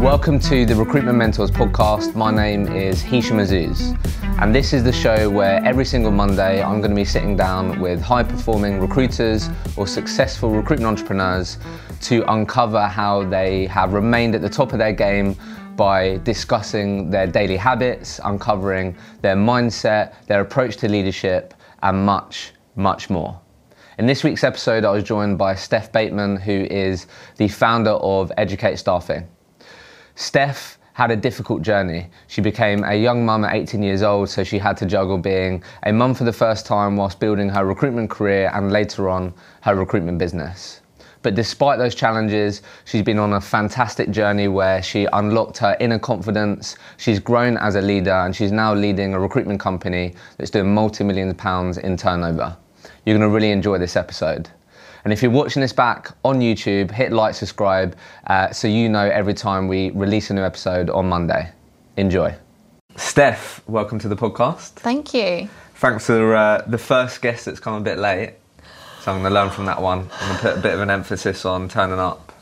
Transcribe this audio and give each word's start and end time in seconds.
Welcome 0.00 0.38
to 0.40 0.64
the 0.64 0.74
Recruitment 0.74 1.18
Mentors 1.18 1.50
podcast. 1.50 2.14
My 2.14 2.30
name 2.30 2.66
is 2.68 3.02
Hishem 3.02 3.36
Azzouz, 3.36 3.94
and 4.40 4.54
this 4.54 4.72
is 4.72 4.82
the 4.84 4.92
show 4.92 5.28
where 5.28 5.62
every 5.62 5.84
single 5.84 6.10
Monday 6.10 6.62
I'm 6.62 6.78
going 6.80 6.92
to 6.92 6.96
be 6.96 7.04
sitting 7.04 7.36
down 7.36 7.78
with 7.78 8.00
high 8.00 8.22
performing 8.22 8.80
recruiters 8.80 9.50
or 9.76 9.86
successful 9.86 10.48
recruitment 10.48 10.88
entrepreneurs 10.88 11.58
to 12.00 12.24
uncover 12.32 12.86
how 12.86 13.24
they 13.24 13.66
have 13.66 13.92
remained 13.92 14.34
at 14.34 14.40
the 14.40 14.48
top 14.48 14.72
of 14.72 14.78
their 14.78 14.94
game 14.94 15.36
by 15.80 16.18
discussing 16.24 17.08
their 17.08 17.26
daily 17.26 17.56
habits, 17.56 18.20
uncovering 18.22 18.94
their 19.22 19.34
mindset, 19.34 20.12
their 20.26 20.42
approach 20.42 20.76
to 20.76 20.86
leadership, 20.86 21.54
and 21.82 22.04
much, 22.04 22.52
much 22.76 23.08
more. 23.08 23.40
In 23.96 24.04
this 24.04 24.22
week's 24.22 24.44
episode, 24.44 24.84
I 24.84 24.90
was 24.90 25.02
joined 25.02 25.38
by 25.38 25.54
Steph 25.54 25.90
Bateman, 25.90 26.36
who 26.36 26.66
is 26.70 27.06
the 27.38 27.48
founder 27.48 27.92
of 27.92 28.30
Educate 28.36 28.76
Staffing. 28.76 29.26
Steph 30.16 30.78
had 30.92 31.10
a 31.10 31.16
difficult 31.16 31.62
journey. 31.62 32.10
She 32.26 32.42
became 32.42 32.84
a 32.84 32.94
young 32.94 33.24
mum 33.24 33.46
at 33.46 33.54
18 33.54 33.82
years 33.82 34.02
old, 34.02 34.28
so 34.28 34.44
she 34.44 34.58
had 34.58 34.76
to 34.76 34.84
juggle 34.84 35.16
being 35.16 35.64
a 35.84 35.92
mum 35.94 36.12
for 36.12 36.24
the 36.24 36.32
first 36.34 36.66
time 36.66 36.94
whilst 36.98 37.18
building 37.20 37.48
her 37.48 37.64
recruitment 37.64 38.10
career 38.10 38.50
and 38.52 38.70
later 38.70 39.08
on 39.08 39.32
her 39.62 39.74
recruitment 39.74 40.18
business. 40.18 40.79
But 41.22 41.34
despite 41.34 41.78
those 41.78 41.94
challenges, 41.94 42.62
she's 42.86 43.02
been 43.02 43.18
on 43.18 43.34
a 43.34 43.40
fantastic 43.40 44.10
journey 44.10 44.48
where 44.48 44.82
she 44.82 45.06
unlocked 45.12 45.58
her 45.58 45.76
inner 45.78 45.98
confidence, 45.98 46.76
she's 46.96 47.18
grown 47.18 47.58
as 47.58 47.74
a 47.74 47.82
leader, 47.82 48.12
and 48.12 48.34
she's 48.34 48.52
now 48.52 48.72
leading 48.74 49.12
a 49.12 49.20
recruitment 49.20 49.60
company 49.60 50.14
that's 50.38 50.50
doing 50.50 50.72
multi 50.72 51.04
millions 51.04 51.30
of 51.30 51.36
pounds 51.36 51.76
in 51.78 51.96
turnover. 51.96 52.56
You're 53.04 53.18
going 53.18 53.28
to 53.28 53.34
really 53.34 53.50
enjoy 53.50 53.78
this 53.78 53.96
episode. 53.96 54.48
And 55.04 55.12
if 55.12 55.22
you're 55.22 55.30
watching 55.30 55.62
this 55.62 55.72
back 55.72 56.10
on 56.24 56.40
YouTube, 56.40 56.90
hit 56.90 57.12
like, 57.12 57.34
subscribe, 57.34 57.96
uh, 58.26 58.50
so 58.50 58.68
you 58.68 58.88
know 58.88 59.08
every 59.08 59.34
time 59.34 59.68
we 59.68 59.90
release 59.90 60.30
a 60.30 60.34
new 60.34 60.42
episode 60.42 60.90
on 60.90 61.08
Monday. 61.08 61.50
Enjoy. 61.96 62.34
Steph, 62.96 63.66
welcome 63.66 63.98
to 63.98 64.08
the 64.08 64.16
podcast. 64.16 64.70
Thank 64.70 65.14
you. 65.14 65.48
Thanks 65.76 66.06
for 66.06 66.34
uh, 66.34 66.62
the 66.66 66.78
first 66.78 67.22
guest 67.22 67.46
that's 67.46 67.60
come 67.60 67.74
a 67.74 67.80
bit 67.80 67.98
late. 67.98 68.39
So 69.00 69.12
I'm 69.12 69.20
going 69.20 69.30
to 69.30 69.34
learn 69.34 69.50
from 69.50 69.64
that 69.66 69.80
one. 69.80 70.08
I'm 70.20 70.28
going 70.28 70.36
to 70.36 70.42
put 70.42 70.58
a 70.58 70.60
bit 70.60 70.74
of 70.74 70.80
an 70.80 70.90
emphasis 70.90 71.44
on 71.46 71.68
turning 71.68 71.98
up 71.98 72.32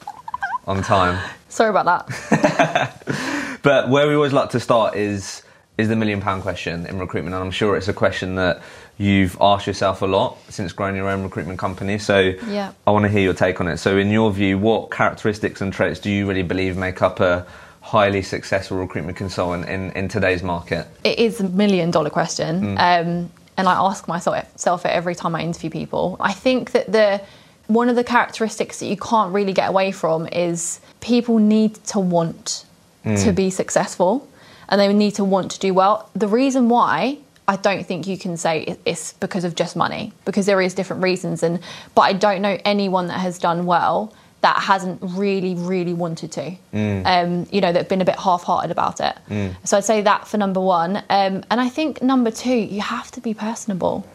on 0.67 0.83
time. 0.83 1.23
Sorry 1.49 1.71
about 1.71 2.09
that. 2.09 3.59
but 3.63 3.89
where 3.89 4.09
we 4.09 4.15
always 4.15 4.33
like 4.33 4.51
to 4.51 4.61
start 4.61 4.97
is 4.97 5.43
is 5.79 5.89
the 5.89 5.95
million 5.95 6.21
pound 6.21 6.43
question 6.43 6.85
in 6.87 6.99
recruitment, 6.99 7.35
and 7.35 7.45
I'm 7.45 7.53
sure 7.53 7.77
it's 7.77 7.87
a 7.87 7.93
question 7.93 8.35
that 8.35 8.61
you've 8.99 9.39
asked 9.41 9.69
yourself 9.69 10.03
a 10.03 10.07
lot 10.07 10.37
since 10.49 10.73
growing 10.73 10.97
your 10.97 11.09
own 11.09 11.23
recruitment 11.23 11.61
company. 11.61 11.99
So 11.99 12.35
yeah. 12.49 12.73
I 12.85 12.91
want 12.91 13.05
to 13.05 13.09
hear 13.09 13.23
your 13.23 13.35
take 13.35 13.61
on 13.61 13.69
it. 13.69 13.77
So 13.77 13.97
in 13.97 14.11
your 14.11 14.33
view, 14.33 14.59
what 14.59 14.91
characteristics 14.91 15.61
and 15.61 15.73
traits 15.73 16.01
do 16.01 16.11
you 16.11 16.29
really 16.29 16.43
believe 16.43 16.77
make 16.77 17.01
up 17.01 17.21
a 17.21 17.47
highly 17.81 18.23
successful 18.23 18.77
recruitment 18.77 19.17
consultant 19.17 19.69
in, 19.69 19.93
in 19.93 20.09
today's 20.09 20.43
market? 20.43 20.89
It 21.05 21.21
is 21.21 21.41
a 21.41 21.49
million 21.49 21.93
dollar 21.93 22.11
question. 22.11 22.77
Mm. 22.77 23.07
Um, 23.07 23.31
and 23.59 23.69
I 23.69 23.75
ask 23.75 24.07
myself 24.09 24.87
it 24.87 24.89
every 24.89 25.17
time 25.17 25.35
I 25.35 25.43
interview 25.43 25.69
people. 25.69 26.17
I 26.21 26.33
think 26.33 26.71
that 26.71 26.91
the 26.91 27.21
one 27.67 27.91
of 27.91 27.97
the 27.97 28.05
characteristics 28.05 28.79
that 28.79 28.87
you 28.87 28.97
can't 28.97 29.35
really 29.35 29.53
get 29.53 29.69
away 29.69 29.93
from 29.93 30.27
is 30.29 30.81
people 31.01 31.39
need 31.39 31.75
to 31.87 32.01
want 32.01 32.65
mm. 33.05 33.23
to 33.25 33.33
be 33.33 33.51
successful 33.51 34.27
and 34.71 34.81
they 34.81 34.91
need 34.93 35.15
to 35.17 35.25
want 35.25 35.51
to 35.51 35.59
do 35.59 35.75
well. 35.75 36.09
The 36.15 36.29
reason 36.29 36.69
why 36.71 37.19
I 37.47 37.57
don't 37.57 37.85
think 37.85 38.07
you 38.07 38.17
can 38.17 38.37
say 38.37 38.77
it's 38.87 39.13
because 39.15 39.45
of 39.45 39.55
just 39.55 39.75
money 39.75 40.13
because 40.25 40.47
there 40.47 40.61
is 40.61 40.73
different 40.73 41.03
reasons 41.03 41.43
and 41.43 41.61
but 41.95 42.03
I 42.03 42.13
don't 42.13 42.41
know 42.41 42.59
anyone 42.65 43.09
that 43.09 43.19
has 43.21 43.39
done 43.39 43.67
well 43.67 44.15
that 44.41 44.57
hasn't 44.59 45.01
really 45.03 45.55
really 45.55 45.95
wanted 45.95 46.31
to 46.33 46.57
mm. 46.73 47.03
um, 47.05 47.47
you 47.51 47.61
know 47.61 47.73
that've 47.73 47.89
been 47.89 48.01
a 48.01 48.05
bit 48.05 48.19
half-hearted 48.19 48.71
about 48.71 49.01
it 49.01 49.17
mm. 49.29 49.55
so 49.65 49.77
I'd 49.77 49.85
say 49.85 50.03
that 50.03 50.29
for 50.29 50.37
number 50.37 50.61
one 50.61 50.97
um, 50.97 51.45
and 51.51 51.61
I 51.61 51.69
think 51.69 52.03
number 52.03 52.31
two 52.31 52.55
you 52.55 52.81
have 52.81 53.11
to 53.13 53.21
be 53.21 53.35
personable 53.35 54.07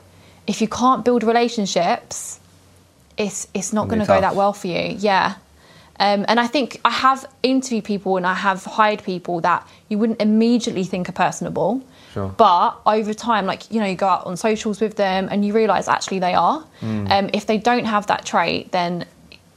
if 0.48 0.62
you 0.62 0.68
can't 0.68 1.04
build 1.04 1.24
relationships 1.24 2.40
it's 3.18 3.48
it's 3.54 3.74
not 3.74 3.88
going 3.88 4.00
to 4.00 4.08
go 4.08 4.20
that 4.20 4.36
well 4.36 4.54
for 4.54 4.68
you 4.68 4.96
yeah 4.98 5.36
um, 6.00 6.26
and 6.28 6.40
I 6.40 6.48
think 6.48 6.82
I 6.84 6.90
have 6.90 7.26
interviewed 7.44 7.84
people 7.84 8.18
and 8.18 8.26
I 8.26 8.34
have 8.34 8.64
hired 8.66 9.04
people 9.04 9.42
that 9.42 9.68
you 9.90 9.98
wouldn't 9.98 10.22
immediately 10.22 10.84
think 10.84 11.08
are 11.08 11.14
personable. 11.14 11.84
Sure. 12.14 12.30
But 12.30 12.80
over 12.86 13.14
time, 13.14 13.46
like, 13.46 13.72
you 13.72 13.80
know, 13.80 13.86
you 13.86 13.96
go 13.96 14.08
out 14.08 14.26
on 14.26 14.36
socials 14.38 14.82
with 14.82 14.96
them 14.96 15.28
and 15.32 15.46
you 15.46 15.54
realise 15.54 15.88
actually 15.88 16.20
they 16.20 16.34
are. 16.34 16.66
Mm. 16.82 17.12
Um, 17.12 17.30
if 17.34 17.46
they 17.46 17.58
don't 17.58 17.86
have 17.86 18.08
that 18.08 18.26
trait, 18.26 18.72
then, 18.72 19.06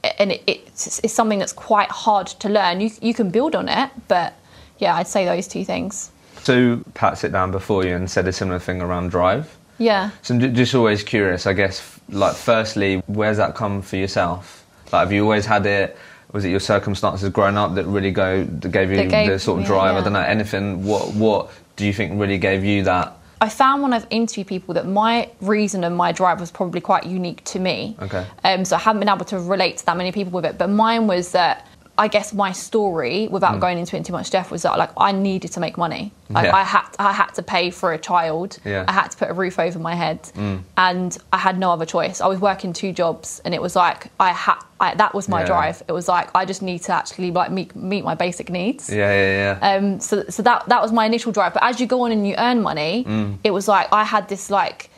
and 0.03 0.31
it, 0.31 0.43
it's, 0.47 0.99
it's, 0.99 1.13
something 1.13 1.39
that's 1.39 1.53
quite 1.53 1.89
hard 1.89 2.27
to 2.27 2.49
learn, 2.49 2.81
you, 2.81 2.91
you 3.01 3.13
can 3.13 3.29
build 3.29 3.55
on 3.55 3.67
it. 3.67 3.89
But 4.07 4.33
yeah, 4.79 4.95
I'd 4.95 5.07
say 5.07 5.25
those 5.25 5.47
two 5.47 5.65
things. 5.65 6.11
So 6.39 6.83
Pat 6.93 7.17
sit 7.17 7.31
down 7.31 7.51
before 7.51 7.83
you 7.85 7.95
and 7.95 8.09
said 8.09 8.27
a 8.27 8.33
similar 8.33 8.59
thing 8.59 8.81
around 8.81 9.09
drive. 9.09 9.57
Yeah. 9.79 10.11
So 10.21 10.35
I'm 10.35 10.55
just 10.55 10.73
always 10.73 11.03
curious, 11.03 11.45
I 11.45 11.53
guess, 11.53 11.99
like, 12.09 12.35
firstly, 12.35 13.03
where's 13.07 13.37
that 13.37 13.55
come 13.55 13.81
for 13.81 13.97
yourself? 13.97 14.65
Like, 14.91 15.01
have 15.01 15.11
you 15.11 15.23
always 15.23 15.45
had 15.45 15.65
it? 15.65 15.97
was 16.31 16.45
it 16.45 16.49
your 16.49 16.59
circumstances 16.59 17.29
growing 17.29 17.57
up 17.57 17.75
that 17.75 17.85
really 17.85 18.11
go 18.11 18.43
that 18.43 18.71
gave 18.71 18.91
you 18.91 19.05
gave 19.07 19.29
the 19.29 19.39
sort 19.39 19.61
of 19.61 19.65
drive? 19.65 19.93
Yeah. 19.93 20.01
I 20.01 20.03
don't 20.03 20.13
know 20.13 20.19
anything. 20.19 20.83
What 20.83 21.13
what 21.13 21.51
do 21.75 21.85
you 21.85 21.93
think 21.93 22.19
really 22.19 22.37
gave 22.37 22.63
you 22.63 22.83
that? 22.83 23.16
I 23.39 23.49
found 23.49 23.83
when 23.83 23.93
I've 23.93 24.07
interviewed 24.09 24.47
people 24.47 24.73
that 24.73 24.87
my 24.87 25.29
reason 25.41 25.83
and 25.83 25.95
my 25.95 26.11
drive 26.11 26.39
was 26.39 26.49
probably 26.49 26.81
quite 26.81 27.05
unique 27.05 27.43
to 27.45 27.59
me. 27.59 27.95
Okay. 28.01 28.25
Um, 28.43 28.65
so 28.65 28.75
I 28.75 28.79
haven't 28.79 28.99
been 28.99 29.09
able 29.09 29.25
to 29.25 29.39
relate 29.39 29.77
to 29.77 29.85
that 29.85 29.97
many 29.97 30.11
people 30.11 30.31
with 30.31 30.45
it, 30.45 30.57
but 30.57 30.69
mine 30.69 31.07
was 31.07 31.31
that 31.33 31.67
I 31.99 32.07
guess 32.07 32.31
my 32.31 32.51
story, 32.51 33.27
without 33.27 33.55
mm. 33.55 33.59
going 33.59 33.79
into 33.79 33.97
it 33.97 34.05
too 34.05 34.13
much 34.13 34.29
depth, 34.29 34.51
was 34.51 34.61
that 34.61 34.77
like 34.77 34.91
I 34.97 35.11
needed 35.11 35.51
to 35.53 35.59
make 35.59 35.77
money. 35.77 36.11
Like 36.29 36.45
yeah. 36.45 36.55
I 36.55 36.63
had 36.63 36.87
I 36.99 37.11
had 37.11 37.31
to 37.33 37.41
pay 37.41 37.71
for 37.71 37.91
a 37.91 37.97
child. 37.97 38.59
Yeah. 38.63 38.85
I 38.87 38.91
had 38.91 39.09
to 39.09 39.17
put 39.17 39.29
a 39.29 39.33
roof 39.33 39.57
over 39.57 39.79
my 39.79 39.95
head, 39.95 40.21
mm. 40.35 40.61
and 40.77 41.17
I 41.33 41.37
had 41.37 41.57
no 41.57 41.71
other 41.71 41.85
choice. 41.85 42.21
I 42.21 42.27
was 42.27 42.39
working 42.39 42.71
two 42.71 42.91
jobs, 42.91 43.41
and 43.43 43.55
it 43.55 43.61
was 43.61 43.75
like 43.75 44.11
I 44.19 44.31
had 44.31 44.59
that 44.79 45.15
was 45.15 45.27
my 45.27 45.41
yeah. 45.41 45.47
drive. 45.47 45.83
It 45.87 45.91
was 45.91 46.07
like 46.07 46.29
I 46.35 46.45
just 46.45 46.61
need 46.61 46.83
to 46.83 46.93
actually 46.93 47.31
like 47.31 47.51
meet 47.51 47.75
meet 47.75 48.03
my 48.03 48.13
basic 48.13 48.51
needs. 48.51 48.89
Yeah, 48.89 49.11
yeah, 49.11 49.57
yeah. 49.59 49.75
Um, 49.75 49.99
so 49.99 50.23
so 50.29 50.43
that 50.43 50.69
that 50.69 50.81
was 50.81 50.91
my 50.91 51.05
initial 51.05 51.31
drive. 51.31 51.53
But 51.53 51.63
as 51.63 51.79
you 51.79 51.87
go 51.87 52.01
on 52.01 52.11
and 52.11 52.27
you 52.27 52.35
earn 52.37 52.61
money, 52.61 53.05
mm. 53.05 53.37
it 53.43 53.51
was 53.51 53.67
like 53.67 53.91
I 53.91 54.03
had 54.03 54.29
this 54.29 54.51
like 54.51 54.91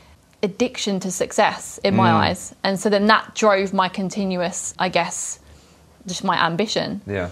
addiction 0.43 0.99
to 1.01 1.11
success 1.11 1.79
in 1.83 1.95
my 1.95 2.09
mm. 2.09 2.13
eyes, 2.15 2.53
and 2.65 2.77
so 2.77 2.89
then 2.89 3.07
that 3.07 3.35
drove 3.35 3.73
my 3.73 3.87
continuous, 3.87 4.73
I 4.77 4.89
guess 4.89 5.39
just 6.09 6.23
my 6.23 6.37
ambition. 6.45 7.01
Yeah. 7.07 7.29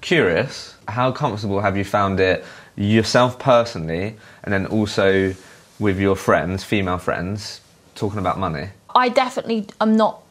Curious, 0.00 0.76
how 0.86 1.10
comfortable 1.10 1.60
have 1.60 1.76
you 1.76 1.84
found 1.84 2.20
it 2.20 2.44
yourself 2.76 3.38
personally, 3.38 4.16
and 4.44 4.52
then 4.52 4.66
also 4.66 5.34
with 5.80 5.98
your 5.98 6.14
friends, 6.14 6.62
female 6.62 6.98
friends, 6.98 7.60
talking 7.94 8.18
about 8.18 8.38
money? 8.38 8.68
I 8.94 9.08
definitely 9.08 9.66
am 9.80 9.96
not 9.96 10.22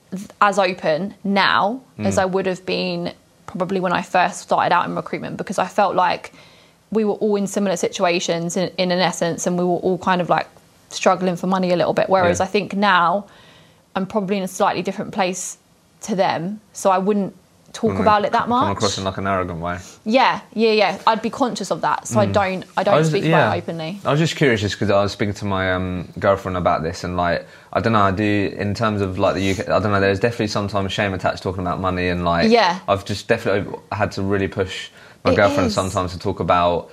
as 0.41 0.57
open 0.57 1.13
now 1.23 1.81
mm. 1.99 2.05
as 2.05 2.17
I 2.17 2.25
would 2.25 2.45
have 2.45 2.65
been 2.65 3.13
probably 3.47 3.79
when 3.79 3.91
I 3.91 4.01
first 4.01 4.41
started 4.41 4.73
out 4.73 4.85
in 4.85 4.95
recruitment 4.95 5.37
because 5.37 5.59
I 5.59 5.67
felt 5.67 5.95
like 5.95 6.33
we 6.91 7.03
were 7.03 7.13
all 7.13 7.35
in 7.35 7.47
similar 7.47 7.75
situations 7.75 8.57
in, 8.57 8.69
in 8.77 8.91
an 8.91 8.99
essence 8.99 9.45
and 9.45 9.57
we 9.57 9.63
were 9.63 9.77
all 9.77 9.97
kind 9.97 10.21
of 10.21 10.29
like 10.29 10.47
struggling 10.89 11.35
for 11.35 11.47
money 11.47 11.71
a 11.71 11.75
little 11.75 11.93
bit. 11.93 12.09
Whereas 12.09 12.39
yeah. 12.39 12.45
I 12.45 12.47
think 12.47 12.73
now 12.73 13.27
I'm 13.95 14.05
probably 14.05 14.37
in 14.37 14.43
a 14.43 14.47
slightly 14.47 14.81
different 14.81 15.13
place 15.13 15.57
to 16.05 16.15
them, 16.15 16.61
so 16.73 16.89
I 16.89 16.97
wouldn't 16.97 17.35
talk 17.75 17.91
mm, 17.91 17.99
about 17.99 18.23
it 18.23 18.31
that 18.31 18.47
much. 18.47 18.63
Come 18.63 18.71
across 18.71 18.97
in 18.97 19.03
like 19.03 19.17
an 19.17 19.27
arrogant 19.27 19.59
way. 19.59 19.77
Yeah, 20.05 20.41
yeah, 20.53 20.71
yeah. 20.71 21.01
I'd 21.05 21.21
be 21.21 21.29
conscious 21.29 21.71
of 21.71 21.81
that, 21.81 22.07
so 22.07 22.15
mm. 22.15 22.21
I 22.21 22.25
don't, 22.27 22.65
I 22.77 22.83
don't 22.83 22.95
I 22.95 22.97
was, 22.97 23.09
speak 23.09 23.23
yeah. 23.23 23.29
about 23.29 23.57
it 23.57 23.63
openly. 23.63 23.99
I 24.05 24.11
was 24.11 24.19
just 24.19 24.35
curious, 24.35 24.61
just 24.61 24.75
because 24.75 24.89
I 24.89 25.03
was 25.03 25.11
speaking 25.11 25.33
to 25.35 25.45
my 25.45 25.73
um, 25.73 26.11
girlfriend 26.17 26.57
about 26.57 26.83
this, 26.83 27.03
and 27.03 27.17
like, 27.17 27.45
I 27.73 27.81
don't 27.81 27.93
know, 27.93 28.01
I 28.01 28.11
do 28.11 28.55
in 28.57 28.73
terms 28.73 29.01
of 29.01 29.19
like 29.19 29.35
the 29.35 29.51
UK. 29.51 29.69
I 29.69 29.79
don't 29.79 29.91
know. 29.91 29.99
There's 29.99 30.19
definitely 30.19 30.47
sometimes 30.47 30.93
shame 30.93 31.13
attached 31.13 31.43
talking 31.43 31.61
about 31.61 31.79
money, 31.79 32.07
and 32.07 32.23
like, 32.23 32.49
yeah, 32.49 32.79
I've 32.87 33.05
just 33.05 33.27
definitely 33.27 33.77
had 33.91 34.11
to 34.13 34.23
really 34.23 34.47
push 34.47 34.89
my 35.23 35.33
it 35.33 35.35
girlfriend 35.35 35.67
is. 35.67 35.73
sometimes 35.73 36.13
to 36.13 36.19
talk 36.19 36.39
about 36.39 36.91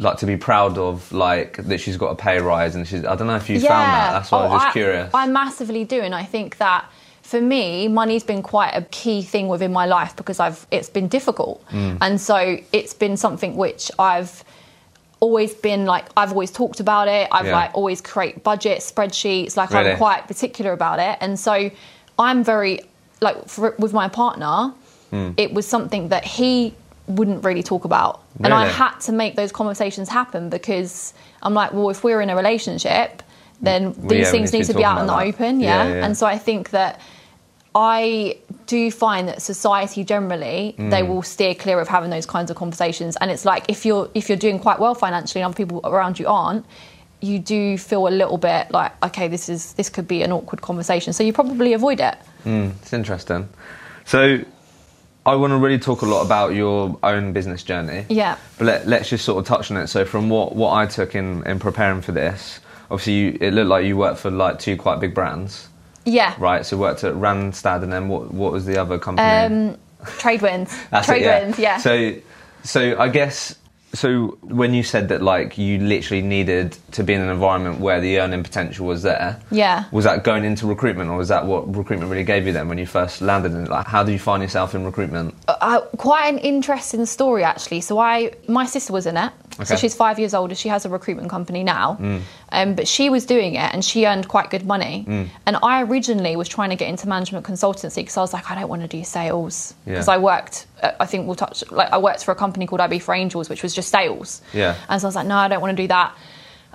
like 0.00 0.18
to 0.18 0.26
be 0.26 0.36
proud 0.36 0.76
of 0.76 1.12
like 1.12 1.56
that 1.58 1.78
she's 1.78 1.96
got 1.96 2.08
a 2.08 2.16
pay 2.16 2.40
rise 2.40 2.74
and 2.74 2.86
she's 2.86 3.04
I 3.04 3.14
don't 3.14 3.28
know 3.28 3.36
if 3.36 3.48
you 3.48 3.58
yeah. 3.58 3.68
found 3.68 3.92
that 3.92 4.12
that's 4.18 4.32
why 4.32 4.38
oh, 4.38 4.42
I 4.42 4.48
was 4.48 4.62
just 4.62 4.66
I, 4.66 4.72
curious 4.72 5.10
I 5.14 5.26
massively 5.28 5.84
do 5.84 6.00
and 6.00 6.14
I 6.14 6.24
think 6.24 6.56
that 6.58 6.90
for 7.24 7.40
me, 7.40 7.88
money's 7.88 8.22
been 8.22 8.42
quite 8.42 8.72
a 8.72 8.82
key 8.82 9.22
thing 9.22 9.48
within 9.48 9.72
my 9.72 9.86
life 9.86 10.14
because 10.14 10.38
I've 10.38 10.66
it's 10.70 10.90
been 10.90 11.08
difficult, 11.08 11.66
mm. 11.70 11.96
and 12.02 12.20
so 12.20 12.58
it's 12.70 12.92
been 12.92 13.16
something 13.16 13.56
which 13.56 13.90
I've 13.98 14.44
always 15.20 15.54
been 15.54 15.86
like 15.86 16.04
I've 16.18 16.32
always 16.32 16.50
talked 16.50 16.80
about 16.80 17.08
it. 17.08 17.26
I've 17.32 17.46
yeah. 17.46 17.52
like 17.52 17.74
always 17.74 18.02
create 18.02 18.44
budget 18.44 18.80
spreadsheets. 18.80 19.56
Like 19.56 19.70
really? 19.70 19.92
I'm 19.92 19.96
quite 19.96 20.28
particular 20.28 20.72
about 20.72 20.98
it, 20.98 21.16
and 21.22 21.40
so 21.40 21.70
I'm 22.18 22.44
very 22.44 22.80
like 23.22 23.48
for, 23.48 23.74
with 23.78 23.94
my 23.94 24.06
partner. 24.06 24.74
Mm. 25.10 25.32
It 25.38 25.54
was 25.54 25.66
something 25.66 26.08
that 26.08 26.26
he 26.26 26.74
wouldn't 27.06 27.42
really 27.42 27.62
talk 27.62 27.86
about, 27.86 28.22
really? 28.38 28.52
and 28.52 28.54
I 28.54 28.66
had 28.66 28.98
to 28.98 29.12
make 29.12 29.34
those 29.34 29.50
conversations 29.50 30.10
happen 30.10 30.50
because 30.50 31.14
I'm 31.42 31.54
like, 31.54 31.72
well, 31.72 31.88
if 31.88 32.04
we're 32.04 32.20
in 32.20 32.28
a 32.28 32.36
relationship 32.36 33.22
then 33.62 33.94
these 33.98 34.26
yeah, 34.26 34.30
things 34.30 34.52
need 34.52 34.60
need 34.60 34.66
to 34.66 34.72
to 34.72 34.78
be 34.78 34.84
out 34.84 35.00
in 35.00 35.06
the 35.06 35.16
that. 35.16 35.26
open. 35.26 35.60
Yeah, 35.60 35.66
Yeah? 35.66 35.88
yeah, 35.88 35.94
yeah. 35.94 36.04
And 36.04 36.16
so 36.16 36.26
I 36.26 36.38
think 36.38 36.70
that 36.70 37.00
I 37.74 38.38
do 38.66 38.90
find 38.90 39.28
that 39.28 39.42
society 39.42 40.04
generally 40.04 40.74
they 40.78 41.02
Mm. 41.02 41.08
will 41.08 41.22
steer 41.22 41.54
clear 41.54 41.80
of 41.80 41.88
having 41.88 42.10
those 42.10 42.24
kinds 42.26 42.50
of 42.50 42.56
conversations. 42.56 43.16
And 43.20 43.30
it's 43.30 43.44
like 43.44 43.64
if 43.68 43.84
you're 43.84 44.08
if 44.14 44.28
you're 44.28 44.38
doing 44.38 44.58
quite 44.58 44.78
well 44.78 44.94
financially 44.94 45.42
and 45.42 45.46
other 45.52 45.56
people 45.56 45.80
around 45.84 46.18
you 46.18 46.26
aren't, 46.28 46.64
you 47.20 47.38
do 47.38 47.76
feel 47.78 48.06
a 48.06 48.14
little 48.20 48.38
bit 48.38 48.70
like 48.70 48.92
okay, 49.04 49.28
this 49.28 49.48
is 49.48 49.72
this 49.74 49.88
could 49.90 50.06
be 50.06 50.22
an 50.22 50.30
awkward 50.32 50.60
conversation. 50.62 51.12
So 51.12 51.24
you 51.24 51.32
probably 51.32 51.72
avoid 51.72 52.00
it. 52.00 52.16
Mm, 52.44 52.72
it's 52.82 52.92
interesting. 52.92 53.48
So, 54.04 54.38
I 55.26 55.34
want 55.36 55.52
to 55.52 55.56
really 55.56 55.78
talk 55.78 56.02
a 56.02 56.06
lot 56.06 56.20
about 56.20 56.52
your 56.54 56.98
own 57.02 57.32
business 57.32 57.62
journey. 57.62 58.04
Yeah. 58.10 58.36
But 58.58 58.66
let, 58.66 58.86
let's 58.86 59.08
just 59.08 59.24
sort 59.24 59.38
of 59.38 59.46
touch 59.46 59.70
on 59.70 59.78
it. 59.78 59.86
So, 59.86 60.04
from 60.04 60.28
what, 60.28 60.54
what 60.54 60.74
I 60.74 60.84
took 60.84 61.14
in, 61.14 61.42
in 61.46 61.58
preparing 61.58 62.02
for 62.02 62.12
this, 62.12 62.60
obviously, 62.90 63.14
you, 63.14 63.38
it 63.40 63.52
looked 63.54 63.68
like 63.70 63.86
you 63.86 63.96
worked 63.96 64.18
for 64.20 64.30
like 64.30 64.58
two 64.58 64.76
quite 64.76 65.00
big 65.00 65.14
brands, 65.14 65.68
Yeah. 66.04 66.34
right? 66.38 66.64
So, 66.66 66.76
worked 66.76 67.04
at 67.04 67.14
Randstad, 67.14 67.82
and 67.82 67.92
then 67.92 68.08
what, 68.08 68.32
what 68.32 68.52
was 68.52 68.64
the 68.66 68.80
other 68.80 68.98
company? 68.98 69.26
Um, 69.72 69.78
Tradewinds. 70.04 70.72
That's 70.90 71.06
trade 71.06 71.22
it, 71.22 71.24
yeah. 71.26 71.54
Yeah. 71.58 71.76
So, 71.78 72.14
so 72.62 72.98
I 72.98 73.08
guess 73.08 73.56
so 73.94 74.36
when 74.42 74.74
you 74.74 74.82
said 74.82 75.08
that 75.08 75.22
like 75.22 75.56
you 75.56 75.78
literally 75.78 76.20
needed 76.20 76.76
to 76.92 77.04
be 77.04 77.14
in 77.14 77.20
an 77.20 77.28
environment 77.28 77.78
where 77.78 78.00
the 78.00 78.18
earning 78.18 78.42
potential 78.42 78.86
was 78.86 79.02
there. 79.02 79.40
Yeah. 79.50 79.84
Was 79.92 80.04
that 80.04 80.24
going 80.24 80.44
into 80.44 80.66
recruitment, 80.66 81.10
or 81.10 81.16
was 81.16 81.28
that 81.28 81.46
what 81.46 81.74
recruitment 81.74 82.10
really 82.10 82.24
gave 82.24 82.46
you 82.46 82.52
then 82.52 82.68
when 82.68 82.76
you 82.78 82.86
first 82.86 83.20
landed 83.22 83.52
in? 83.52 83.66
Like, 83.66 83.86
how 83.86 84.02
did 84.02 84.12
you 84.12 84.18
find 84.18 84.42
yourself 84.42 84.74
in 84.74 84.84
recruitment? 84.84 85.34
uh, 85.46 85.80
quite 85.96 86.26
an 86.26 86.38
interesting 86.38 87.06
story 87.06 87.44
actually. 87.44 87.80
So 87.80 87.98
I, 87.98 88.32
my 88.48 88.66
sister 88.66 88.92
was 88.92 89.06
in 89.06 89.16
it. 89.16 89.32
So 89.54 89.62
Okay. 89.62 89.74
Mm. 89.74 89.78
she's 89.80 89.94
five 89.94 90.18
years 90.18 90.34
older. 90.34 90.56
She 90.56 90.68
has 90.68 90.84
a 90.84 90.88
recruitment 90.88 91.30
company 91.30 91.62
now, 91.62 91.96
um, 92.54 92.74
but 92.74 92.86
she 92.88 93.10
was 93.10 93.26
doing 93.26 93.54
it 93.56 93.74
and 93.74 93.84
she 93.84 94.06
earned 94.06 94.28
quite 94.28 94.48
good 94.50 94.64
money. 94.64 95.04
Mm. 95.06 95.28
And 95.46 95.56
I 95.62 95.82
originally 95.82 96.36
was 96.36 96.48
trying 96.48 96.70
to 96.70 96.76
get 96.76 96.88
into 96.88 97.08
management 97.08 97.44
consultancy 97.44 97.96
because 97.96 98.16
I 98.16 98.20
was 98.20 98.32
like, 98.32 98.50
I 98.50 98.54
don't 98.54 98.68
want 98.68 98.82
to 98.82 98.88
do 98.88 99.02
sales 99.04 99.74
Yeah. 99.86 99.92
because 99.94 100.08
I 100.08 100.18
worked. 100.18 100.66
Uh, 100.82 100.92
I 101.00 101.06
think 101.06 101.26
we'll 101.26 101.34
touch. 101.36 101.64
Like 101.70 101.90
I 101.92 101.98
worked 101.98 102.24
for 102.24 102.32
a 102.32 102.34
company 102.34 102.66
called 102.66 102.80
IB 102.80 103.00
for 103.00 103.14
Angels, 103.14 103.48
which 103.50 103.62
was 103.62 103.74
just 103.74 103.90
sales. 103.90 104.40
Yeah. 104.52 104.76
And 104.88 105.00
so 105.00 105.06
I 105.06 105.08
was 105.08 105.16
like, 105.16 105.26
no, 105.26 105.36
I 105.36 105.48
don't 105.48 105.60
want 105.60 105.76
to 105.76 105.82
do 105.82 105.88
that. 105.88 106.14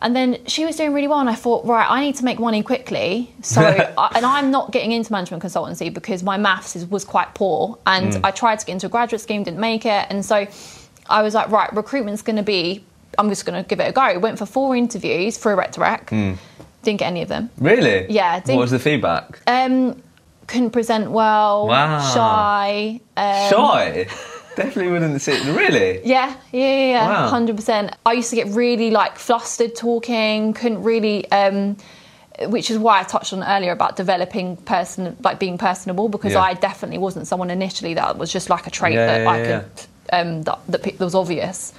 And 0.02 0.16
then 0.16 0.46
she 0.46 0.64
was 0.66 0.78
doing 0.78 0.94
really 0.94 1.10
well, 1.10 1.20
and 1.20 1.30
I 1.30 1.36
thought, 1.36 1.66
right, 1.66 1.86
I 1.90 2.00
need 2.00 2.16
to 2.16 2.24
make 2.24 2.40
money 2.40 2.64
quickly. 2.64 3.34
So, 3.42 3.60
I, 3.98 4.12
and 4.16 4.26
I'm 4.26 4.50
not 4.50 4.72
getting 4.72 4.94
into 4.94 5.12
management 5.12 5.44
consultancy 5.44 5.94
because 5.94 6.24
my 6.24 6.38
maths 6.38 6.78
is, 6.78 6.86
was 6.86 7.04
quite 7.04 7.36
poor, 7.36 7.78
and 7.86 8.14
Mm. 8.14 8.22
I 8.24 8.32
tried 8.32 8.60
to 8.60 8.66
get 8.66 8.72
into 8.74 8.86
a 8.86 8.90
graduate 8.90 9.20
scheme, 9.22 9.44
didn't 9.44 9.60
make 9.60 9.86
it, 9.86 10.06
and 10.10 10.24
so 10.26 10.48
I 11.10 11.22
was 11.22 11.34
like, 11.34 11.50
right, 11.50 11.70
recruitment's 11.76 12.22
going 12.22 12.38
to 12.38 12.44
be. 12.44 12.86
I'm 13.18 13.30
just 13.30 13.46
going 13.46 13.62
to 13.62 13.68
give 13.68 13.80
it 13.80 13.90
a 13.90 13.92
go. 13.92 14.20
Went 14.20 14.38
for 14.38 14.46
four 14.46 14.76
interviews 14.76 15.38
for 15.38 15.52
a 15.52 15.56
rec 15.56 15.72
to 15.74 15.82
rec. 15.82 16.10
Didn't 16.10 16.40
get 17.00 17.08
any 17.08 17.22
of 17.22 17.28
them. 17.28 17.50
Really? 17.58 18.06
Yeah, 18.10 18.40
What 18.46 18.58
was 18.58 18.72
the 18.72 18.80
feedback? 18.80 19.42
Um, 19.48 20.02
couldn't 20.48 20.72
present 20.72 21.12
well. 21.12 21.68
Wow. 21.68 22.00
Shy. 22.14 23.02
Um, 23.18 23.50
Shy. 23.50 24.08
Definitely 24.56 24.92
wouldn't 24.92 25.22
sit. 25.22 25.44
Really? 25.46 26.02
Yeah, 26.06 26.36
yeah, 26.52 26.60
yeah, 26.62 26.86
yeah, 26.92 27.08
Wow. 27.08 27.28
hundred 27.30 27.56
percent. 27.56 27.96
I 28.06 28.14
used 28.14 28.30
to 28.32 28.36
get 28.36 28.48
really 28.48 28.92
like 28.92 29.18
flustered 29.18 29.76
talking, 29.76 30.54
couldn't 30.54 30.84
really, 30.84 31.30
um, 31.32 31.78
which 32.48 32.70
is 32.72 32.78
why 32.78 33.00
I 33.00 33.04
touched 33.04 33.32
on 33.32 33.44
earlier 33.44 33.72
about 33.72 33.96
developing 33.96 34.58
person, 34.58 35.16
like 35.24 35.40
being 35.40 35.58
personable, 35.58 36.10
because 36.10 36.34
Yeah. 36.34 36.42
I 36.42 36.56
definitely 36.56 36.98
wasn't 36.98 37.28
someone 37.28 37.50
initially 37.52 37.94
that 37.94 38.18
was 38.18 38.32
just 38.34 38.50
like 38.50 38.68
a 38.68 38.70
trait 38.70 38.96
Yeah, 38.96 39.06
that 39.06 39.22
yeah, 39.22 39.30
I 39.32 39.44
could, 39.46 39.66
um, 40.12 40.42
that, 40.44 40.60
that 40.68 40.84
that 40.84 41.00
was 41.00 41.16
obvious, 41.16 41.74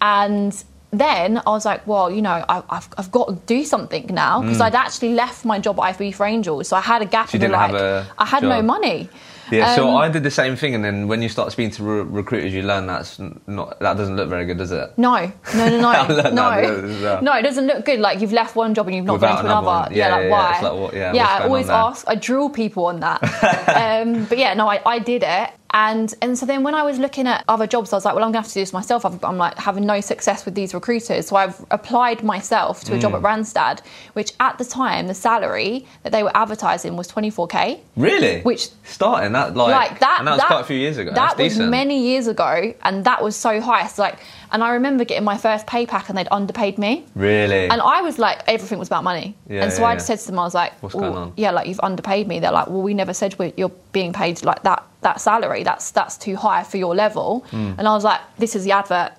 and. 0.00 0.64
Then 0.92 1.38
I 1.46 1.50
was 1.50 1.64
like, 1.64 1.86
well, 1.86 2.10
you 2.10 2.20
know, 2.20 2.44
I, 2.48 2.64
I've, 2.68 2.88
I've 2.98 3.12
got 3.12 3.28
to 3.28 3.34
do 3.46 3.64
something 3.64 4.06
now 4.12 4.40
because 4.42 4.60
I'd 4.60 4.74
actually 4.74 5.14
left 5.14 5.44
my 5.44 5.60
job 5.60 5.78
at 5.78 5.94
IFB 5.96 6.16
for 6.16 6.26
Angels, 6.26 6.66
so 6.66 6.76
I 6.76 6.80
had 6.80 7.00
a 7.00 7.04
gap 7.04 7.28
Mm. 7.28 7.30
So 7.30 7.36
in 7.36 7.40
the 7.42 7.48
like. 7.50 7.70
have 7.70 7.80
a 7.80 8.06
I 8.18 8.26
had 8.26 8.42
no 8.42 8.60
money. 8.60 9.08
Yeah. 9.52 9.76
so 9.76 9.88
Um, 9.88 9.94
I 9.98 10.08
did 10.08 10.24
the 10.24 10.32
same 10.32 10.56
thing, 10.56 10.74
and 10.74 10.84
then 10.84 11.06
when 11.06 11.22
you 11.22 11.28
start 11.28 11.52
speaking 11.52 11.70
to 11.76 11.84
re- 11.84 12.02
recruiters, 12.02 12.52
you 12.52 12.62
learn 12.62 12.88
that's 12.88 13.20
not 13.46 13.78
that 13.78 13.98
doesn't 13.98 14.16
look 14.16 14.28
very 14.28 14.46
good, 14.46 14.58
does 14.58 14.72
it? 14.72 14.90
No, 14.98 15.30
no, 15.54 15.68
no, 15.68 15.78
no, 15.78 16.30
no. 16.32 17.20
No, 17.20 17.32
it 17.36 17.42
doesn't 17.42 17.68
look 17.68 17.84
good. 17.84 18.00
Like 18.00 18.20
you've 18.20 18.32
left 18.32 18.56
one 18.56 18.74
job 18.74 18.88
and 18.88 18.96
you've 18.96 19.04
not 19.04 19.12
Without 19.12 19.28
gone 19.28 19.38
into 19.44 19.50
another 19.52 19.68
another. 19.68 19.90
one. 19.90 19.96
Yeah, 19.96 20.08
like 20.08 20.22
yeah, 20.22 20.26
yeah. 20.26 20.30
why? 20.32 20.52
It's 20.54 20.62
like, 20.64 20.72
what- 20.72 20.94
yeah, 20.94 21.12
yeah. 21.12 21.26
I 21.28 21.44
always 21.44 21.70
ask. 21.70 22.04
I 22.08 22.16
drill 22.16 22.50
people 22.50 22.86
on 22.86 22.98
that. 22.98 23.22
um, 24.02 24.24
but 24.24 24.38
yeah, 24.38 24.54
no, 24.54 24.68
I, 24.68 24.80
I 24.84 24.98
did 24.98 25.22
it, 25.22 25.50
and 25.72 26.12
and 26.22 26.38
so 26.38 26.46
then 26.46 26.62
when 26.62 26.74
I 26.74 26.82
was 26.82 26.98
looking 26.98 27.26
at 27.26 27.44
other 27.48 27.66
jobs, 27.66 27.92
I 27.92 27.96
was 27.96 28.04
like, 28.04 28.14
well, 28.14 28.24
I'm 28.24 28.30
gonna 28.32 28.42
have 28.42 28.48
to 28.48 28.54
do 28.54 28.60
this 28.60 28.72
myself. 28.72 29.04
I've, 29.04 29.22
I'm 29.24 29.36
like 29.38 29.56
having 29.58 29.86
no 29.86 30.00
success 30.00 30.44
with 30.44 30.54
these 30.54 30.74
recruiters, 30.74 31.28
so 31.28 31.36
I've 31.36 31.64
applied 31.70 32.22
myself 32.22 32.82
to 32.84 32.94
a 32.94 32.96
Mm. 32.96 33.00
job 33.02 33.14
at 33.14 33.22
Randstad, 33.22 33.80
which 34.14 34.32
at 34.40 34.58
the 34.58 34.64
time 34.64 35.06
the 35.06 35.14
salary 35.14 35.86
that 36.02 36.10
they 36.12 36.22
were 36.22 36.36
advertising 36.36 36.96
was 36.96 37.08
24k. 37.08 37.80
Really? 37.96 38.40
Which- 38.42 38.68
starting 38.84 39.32
that 39.32 39.54
like, 39.56 39.90
like 39.90 40.00
that. 40.00 40.16
and 40.18 40.26
that 40.26 40.32
was 40.32 40.40
that- 40.40 40.46
quite 40.48 40.60
a 40.60 40.64
few 40.64 40.76
years 40.76 40.98
ago. 40.98 41.10
That 41.10 41.36
That's 41.36 41.38
was 41.38 41.52
decent. 41.54 41.70
many 41.70 42.00
years 42.02 42.26
ago, 42.26 42.74
and 42.82 43.04
that 43.04 43.22
was 43.22 43.36
so 43.36 43.60
high. 43.60 43.84
It's 43.84 43.98
like, 43.98 44.18
and 44.52 44.64
I 44.64 44.72
remember 44.72 45.04
getting 45.04 45.24
my 45.24 45.36
first 45.36 45.66
pay 45.66 45.86
pack, 45.86 46.08
and 46.08 46.18
they'd 46.18 46.28
underpaid 46.30 46.78
me. 46.78 47.04
Really? 47.14 47.68
And 47.68 47.80
I 47.80 48.02
was 48.02 48.18
like, 48.18 48.42
everything 48.46 48.78
was 48.78 48.88
about 48.88 49.04
money. 49.04 49.36
Yeah, 49.48 49.64
and 49.64 49.72
so 49.72 49.82
yeah, 49.82 49.88
I 49.88 49.90
yeah. 49.92 49.96
just 49.96 50.06
said 50.06 50.18
to 50.20 50.26
them, 50.26 50.38
I 50.38 50.44
was 50.44 50.54
like, 50.54 50.72
What's 50.82 50.94
going 50.94 51.14
on? 51.14 51.32
Yeah, 51.36 51.50
like 51.50 51.68
you've 51.68 51.80
underpaid 51.82 52.26
me. 52.28 52.40
They're 52.40 52.52
like, 52.52 52.66
well, 52.66 52.82
we 52.82 52.94
never 52.94 53.14
said 53.14 53.34
you're 53.56 53.72
being 53.92 54.12
paid 54.12 54.42
like 54.44 54.62
that. 54.62 54.84
That 55.02 55.20
salary, 55.20 55.62
that's 55.62 55.92
that's 55.92 56.18
too 56.18 56.36
high 56.36 56.62
for 56.62 56.76
your 56.76 56.94
level. 56.94 57.46
And 57.52 57.80
I 57.88 57.94
was 57.94 58.04
like, 58.04 58.20
this 58.36 58.54
is 58.54 58.64
the 58.64 58.72
advert. 58.72 59.12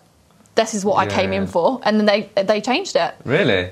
This 0.55 0.73
is 0.73 0.85
what 0.85 0.95
I. 0.97 1.07
Came 1.07 1.33
yeah. 1.33 1.41
in 1.41 1.47
for. 1.47 1.81
And 1.83 1.99
then 1.99 2.05
they 2.05 2.43
they 2.43 2.61
changed 2.61 2.95
it. 2.95 3.13
really? 3.25 3.71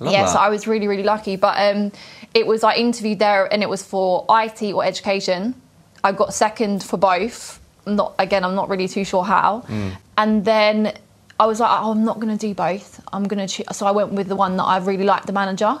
Love 0.00 0.12
yeah, 0.12 0.22
that. 0.22 0.32
so 0.32 0.38
I 0.38 0.48
was 0.48 0.66
really 0.66 0.88
really 0.88 1.02
lucky. 1.02 1.36
But 1.36 1.58
um, 1.58 1.92
it 2.34 2.46
was 2.46 2.64
I 2.64 2.74
interviewed 2.74 3.18
there, 3.18 3.52
and 3.52 3.62
it 3.62 3.68
was 3.68 3.82
for 3.82 4.24
IT 4.30 4.62
or 4.72 4.84
education. 4.84 5.54
I 6.02 6.12
got 6.12 6.34
second 6.34 6.82
for 6.82 6.96
both. 6.96 7.60
Not 7.86 8.14
again, 8.18 8.44
I'm 8.44 8.54
not 8.54 8.68
really 8.68 8.88
too 8.88 9.04
sure 9.04 9.24
how. 9.24 9.60
Hmm. 9.60 9.90
And 10.16 10.44
then 10.44 10.92
I 11.40 11.46
was 11.46 11.60
like, 11.60 11.70
oh, 11.70 11.90
I'm 11.90 12.04
not 12.04 12.20
going 12.20 12.36
to 12.36 12.46
do 12.46 12.54
both. 12.54 13.02
I'm 13.12 13.24
going 13.24 13.46
to. 13.46 13.74
So 13.74 13.86
I 13.86 13.90
went 13.90 14.12
with 14.12 14.28
the 14.28 14.36
one 14.36 14.56
that 14.56 14.64
I 14.64 14.78
really 14.78 15.04
liked, 15.04 15.26
the 15.26 15.32
manager. 15.32 15.78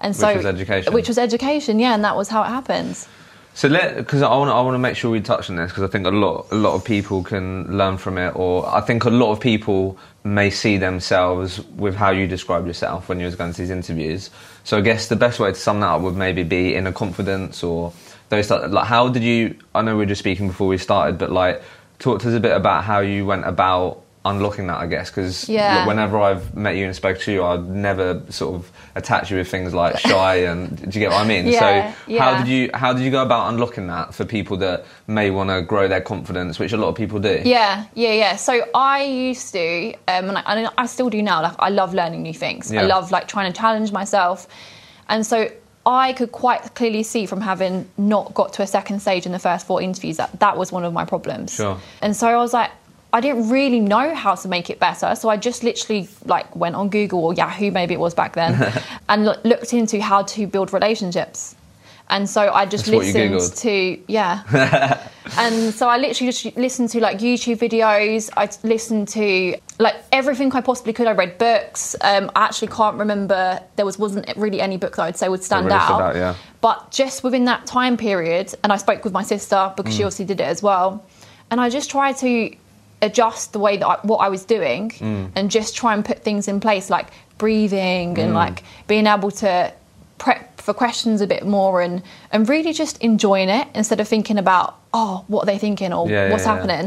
And 0.00 0.16
so, 0.16 0.28
which 0.28 0.36
was 0.38 0.46
education. 0.46 0.92
Which 0.92 1.08
was 1.08 1.18
education, 1.18 1.78
yeah, 1.78 1.94
and 1.94 2.04
that 2.04 2.16
was 2.16 2.28
how 2.28 2.42
it 2.42 2.48
happens. 2.48 3.08
So 3.52 3.68
let 3.68 3.96
because 3.96 4.22
I 4.22 4.34
want 4.36 4.50
I 4.50 4.60
want 4.62 4.74
to 4.74 4.78
make 4.78 4.96
sure 4.96 5.10
we 5.10 5.20
touch 5.20 5.50
on 5.50 5.56
this 5.56 5.70
because 5.70 5.82
I 5.82 5.88
think 5.88 6.06
a 6.06 6.10
lot 6.10 6.46
a 6.50 6.54
lot 6.54 6.74
of 6.74 6.84
people 6.84 7.22
can 7.22 7.76
learn 7.76 7.98
from 7.98 8.16
it, 8.16 8.34
or 8.36 8.66
I 8.68 8.80
think 8.80 9.04
a 9.04 9.10
lot 9.10 9.32
of 9.32 9.40
people 9.40 9.98
may 10.22 10.50
see 10.50 10.76
themselves 10.76 11.60
with 11.76 11.94
how 11.96 12.10
you 12.10 12.26
describe 12.26 12.66
yourself 12.66 13.08
when 13.08 13.18
you 13.18 13.26
was 13.26 13.34
going 13.34 13.52
to 13.52 13.58
these 13.60 13.70
interviews. 13.70 14.30
So 14.64 14.78
I 14.78 14.80
guess 14.82 15.08
the 15.08 15.16
best 15.16 15.40
way 15.40 15.50
to 15.50 15.58
sum 15.58 15.80
that 15.80 15.88
up 15.88 16.02
would 16.02 16.16
maybe 16.16 16.42
be 16.42 16.74
inner 16.74 16.92
confidence 16.92 17.62
or 17.62 17.92
those 18.30 18.46
stuff. 18.46 18.70
Like 18.72 18.86
how 18.86 19.08
did 19.08 19.22
you? 19.22 19.56
I 19.74 19.82
know 19.82 19.92
we 19.92 19.98
were 19.98 20.06
just 20.06 20.20
speaking 20.20 20.48
before 20.48 20.66
we 20.68 20.78
started, 20.78 21.18
but 21.18 21.30
like 21.30 21.62
talk 21.98 22.20
to 22.22 22.28
us 22.28 22.34
a 22.34 22.40
bit 22.40 22.56
about 22.56 22.84
how 22.84 23.00
you 23.00 23.26
went 23.26 23.44
about 23.46 24.02
unlocking 24.24 24.66
that. 24.66 24.76
I 24.78 24.86
guess 24.86 25.10
because 25.10 25.48
Yeah. 25.48 25.86
whenever 25.86 26.18
I've 26.20 26.54
met 26.54 26.76
you 26.76 26.84
and 26.86 26.94
spoke 26.94 27.18
to 27.20 27.32
you, 27.32 27.42
I'd 27.44 27.66
never 27.68 28.22
sort 28.28 28.54
of 28.54 28.70
attach 28.94 29.30
you 29.30 29.38
with 29.38 29.48
things 29.48 29.72
like 29.74 29.98
shy 30.10 30.36
and 30.50 30.76
do 30.76 30.98
you 30.98 31.04
get 31.06 31.10
what 31.10 31.22
I 31.24 31.26
mean? 31.26 31.46
Yeah, 31.46 31.94
so 32.08 32.18
how 32.18 32.38
did 32.38 32.46
you 32.48 32.70
how 32.74 32.92
did 32.92 33.02
you 33.02 33.10
go 33.10 33.22
about 33.22 33.48
unlocking 33.52 33.86
that 33.88 34.14
for 34.14 34.24
people 34.24 34.56
that 34.58 34.84
may 35.06 35.30
want 35.30 35.48
to 35.50 35.62
grow 35.62 35.88
their 35.88 36.00
confidence, 36.02 36.58
which 36.58 36.72
a 36.72 36.76
lot 36.76 36.88
of 36.88 36.94
people 36.96 37.18
do? 37.18 37.40
Yeah, 37.44 37.86
yeah, 37.94 38.12
yeah. 38.12 38.36
So 38.36 38.64
I 38.74 39.04
used 39.04 39.52
to, 39.54 39.94
um, 40.06 40.28
and 40.28 40.38
I, 40.38 40.42
and 40.46 40.70
I 40.78 40.86
still 40.86 41.08
do 41.10 41.22
now. 41.22 41.42
Like 41.42 41.54
I 41.58 41.70
love 41.70 41.94
learning 41.94 42.22
new 42.22 42.34
things. 42.34 42.70
Yeah. 42.70 42.82
I 42.82 42.84
love 42.84 43.10
like 43.10 43.26
trying 43.26 43.50
to 43.52 43.58
challenge 43.58 43.90
myself, 43.90 44.46
and 45.08 45.24
so 45.26 45.48
I 45.86 46.12
could 46.12 46.30
quite 46.32 46.74
clearly 46.74 47.02
see 47.02 47.26
from 47.26 47.40
having 47.40 47.88
not 47.96 48.34
got 48.34 48.52
to 48.54 48.62
a 48.62 48.66
second 48.66 49.00
stage 49.00 49.26
in 49.26 49.32
the 49.32 49.38
first 49.38 49.66
four 49.66 49.80
interviews 49.80 50.18
that 50.18 50.38
that 50.40 50.56
was 50.56 50.70
one 50.70 50.84
of 50.84 50.92
my 50.92 51.04
problems. 51.04 51.54
Sure. 51.54 51.78
And 52.02 52.14
so 52.16 52.28
I 52.28 52.36
was 52.36 52.52
like. 52.52 52.70
I 53.12 53.20
didn't 53.20 53.48
really 53.48 53.80
know 53.80 54.14
how 54.14 54.36
to 54.36 54.46
make 54.46 54.70
it 54.70 54.78
better, 54.78 55.16
so 55.16 55.28
I 55.28 55.36
just 55.36 55.64
literally 55.64 56.08
like 56.26 56.54
went 56.54 56.76
on 56.76 56.90
Google 56.90 57.24
or 57.24 57.34
Yahoo, 57.34 57.72
maybe 57.72 57.92
it 57.92 57.98
was 57.98 58.14
back 58.14 58.34
then, 58.34 58.72
and 59.08 59.24
loo- 59.24 59.34
looked 59.42 59.72
into 59.72 60.00
how 60.00 60.22
to 60.22 60.46
build 60.46 60.72
relationships. 60.72 61.56
And 62.08 62.30
so 62.30 62.52
I 62.52 62.66
just 62.66 62.86
That's 62.86 63.14
listened 63.14 63.56
to 63.58 64.00
yeah, 64.06 65.08
and 65.38 65.72
so 65.74 65.88
I 65.88 65.98
literally 65.98 66.32
just 66.32 66.56
listened 66.56 66.90
to 66.90 67.00
like 67.00 67.18
YouTube 67.18 67.56
videos. 67.58 68.30
I 68.36 68.48
listened 68.66 69.08
to 69.08 69.56
like 69.78 69.96
everything 70.12 70.52
I 70.52 70.60
possibly 70.60 70.92
could. 70.92 71.06
I 71.06 71.12
read 71.12 71.38
books. 71.38 71.96
Um, 72.00 72.30
I 72.36 72.44
actually 72.44 72.68
can't 72.68 72.96
remember. 72.98 73.60
There 73.76 73.84
was 73.86 73.98
wasn't 73.98 74.26
really 74.36 74.60
any 74.60 74.76
book 74.76 74.96
that 74.96 75.02
I'd 75.04 75.16
say 75.16 75.28
would 75.28 75.42
stand 75.44 75.66
really 75.66 75.78
out. 75.78 76.14
yeah. 76.16 76.34
But 76.60 76.90
just 76.90 77.22
within 77.24 77.44
that 77.46 77.66
time 77.66 77.96
period, 77.96 78.54
and 78.62 78.72
I 78.72 78.76
spoke 78.76 79.04
with 79.04 79.12
my 79.12 79.22
sister 79.22 79.72
because 79.76 79.94
Mm. 79.94 79.96
she 79.96 80.02
obviously 80.04 80.24
did 80.26 80.40
it 80.40 80.44
as 80.48 80.62
well, 80.62 81.04
and 81.50 81.60
I 81.60 81.70
just 81.70 81.90
tried 81.90 82.16
to 82.18 82.54
adjust 83.02 83.52
the 83.54 83.58
way 83.58 83.78
that 83.78 83.86
I, 83.86 83.96
what 84.02 84.18
I 84.18 84.28
was 84.28 84.44
doing 84.44 84.90
Mm. 84.90 85.30
and 85.34 85.50
just 85.50 85.74
try 85.74 85.94
and 85.94 86.04
put 86.04 86.22
things 86.22 86.48
in 86.48 86.60
place 86.60 86.90
like 86.90 87.06
breathing 87.38 88.18
and 88.18 88.32
Mm. 88.32 88.34
like 88.34 88.62
being 88.86 89.06
able 89.06 89.30
to 89.30 89.72
prep 90.20 90.60
for 90.60 90.72
questions 90.74 91.20
a 91.20 91.26
bit 91.26 91.44
more 91.44 91.80
and 91.82 92.02
and 92.32 92.48
really 92.48 92.72
just 92.72 92.96
enjoying 93.02 93.48
it 93.48 93.66
instead 93.74 93.98
of 94.00 94.06
thinking 94.06 94.38
about 94.38 94.76
oh 94.94 95.24
what 95.26 95.42
are 95.42 95.46
they 95.46 95.58
thinking 95.58 95.92
or 95.92 96.08
Yeah, 96.08 96.26
yeah, 96.26 96.30
what's 96.30 96.44
yeah. 96.44 96.54
happening 96.54 96.86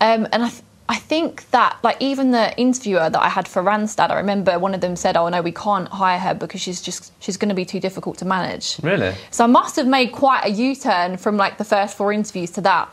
um, 0.00 0.26
and 0.32 0.42
I 0.42 0.48
th- 0.50 0.62
I 0.88 0.96
think 0.96 1.48
that 1.52 1.78
like 1.84 1.96
even 2.00 2.32
the 2.32 2.54
interviewer 2.58 3.08
that 3.08 3.22
I 3.22 3.28
had 3.28 3.46
for 3.48 3.62
Randstad, 3.62 4.10
I 4.10 4.16
remember 4.16 4.58
one 4.58 4.74
of 4.74 4.80
them 4.82 4.96
said, 4.96 5.16
"Oh 5.16 5.28
no, 5.28 5.40
we 5.40 5.52
can't 5.52 5.88
hire 5.88 6.18
her 6.18 6.34
because 6.34 6.60
she's 6.60 6.82
just 6.82 7.12
she's 7.22 7.36
going 7.38 7.48
to 7.50 7.54
be 7.54 7.64
too 7.64 7.78
difficult 7.80 8.18
to 8.18 8.24
manage." 8.26 8.76
Really? 8.82 9.14
So 9.30 9.44
I 9.44 9.46
must 9.46 9.76
have 9.76 9.86
made 9.86 10.08
quite 10.10 10.42
a 10.44 10.50
U-turn 10.50 11.16
from 11.18 11.36
like 11.38 11.56
the 11.56 11.64
first 11.64 11.96
four 11.96 12.12
interviews 12.12 12.50
to 12.56 12.60
that, 12.62 12.88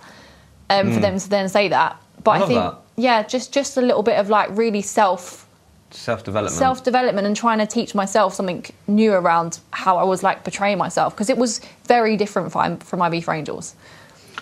um, 0.69 0.93
for 0.93 0.99
them 1.01 1.17
to 1.19 1.29
then 1.29 1.49
say 1.49 1.67
that. 1.69 1.97
But 2.23 2.37
Hmm. 2.37 2.41
I 2.41 2.43
I, 2.43 2.47
think 2.47 2.59
that. 2.59 2.75
yeah, 2.95 3.23
just 3.23 3.51
just 3.51 3.75
a 3.75 3.81
little 3.81 4.03
bit 4.03 4.17
of 4.19 4.29
like 4.29 4.49
really 4.55 4.83
self 4.83 5.47
Self 5.91 6.23
development. 6.23 6.55
self 6.57 6.83
development 6.83 7.25
and 7.27 7.35
trying 7.35 7.59
to 7.59 7.65
teach 7.65 7.95
myself 7.95 8.33
something 8.33 8.65
new 8.87 9.13
around 9.13 9.59
how 9.71 9.97
I 9.97 10.03
was 10.03 10.21
like 10.23 10.43
portraying 10.43 10.77
myself 10.77 11.15
because 11.15 11.29
it 11.29 11.37
was 11.37 11.61
very 11.85 12.15
different 12.17 12.51
from 12.51 12.77
from 12.77 13.01
IB 13.01 13.21
for 13.21 13.33
Angels. 13.33 13.75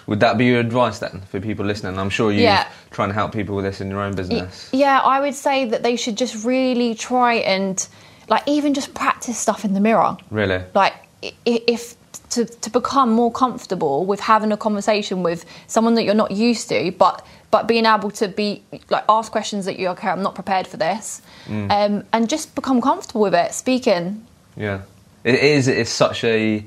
Would 0.07 0.19
that 0.21 0.37
be 0.37 0.45
your 0.45 0.59
advice 0.61 0.99
then 0.99 1.21
for 1.29 1.39
people 1.41 1.65
listening? 1.65 1.99
I'm 1.99 2.09
sure 2.09 2.31
you're 2.31 2.43
Yeah. 2.43 2.67
trying 2.91 3.09
to 3.09 3.13
help 3.13 3.33
people 3.33 3.55
with 3.55 3.65
this 3.65 3.81
in 3.81 3.89
your 3.89 4.01
own 4.01 4.15
business. 4.15 4.69
Yeah, 4.71 4.99
I 4.99 5.19
would 5.19 5.35
say 5.35 5.65
that 5.65 5.83
they 5.83 5.95
should 5.97 6.17
just 6.17 6.45
really 6.45 6.95
try 6.95 7.35
and 7.35 7.85
like 8.29 8.43
even 8.45 8.73
just 8.73 8.93
practice 8.93 9.37
stuff 9.37 9.63
in 9.65 9.73
the 9.73 9.79
mirror. 9.81 10.17
Really? 10.31 10.61
Like 10.73 10.93
if 11.45 11.95
to, 12.31 12.45
to 12.45 12.69
become 12.69 13.11
more 13.11 13.31
comfortable 13.31 14.05
with 14.05 14.19
having 14.19 14.51
a 14.51 14.57
conversation 14.57 15.23
with 15.23 15.45
someone 15.67 15.95
that 15.95 16.03
you're 16.03 16.13
not 16.13 16.31
used 16.31 16.69
to, 16.69 16.91
but 16.91 17.25
but 17.51 17.67
being 17.67 17.85
able 17.85 18.11
to 18.11 18.27
be 18.27 18.61
like 18.89 19.03
ask 19.09 19.31
questions 19.31 19.65
that 19.65 19.79
you 19.79 19.87
okay, 19.89 20.09
I'm 20.09 20.21
not 20.23 20.35
prepared 20.35 20.67
for 20.67 20.77
this, 20.77 21.21
Mm. 21.47 21.71
um, 21.71 22.03
and 22.13 22.29
just 22.29 22.55
become 22.55 22.81
comfortable 22.81 23.21
with 23.21 23.33
it. 23.35 23.53
Speaking, 23.53 24.25
Yeah. 24.55 24.79
It 25.23 25.39
is. 25.39 25.67
It's 25.67 25.89
such 25.91 26.23
a 26.23 26.63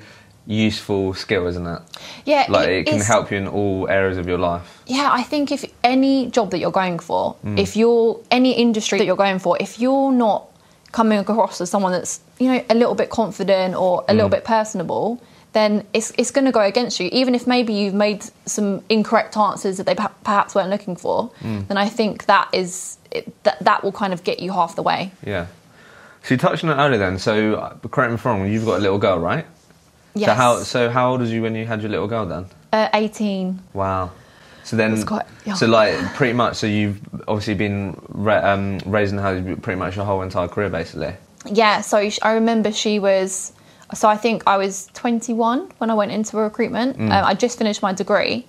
useful 0.46 1.14
skill, 1.14 1.46
isn't 1.46 1.66
it? 1.66 1.80
yeah, 2.24 2.46
Like 2.48 2.68
it 2.68 2.86
can 2.86 3.00
help 3.00 3.30
you 3.30 3.38
in 3.38 3.46
all 3.46 3.88
areas 3.88 4.18
of 4.18 4.26
your 4.26 4.38
life. 4.38 4.82
Yeah, 4.86 5.08
I 5.12 5.22
think 5.22 5.52
if 5.52 5.64
any 5.84 6.26
job 6.30 6.50
that 6.50 6.58
you're 6.58 6.70
going 6.72 6.98
for, 6.98 7.36
Mm. 7.44 7.58
if 7.58 7.76
you're 7.76 8.18
any 8.30 8.52
industry 8.52 8.98
that 8.98 9.04
you're 9.06 9.16
going 9.16 9.38
for, 9.38 9.56
if 9.60 9.78
you're 9.78 10.12
not 10.12 10.46
coming 10.92 11.18
across 11.18 11.60
as 11.60 11.70
someone 11.70 11.92
that's 11.92 12.20
you 12.38 12.48
know 12.52 12.62
a 12.68 12.74
little 12.74 12.94
bit 12.96 13.10
confident 13.10 13.74
or 13.76 14.04
a 14.08 14.14
little 14.14 14.28
Mm. 14.28 14.32
bit 14.32 14.44
personable, 14.44 15.20
then 15.52 15.84
it's 15.92 16.12
it's 16.18 16.30
going 16.30 16.44
to 16.44 16.52
go 16.52 16.60
against 16.60 17.00
you. 17.00 17.08
Even 17.12 17.34
if 17.34 17.46
maybe 17.46 17.72
you've 17.72 17.94
made 17.94 18.24
some 18.46 18.82
incorrect 18.88 19.36
answers 19.36 19.76
that 19.78 19.86
they 19.86 19.94
per- 19.94 20.10
perhaps 20.24 20.54
weren't 20.54 20.70
looking 20.70 20.96
for, 20.96 21.30
Mm. 21.42 21.66
then 21.68 21.76
I 21.76 21.88
think 21.88 22.26
that 22.26 22.48
is 22.52 22.98
it, 23.10 23.42
that 23.44 23.58
that 23.64 23.82
will 23.82 23.92
kind 23.92 24.12
of 24.12 24.22
get 24.24 24.40
you 24.40 24.52
half 24.52 24.76
the 24.76 24.82
way. 24.82 25.10
Yeah. 25.26 25.46
So 26.22 26.34
you 26.34 26.38
touched 26.38 26.62
on 26.64 26.70
it 26.70 26.74
earlier 26.82 26.98
then. 26.98 27.18
So 27.18 27.54
uh, 27.54 27.74
correct 27.88 28.10
me 28.10 28.14
if 28.16 28.26
I'm 28.26 28.40
wrong. 28.40 28.52
You've 28.52 28.64
got 28.66 28.78
a 28.78 28.82
little 28.82 28.98
girl, 28.98 29.18
right? 29.18 29.46
Yes. 30.14 30.28
So 30.28 30.34
how 30.34 30.62
so 30.62 30.90
how 30.90 31.10
old 31.12 31.20
was 31.20 31.32
you 31.32 31.42
when 31.42 31.54
you 31.54 31.66
had 31.66 31.80
your 31.82 31.90
little 31.90 32.08
girl 32.08 32.26
then? 32.26 32.46
uh, 32.72 32.88
18. 32.94 33.58
Wow. 33.72 34.10
So 34.62 34.76
then, 34.76 35.02
quite 35.04 35.26
so 35.56 35.66
like 35.66 35.96
pretty 36.14 36.34
much. 36.34 36.56
So 36.56 36.66
you've 36.68 37.00
obviously 37.26 37.54
been 37.54 38.00
um, 38.28 38.78
raising 38.86 39.18
her 39.18 39.56
pretty 39.56 39.78
much 39.78 39.96
your 39.96 40.04
whole 40.04 40.22
entire 40.22 40.46
career, 40.48 40.68
basically. 40.68 41.14
Yeah, 41.46 41.80
so 41.80 42.08
I 42.22 42.32
remember 42.34 42.70
she 42.70 42.98
was. 43.00 43.52
So 43.94 44.08
I 44.08 44.16
think 44.16 44.42
I 44.46 44.56
was 44.56 44.88
21 44.94 45.70
when 45.78 45.90
I 45.90 45.94
went 45.94 46.12
into 46.12 46.36
recruitment. 46.36 46.96
Mm. 46.98 47.10
Um, 47.12 47.24
I 47.24 47.34
just 47.34 47.58
finished 47.58 47.82
my 47.82 47.92
degree 47.92 48.46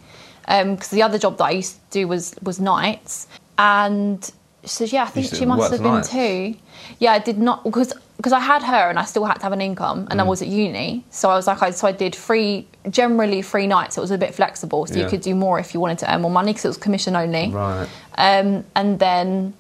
because 0.47 0.89
the 0.89 1.01
other 1.03 1.17
job 1.17 1.37
that 1.37 1.45
I 1.45 1.51
used 1.51 1.75
to 1.75 1.81
do 1.91 2.07
was 2.07 2.35
was 2.41 2.59
nights, 2.59 3.27
and 3.57 4.29
so 4.65 4.83
yeah, 4.85 5.03
I 5.03 5.07
think 5.07 5.27
she 5.33 5.45
must 5.45 5.71
have 5.71 5.81
been 5.81 5.93
nights? 5.95 6.09
two. 6.09 6.55
Yeah, 6.99 7.13
I 7.13 7.19
did 7.19 7.37
not 7.37 7.63
because 7.63 7.93
because 8.17 8.33
I 8.33 8.39
had 8.39 8.61
her 8.61 8.89
and 8.89 8.99
I 8.99 9.05
still 9.05 9.25
had 9.25 9.35
to 9.35 9.43
have 9.43 9.53
an 9.53 9.61
income, 9.61 10.07
and 10.11 10.21
I 10.21 10.23
Mm. 10.23 10.27
was 10.27 10.41
at 10.43 10.47
uni, 10.47 11.03
so 11.09 11.29
I 11.29 11.35
was 11.35 11.47
like, 11.47 11.61
I 11.63 11.71
so 11.71 11.87
I 11.87 11.91
did 11.91 12.15
free 12.15 12.67
generally 12.89 13.41
free 13.41 13.65
nights. 13.67 13.97
It 13.97 14.01
was 14.01 14.11
a 14.11 14.17
bit 14.17 14.35
flexible, 14.35 14.85
so 14.85 14.93
Yeah. 14.95 15.03
you 15.03 15.09
could 15.09 15.21
do 15.21 15.33
more 15.35 15.59
if 15.59 15.73
you 15.73 15.79
wanted 15.79 15.99
to 15.99 16.13
earn 16.13 16.21
more 16.21 16.31
money 16.31 16.51
because 16.51 16.65
it 16.65 16.67
was 16.69 16.77
commission 16.77 17.15
only. 17.15 17.49
Right. 17.49 17.87
Um, 18.17 18.63
and 18.75 18.99
then, 18.99 19.53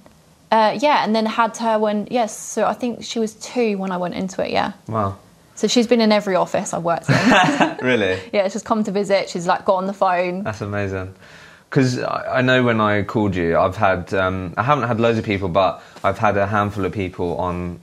uh, 0.51 0.77
yeah, 0.79 1.03
and 1.03 1.15
then 1.15 1.25
had 1.25 1.57
her 1.57 1.79
when, 1.79 2.07
yes, 2.11 2.37
so 2.37 2.65
I 2.65 2.73
think 2.73 3.03
she 3.03 3.17
was 3.19 3.33
two 3.35 3.77
when 3.77 3.91
I 3.91 3.97
went 3.97 4.13
into 4.15 4.43
it, 4.45 4.51
yeah. 4.51 4.73
Wow. 4.87 5.15
So 5.61 5.67
she's 5.67 5.85
been 5.85 6.01
in 6.01 6.11
every 6.11 6.35
office 6.35 6.73
I've 6.73 6.81
worked 6.81 7.07
in. 7.07 7.15
really? 7.85 8.19
yeah, 8.33 8.47
she's 8.47 8.63
come 8.63 8.83
to 8.83 8.91
visit, 8.91 9.29
she's 9.29 9.45
like 9.45 9.63
got 9.63 9.75
on 9.75 9.85
the 9.85 9.93
phone. 9.93 10.41
That's 10.41 10.61
amazing. 10.61 11.13
Because 11.69 11.99
I 12.01 12.41
know 12.41 12.63
when 12.63 12.81
I 12.81 13.03
called 13.03 13.35
you, 13.35 13.59
I've 13.59 13.77
had 13.77 14.11
um, 14.15 14.55
I 14.57 14.63
haven't 14.63 14.87
had 14.87 14.99
loads 14.99 15.19
of 15.19 15.23
people, 15.23 15.49
but 15.49 15.83
I've 16.03 16.17
had 16.17 16.35
a 16.37 16.47
handful 16.47 16.83
of 16.83 16.93
people 16.93 17.37
on 17.37 17.79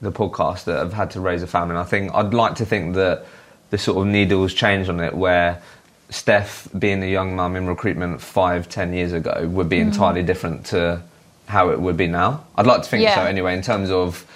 the 0.00 0.10
podcast 0.10 0.64
that 0.64 0.78
have 0.80 0.92
had 0.92 1.12
to 1.12 1.20
raise 1.20 1.44
a 1.44 1.46
family. 1.46 1.70
And 1.70 1.78
I 1.78 1.84
think 1.84 2.12
I'd 2.12 2.34
like 2.34 2.56
to 2.56 2.66
think 2.66 2.96
that 2.96 3.24
the 3.70 3.78
sort 3.78 3.98
of 4.04 4.12
needles 4.12 4.52
changed 4.52 4.90
on 4.90 4.98
it, 4.98 5.14
where 5.14 5.62
Steph, 6.10 6.66
being 6.76 7.04
a 7.04 7.06
young 7.06 7.36
mum 7.36 7.54
in 7.54 7.68
recruitment 7.68 8.20
five, 8.20 8.68
ten 8.68 8.92
years 8.92 9.12
ago, 9.12 9.46
would 9.48 9.66
Mm. 9.68 9.70
be 9.70 9.78
entirely 9.78 10.24
different 10.24 10.66
to 10.66 11.00
how 11.46 11.70
it 11.70 11.80
would 11.80 11.96
be 11.96 12.08
now. 12.08 12.42
I'd 12.56 12.66
like 12.66 12.82
to 12.82 12.88
think 12.88 13.04
Yeah. 13.04 13.14
so 13.14 13.22
anyway, 13.22 13.54
in 13.54 13.62
terms 13.62 13.90
of 13.92 14.26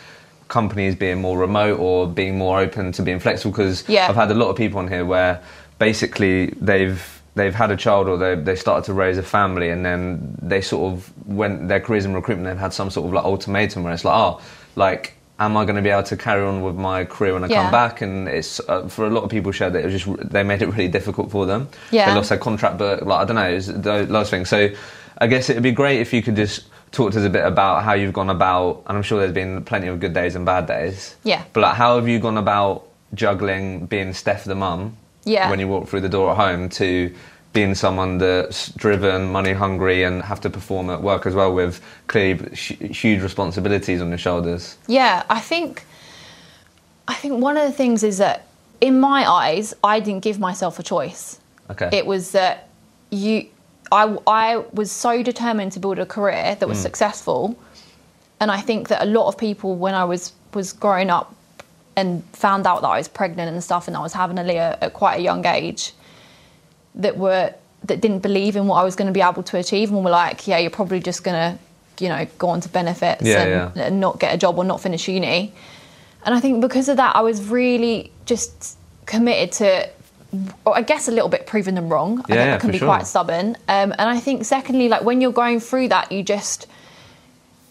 companies 0.48 0.94
being 0.94 1.20
more 1.20 1.38
remote 1.38 1.78
or 1.80 2.06
being 2.06 2.38
more 2.38 2.60
open 2.60 2.92
to 2.92 3.02
being 3.02 3.18
flexible. 3.18 3.50
Because 3.52 3.84
Yeah. 3.88 4.08
I've 4.08 4.14
had 4.16 4.30
a 4.30 4.34
lot 4.34 4.48
of 4.48 4.56
people 4.56 4.78
on 4.78 4.88
here 4.88 5.04
where 5.04 5.40
basically 5.78 6.46
they've 6.60 7.02
they've 7.34 7.54
had 7.54 7.70
a 7.70 7.76
child 7.76 8.08
or 8.08 8.16
they 8.16 8.34
they 8.34 8.56
started 8.56 8.84
to 8.86 8.94
raise 8.94 9.18
a 9.18 9.22
family 9.22 9.68
and 9.70 9.84
then 9.84 10.34
they 10.40 10.60
sort 10.62 10.92
of 10.92 11.12
went 11.28 11.68
their 11.68 11.80
careers 11.80 12.04
in 12.06 12.14
recruitment 12.14 12.48
they've 12.48 12.58
had 12.60 12.72
some 12.72 12.88
sort 12.90 13.06
of 13.06 13.12
like 13.12 13.24
ultimatum 13.24 13.82
where 13.84 13.92
it's 13.92 14.04
like 14.06 14.14
oh 14.16 14.40
like 14.74 15.12
am 15.38 15.54
I 15.54 15.64
going 15.66 15.76
to 15.76 15.82
be 15.82 15.90
able 15.90 16.02
to 16.04 16.16
carry 16.16 16.42
on 16.46 16.62
with 16.62 16.76
my 16.76 17.04
career 17.04 17.34
when 17.34 17.44
I 17.44 17.48
Yeah. 17.48 17.64
come 17.64 17.70
back 17.72 18.00
and 18.00 18.26
it's 18.26 18.58
uh, 18.68 18.88
for 18.88 19.06
a 19.06 19.10
lot 19.10 19.22
of 19.22 19.28
people 19.28 19.52
shared 19.52 19.74
that 19.74 19.80
it 19.84 19.92
was 19.92 20.02
just 20.02 20.30
they 20.30 20.42
made 20.42 20.62
it 20.62 20.68
really 20.68 20.88
difficult 20.88 21.30
for 21.30 21.44
them 21.44 21.68
Yeah. 21.90 22.06
they 22.08 22.14
lost 22.16 22.30
their 22.30 22.38
contract 22.38 22.78
but 22.78 23.06
like 23.06 23.20
I 23.20 23.24
don't 23.26 23.36
know 23.36 23.50
it's 23.50 23.66
those, 23.66 24.08
those 24.08 24.30
things 24.30 24.48
so 24.48 24.70
I 25.18 25.26
guess 25.26 25.50
it'd 25.50 25.62
be 25.62 25.72
great 25.72 26.00
if 26.00 26.14
you 26.14 26.22
could 26.22 26.36
just 26.36 26.64
talk 26.96 27.12
to 27.12 27.18
us 27.18 27.24
a 27.26 27.30
bit 27.30 27.44
about 27.44 27.84
how 27.84 27.92
you've 27.92 28.14
gone 28.14 28.30
about 28.30 28.82
and 28.86 28.96
I'm 28.96 29.02
sure 29.02 29.18
there's 29.20 29.32
been 29.32 29.62
plenty 29.64 29.86
of 29.88 30.00
good 30.00 30.14
days 30.14 30.34
and 30.34 30.46
bad 30.46 30.66
days 30.66 31.14
Yeah. 31.24 31.44
but 31.52 31.60
like 31.60 31.74
how 31.76 31.96
have 31.96 32.08
you 32.08 32.18
gone 32.18 32.38
about 32.38 32.86
juggling 33.14 33.86
being 33.86 34.12
Steph 34.14 34.44
the 34.44 34.54
mum 34.54 34.96
Yeah. 35.24 35.50
when 35.50 35.60
you 35.60 35.68
walk 35.68 35.88
through 35.88 36.00
the 36.00 36.08
door 36.08 36.30
at 36.32 36.36
home 36.38 36.68
to 36.80 37.14
being 37.52 37.74
someone 37.74 38.18
that's 38.18 38.70
driven, 38.72 39.32
money 39.32 39.52
hungry, 39.54 40.02
and 40.04 40.20
have 40.22 40.40
to 40.42 40.50
perform 40.50 40.90
at 40.90 41.00
work 41.00 41.24
as 41.24 41.34
well 41.34 41.54
with 41.54 41.80
clearly 42.06 42.54
huge 42.54 43.22
responsibilities 43.22 44.02
on 44.02 44.08
your 44.10 44.18
shoulders. 44.18 44.76
Yeah, 44.88 45.22
I 45.30 45.40
think, 45.40 45.84
I 47.08 47.14
think 47.14 47.40
one 47.42 47.56
of 47.56 47.64
the 47.66 47.72
things 47.72 48.02
is 48.02 48.18
that 48.18 48.46
in 48.82 49.00
my 49.00 49.24
eyes, 49.30 49.72
I 49.82 50.00
didn't 50.00 50.22
give 50.22 50.38
myself 50.38 50.78
a 50.78 50.82
choice. 50.82 51.40
Okay. 51.70 51.88
It 51.92 52.04
was 52.04 52.32
that 52.32 52.68
you, 53.10 53.46
I, 53.92 54.16
I 54.26 54.56
was 54.72 54.90
so 54.90 55.22
determined 55.22 55.72
to 55.72 55.80
build 55.80 55.98
a 55.98 56.06
career 56.06 56.56
that 56.58 56.68
was 56.68 56.78
mm. 56.78 56.82
successful, 56.82 57.58
and 58.40 58.50
I 58.50 58.60
think 58.60 58.88
that 58.88 59.02
a 59.02 59.06
lot 59.06 59.28
of 59.28 59.38
people, 59.38 59.76
when 59.76 59.94
I 59.94 60.04
was 60.04 60.32
was 60.54 60.72
growing 60.72 61.10
up 61.10 61.34
and 61.96 62.24
found 62.32 62.66
out 62.66 62.82
that 62.82 62.88
I 62.88 62.98
was 62.98 63.08
pregnant 63.08 63.52
and 63.52 63.62
stuff, 63.62 63.88
and 63.88 63.96
I 63.96 64.00
was 64.00 64.12
having 64.12 64.38
a 64.38 64.44
Leah 64.44 64.78
at 64.80 64.92
quite 64.92 65.20
a 65.20 65.22
young 65.22 65.46
age, 65.46 65.92
that 66.94 67.16
were 67.16 67.54
that 67.84 68.00
didn't 68.00 68.20
believe 68.20 68.56
in 68.56 68.66
what 68.66 68.76
I 68.76 68.84
was 68.84 68.96
going 68.96 69.06
to 69.06 69.12
be 69.12 69.20
able 69.22 69.42
to 69.44 69.58
achieve, 69.58 69.92
and 69.92 70.04
were 70.04 70.10
like, 70.10 70.46
"Yeah, 70.46 70.58
you're 70.58 70.70
probably 70.70 71.00
just 71.00 71.22
going 71.22 71.36
to, 71.36 72.04
you 72.04 72.08
know, 72.08 72.26
go 72.38 72.48
on 72.48 72.60
to 72.62 72.68
benefits 72.68 73.22
Yeah, 73.22 73.42
and, 73.42 73.76
yeah. 73.76 73.82
and 73.84 74.00
not 74.00 74.18
get 74.18 74.34
a 74.34 74.38
job 74.38 74.58
or 74.58 74.64
not 74.64 74.80
finish 74.80 75.08
uni." 75.08 75.52
And 76.24 76.34
I 76.34 76.40
think 76.40 76.60
because 76.60 76.88
of 76.88 76.96
that, 76.96 77.14
I 77.14 77.20
was 77.20 77.48
really 77.48 78.10
just 78.24 78.76
committed 79.06 79.52
to, 79.52 79.88
I 80.66 80.82
guess, 80.82 81.08
a 81.08 81.12
little 81.12 81.28
bit 81.28 81.46
proving 81.46 81.74
them 81.74 81.88
wrong. 81.88 82.18
I 82.18 82.34
Yeah, 82.34 82.36
think 82.36 82.48
yeah, 82.48 82.54
I 82.54 82.58
can 82.58 82.70
be 82.72 82.78
sure. 82.78 82.88
quite 82.88 83.06
stubborn. 83.06 83.56
Um, 83.68 83.92
and 83.98 84.02
I 84.08 84.18
think, 84.18 84.44
secondly, 84.44 84.88
like 84.88 85.02
when 85.02 85.20
you're 85.20 85.32
going 85.32 85.60
through 85.60 85.88
that, 85.88 86.10
you 86.12 86.22
just, 86.22 86.66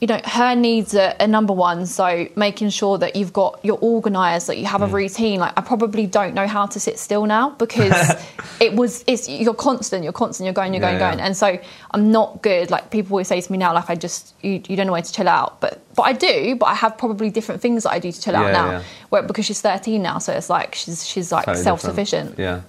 you 0.02 0.08
know, 0.08 0.20
her 0.26 0.56
needs 0.56 0.94
are, 0.94 1.16
are 1.20 1.28
number 1.28 1.54
one. 1.54 1.86
So 1.86 2.28
making 2.36 2.70
sure 2.70 2.98
that 2.98 3.16
you've 3.16 3.32
got, 3.32 3.60
you're 3.64 3.80
organised, 3.82 4.48
that 4.48 4.58
you 4.58 4.66
Mm. 4.66 4.70
have 4.70 4.82
a 4.82 4.88
routine. 4.88 5.40
Like 5.40 5.54
I 5.58 5.62
probably 5.62 6.06
don't 6.06 6.34
know 6.34 6.48
how 6.48 6.66
to 6.66 6.80
sit 6.80 7.00
still 7.00 7.26
now 7.26 7.52
because 7.52 7.94
it 8.60 8.74
was, 8.74 9.04
it's, 9.08 9.30
you're 9.30 9.54
constant, 9.54 10.04
you're 10.04 10.12
constant, 10.14 10.46
you're 10.46 10.54
going, 10.54 10.74
you're 10.74 10.82
Yeah, 10.84 10.90
going, 10.92 11.00
yeah. 11.02 11.10
going. 11.12 11.20
And 11.22 11.38
so 11.38 11.58
I'm 11.92 12.12
not 12.12 12.42
good. 12.42 12.70
Like 12.72 12.92
people 12.92 13.14
always 13.14 13.30
say 13.30 13.40
to 13.40 13.52
me 13.52 13.58
now, 13.58 13.74
like 13.74 13.90
I 13.90 13.96
just, 13.96 14.34
you, 14.42 14.62
you 14.68 14.76
don't 14.76 14.86
know 14.88 14.94
where 14.94 15.02
to 15.02 15.12
chill 15.14 15.30
out. 15.30 15.62
But, 15.62 15.82
but 15.96 16.04
I 16.04 16.12
do, 16.14 16.56
but 16.58 16.66
I 16.66 16.74
have 16.76 16.98
probably 16.98 17.30
different 17.30 17.62
things 17.62 17.84
that 17.84 17.92
I 17.92 18.00
do 18.00 18.12
to 18.12 18.22
chill 18.22 18.36
out 18.36 18.52
now. 18.52 18.72
yeah. 18.72 18.84
Where, 19.10 19.24
because 19.24 19.46
she's 19.46 19.62
13 19.62 20.02
now. 20.02 20.18
So 20.20 20.34
it's 20.34 20.50
like, 20.50 20.76
she's, 20.76 21.08
she's 21.08 21.32
like 21.32 21.46
Totally 21.46 21.64
self-sufficient. 21.64 22.38
Yeah. 22.38 22.62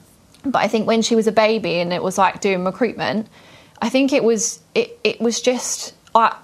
But 0.44 0.60
I 0.62 0.68
think 0.68 0.86
when 0.86 1.02
she 1.02 1.16
was 1.16 1.26
a 1.26 1.32
baby 1.32 1.80
and 1.80 1.92
it 1.92 2.04
was 2.04 2.18
like 2.18 2.40
doing 2.40 2.64
recruitment, 2.64 3.26
I 3.82 3.88
think 3.88 4.12
it 4.12 4.22
was 4.22 4.60
it, 4.76 4.96
it 5.02 5.20
was 5.20 5.40
just 5.42 5.92
I 6.14 6.34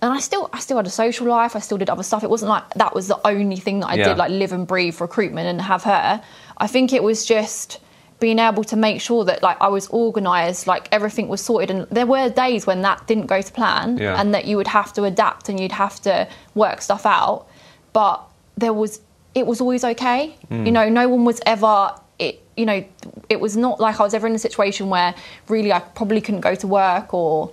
and 0.00 0.12
I 0.12 0.20
still 0.20 0.48
I 0.52 0.58
still 0.60 0.76
had 0.76 0.86
a 0.86 0.90
social 0.90 1.26
life, 1.26 1.56
I 1.56 1.60
still 1.60 1.78
did 1.78 1.90
other 1.90 2.02
stuff. 2.02 2.22
It 2.24 2.30
wasn't 2.30 2.50
like 2.50 2.74
that 2.74 2.94
was 2.94 3.08
the 3.08 3.20
only 3.26 3.56
thing 3.56 3.80
that 3.80 3.88
I 3.88 3.94
Yeah. 3.94 4.08
did, 4.08 4.18
like 4.18 4.30
live 4.30 4.52
and 4.52 4.66
breathe 4.66 5.00
recruitment 5.00 5.48
and 5.48 5.60
have 5.62 5.82
her. 5.84 6.22
I 6.58 6.66
think 6.66 6.92
it 6.92 7.02
was 7.02 7.24
just 7.24 7.80
being 8.20 8.38
able 8.40 8.64
to 8.64 8.76
make 8.76 9.00
sure 9.00 9.24
that 9.24 9.42
like 9.42 9.56
I 9.60 9.68
was 9.68 9.88
organised, 9.90 10.66
like 10.66 10.88
everything 10.90 11.28
was 11.28 11.40
sorted 11.40 11.70
and 11.70 11.86
there 11.90 12.06
were 12.06 12.28
days 12.28 12.66
when 12.66 12.82
that 12.82 13.06
didn't 13.06 13.26
go 13.26 13.40
to 13.40 13.52
plan 13.52 13.96
Yeah. 13.98 14.20
and 14.20 14.34
that 14.34 14.44
you 14.46 14.56
would 14.56 14.66
have 14.68 14.92
to 14.94 15.04
adapt 15.04 15.48
and 15.48 15.58
you'd 15.60 15.72
have 15.72 16.00
to 16.02 16.26
work 16.54 16.80
stuff 16.82 17.06
out. 17.06 17.46
But 17.92 18.20
there 18.56 18.72
was 18.72 19.00
it 19.34 19.46
was 19.46 19.60
always 19.60 19.84
okay. 19.84 20.34
Mm. 20.50 20.66
You 20.66 20.72
know, 20.72 20.88
no 20.88 21.08
one 21.08 21.24
was 21.24 21.40
ever 21.46 21.94
it 22.18 22.40
you 22.56 22.66
know, 22.66 22.84
it 23.28 23.38
was 23.40 23.56
not 23.56 23.78
like 23.78 24.00
I 24.00 24.02
was 24.02 24.14
ever 24.14 24.26
in 24.26 24.34
a 24.34 24.38
situation 24.38 24.90
where 24.90 25.14
really 25.48 25.72
I 25.72 25.78
probably 25.78 26.20
couldn't 26.20 26.40
go 26.40 26.56
to 26.56 26.66
work 26.66 27.14
or 27.14 27.52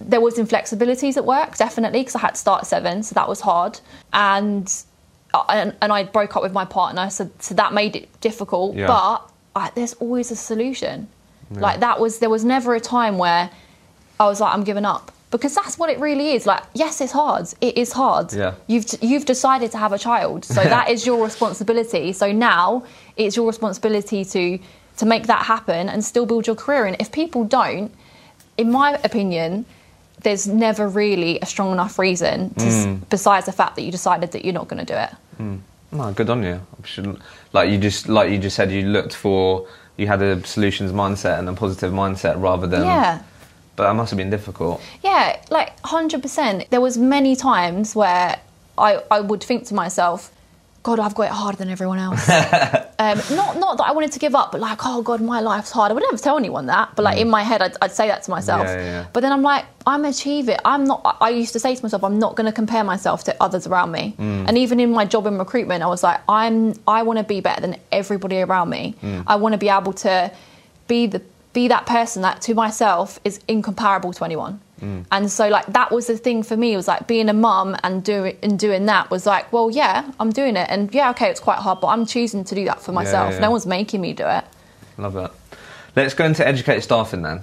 there 0.00 0.20
was 0.20 0.36
inflexibilities 0.36 1.16
at 1.16 1.24
work, 1.24 1.56
definitely, 1.56 2.00
because 2.00 2.14
I 2.16 2.20
had 2.20 2.30
to 2.30 2.40
start 2.40 2.62
at 2.62 2.66
seven, 2.66 3.02
so 3.02 3.14
that 3.14 3.28
was 3.28 3.40
hard. 3.40 3.80
And 4.12 4.72
uh, 5.34 5.44
and, 5.48 5.76
and 5.82 5.92
I 5.92 6.04
broke 6.04 6.36
up 6.36 6.42
with 6.42 6.52
my 6.52 6.64
partner, 6.64 7.10
so 7.10 7.30
so 7.38 7.54
that 7.54 7.72
made 7.72 7.96
it 7.96 8.20
difficult. 8.20 8.74
Yeah. 8.74 8.86
But 8.86 9.30
I, 9.54 9.70
there's 9.74 9.94
always 9.94 10.30
a 10.30 10.36
solution. 10.36 11.08
Like 11.50 11.80
that 11.80 11.98
was 11.98 12.18
there 12.18 12.30
was 12.30 12.44
never 12.44 12.74
a 12.74 12.80
time 12.80 13.16
where 13.16 13.50
I 14.20 14.26
was 14.26 14.40
like 14.40 14.52
I'm 14.54 14.64
giving 14.64 14.84
up 14.84 15.12
because 15.30 15.54
that's 15.54 15.78
what 15.78 15.90
it 15.90 15.98
really 15.98 16.32
is. 16.32 16.46
Like 16.46 16.62
yes, 16.74 17.00
it's 17.00 17.12
hard. 17.12 17.48
It 17.60 17.76
is 17.78 17.92
hard. 17.92 18.32
Yeah. 18.32 18.54
You've 18.66 18.86
you've 19.00 19.24
decided 19.24 19.70
to 19.72 19.78
have 19.78 19.92
a 19.92 19.98
child, 19.98 20.44
so 20.44 20.54
that 20.76 20.90
is 20.90 21.06
your 21.06 21.22
responsibility. 21.24 22.12
So 22.12 22.32
now 22.32 22.84
it's 23.16 23.36
your 23.36 23.46
responsibility 23.46 24.24
to 24.26 24.58
to 24.98 25.06
make 25.06 25.26
that 25.26 25.46
happen 25.46 25.88
and 25.88 26.04
still 26.04 26.26
build 26.26 26.46
your 26.46 26.56
career. 26.56 26.84
And 26.86 26.96
if 27.00 27.12
people 27.12 27.44
don't, 27.44 27.92
in 28.58 28.70
my 28.70 28.98
opinion, 29.04 29.64
there's 30.22 30.46
never 30.46 30.88
really 30.88 31.38
a 31.40 31.46
strong 31.46 31.72
enough 31.72 31.98
reason 31.98 32.50
to, 32.54 32.64
Mm. 32.64 33.08
besides 33.08 33.46
the 33.46 33.52
fact 33.52 33.76
that 33.76 33.82
you 33.82 33.92
decided 33.92 34.32
that 34.32 34.44
you're 34.44 34.52
not 34.60 34.68
going 34.68 34.84
to 34.84 34.92
do 34.94 34.98
it. 34.98 35.10
No, 35.92 36.12
good 36.12 36.28
on 36.28 36.42
you. 36.42 36.60
I 36.82 36.86
shouldn't, 36.86 37.18
like 37.54 37.70
you 37.70 37.78
just 37.78 38.08
like 38.08 38.30
you 38.30 38.38
just 38.38 38.56
said, 38.56 38.70
you 38.70 38.82
looked 38.82 39.14
for 39.14 39.66
you 39.96 40.06
had 40.06 40.20
a 40.22 40.44
solutions 40.46 40.92
mindset 40.92 41.38
and 41.38 41.48
a 41.48 41.52
positive 41.54 41.92
mindset 41.92 42.34
rather 42.40 42.66
than. 42.66 42.84
yeah. 42.84 43.20
But 43.76 43.84
that 43.86 43.94
must 43.94 44.10
have 44.10 44.16
been 44.18 44.28
difficult. 44.30 44.80
Yeah, 45.04 45.36
like 45.50 45.70
hundred 45.84 46.20
percent. 46.22 46.68
There 46.70 46.80
was 46.80 46.98
many 46.98 47.36
times 47.36 47.94
where 47.94 48.38
I, 48.76 49.00
I 49.10 49.20
would 49.20 49.42
think 49.42 49.66
to 49.68 49.74
myself, 49.74 50.30
God, 50.84 51.00
I've 51.00 51.14
got 51.14 51.24
it 51.24 51.32
harder 51.32 51.58
than 51.58 51.68
everyone 51.70 51.98
else. 51.98 52.26
um, 52.98 53.18
not 53.36 53.58
not 53.58 53.76
that 53.78 53.86
I 53.88 53.92
wanted 53.92 54.12
to 54.12 54.18
give 54.18 54.34
up, 54.34 54.52
but 54.52 54.60
like, 54.60 54.78
oh 54.84 55.02
God, 55.02 55.20
my 55.20 55.40
life's 55.40 55.70
hard. 55.70 55.90
I 55.90 55.94
would 55.94 56.02
never 56.02 56.16
tell 56.16 56.38
anyone 56.38 56.66
that, 56.66 56.94
but 56.96 57.02
like 57.02 57.18
in 57.18 57.28
my 57.28 57.42
head, 57.42 57.60
I'd, 57.62 57.76
I'd 57.82 57.92
say 57.92 58.08
that 58.08 58.22
to 58.22 58.30
myself. 58.30 58.62
Mm. 58.62 58.74
Yeah, 58.74 58.80
yeah, 58.80 58.84
yeah. 59.00 59.06
But 59.12 59.20
then 59.20 59.32
I'm 59.32 59.42
like, 59.42 59.64
I'm 59.86 60.04
achieve 60.04 60.48
it. 60.48 60.60
I'm 60.64 60.84
not. 60.84 61.02
I- 61.04 61.16
I 61.26 61.30
used 61.30 61.52
to 61.54 61.60
say 61.60 61.74
to 61.74 61.82
myself, 61.82 62.04
I'm 62.04 62.18
not 62.18 62.36
going 62.36 62.46
to 62.46 62.52
compare 62.52 62.84
myself 62.84 63.24
to 63.24 63.36
others 63.42 63.66
around 63.66 63.90
me. 63.92 64.14
Mm. 64.18 64.44
And 64.48 64.56
even 64.56 64.78
in 64.80 64.90
my 64.92 65.04
job 65.04 65.26
in 65.26 65.36
recruitment, 65.38 65.82
I 65.82 65.86
was 65.88 66.02
like, 66.02 66.20
I'm. 66.28 66.74
I 66.86 67.02
want 67.02 67.18
to 67.18 67.24
be 67.24 67.40
better 67.40 67.60
than 67.60 67.76
everybody 67.92 68.40
around 68.40 68.70
me. 68.70 68.94
Mm. 69.02 69.24
I 69.26 69.36
want 69.36 69.52
to 69.54 69.58
be 69.58 69.68
able 69.68 69.92
to 69.94 70.30
be 70.86 71.06
the 71.06 71.20
be 71.52 71.68
that 71.68 71.86
person 71.86 72.22
that 72.22 72.40
to 72.42 72.54
myself 72.54 73.18
is 73.24 73.40
incomparable 73.48 74.12
to 74.12 74.24
anyone. 74.24 74.60
Mm. 74.80 75.04
And 75.10 75.30
so 75.30 75.48
like 75.48 75.66
that 75.66 75.90
was 75.90 76.06
the 76.06 76.16
thing 76.16 76.42
for 76.42 76.56
me 76.56 76.76
was 76.76 76.88
like 76.88 77.06
being 77.06 77.28
a 77.28 77.32
mum 77.32 77.76
and 77.82 78.02
doing 78.04 78.36
and 78.42 78.58
doing 78.58 78.86
that 78.86 79.10
was 79.10 79.26
like, 79.26 79.52
well, 79.52 79.70
yeah, 79.70 80.10
I'm 80.20 80.30
doing 80.30 80.56
it, 80.56 80.68
and 80.70 80.92
yeah, 80.94 81.10
okay, 81.10 81.28
it's 81.30 81.40
quite 81.40 81.58
hard, 81.58 81.80
but 81.80 81.88
I'm 81.88 82.06
choosing 82.06 82.44
to 82.44 82.54
do 82.54 82.64
that 82.66 82.80
for 82.80 82.92
myself. 82.92 83.34
yeah. 83.34 83.40
No 83.40 83.50
one's 83.50 83.66
making 83.66 84.00
me 84.00 84.12
do 84.12 84.26
it. 84.26 84.44
Love 84.96 85.14
that. 85.14 85.32
Let's 85.96 86.14
go 86.14 86.24
into 86.24 86.46
educate 86.46 86.80
staffing 86.80 87.22
then. 87.22 87.42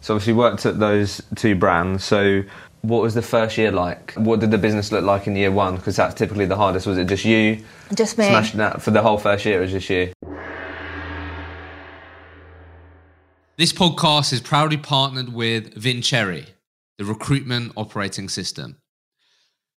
So 0.00 0.14
obviously 0.14 0.32
worked 0.32 0.66
at 0.66 0.78
those 0.78 1.20
two 1.36 1.54
brands. 1.54 2.04
So 2.04 2.42
what 2.80 3.02
was 3.02 3.14
the 3.14 3.22
first 3.22 3.56
year 3.56 3.70
like? 3.70 4.12
What 4.14 4.40
did 4.40 4.50
the 4.50 4.58
business 4.58 4.90
look 4.90 5.04
like 5.04 5.26
in 5.26 5.36
year 5.36 5.52
one? 5.52 5.76
Because 5.76 5.96
that's 5.96 6.14
typically 6.14 6.46
the 6.46 6.56
hardest. 6.56 6.86
Was 6.86 6.98
it 6.98 7.06
just 7.06 7.24
you 7.24 7.64
Just 7.94 8.18
me. 8.18 8.24
smashing 8.24 8.58
that 8.58 8.82
for 8.82 8.90
the 8.90 9.00
whole 9.02 9.18
first 9.18 9.44
year? 9.44 9.58
It 9.58 9.60
was 9.62 9.70
just 9.70 9.88
you. 9.90 10.12
This 13.56 13.72
podcast 13.72 14.32
is 14.32 14.40
proudly 14.40 14.76
partnered 14.78 15.32
with 15.32 15.74
Vincere, 15.74 16.46
the 17.02 17.08
recruitment 17.08 17.72
operating 17.76 18.28
system. 18.28 18.76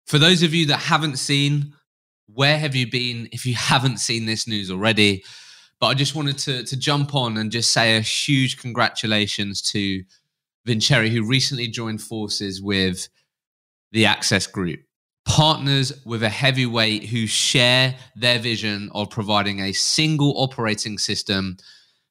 For 0.06 0.20
those 0.20 0.44
of 0.44 0.54
you 0.54 0.66
that 0.68 0.78
haven't 0.78 1.18
seen, 1.18 1.74
where 2.28 2.60
have 2.60 2.76
you 2.76 2.90
been 2.90 3.30
if 3.32 3.46
you 3.46 3.56
haven't 3.72 4.00
seen 4.00 4.26
this 4.26 4.48
news 4.48 4.70
already? 4.70 5.24
But 5.80 5.88
I 5.88 5.94
just 5.94 6.16
wanted 6.16 6.38
to, 6.40 6.64
to 6.64 6.78
jump 6.78 7.16
on 7.16 7.38
and 7.38 7.52
just 7.52 7.72
say 7.72 7.96
a 7.96 8.02
huge 8.02 8.58
congratulations 8.58 9.62
to 9.72 10.04
Vincere, 10.66 11.08
who 11.08 11.28
recently 11.28 11.68
joined 11.68 12.02
forces 12.02 12.62
with 12.62 13.08
the 13.92 14.06
Access 14.06 14.48
Group. 14.48 14.80
Partners 15.26 15.94
with 16.06 16.24
a 16.24 16.30
heavyweight 16.30 17.06
who 17.06 17.26
share 17.28 17.96
their 18.16 18.40
vision 18.40 18.90
of 18.94 19.10
providing 19.10 19.62
a 19.62 19.72
single 19.72 20.34
operating 20.38 20.98
system 20.98 21.58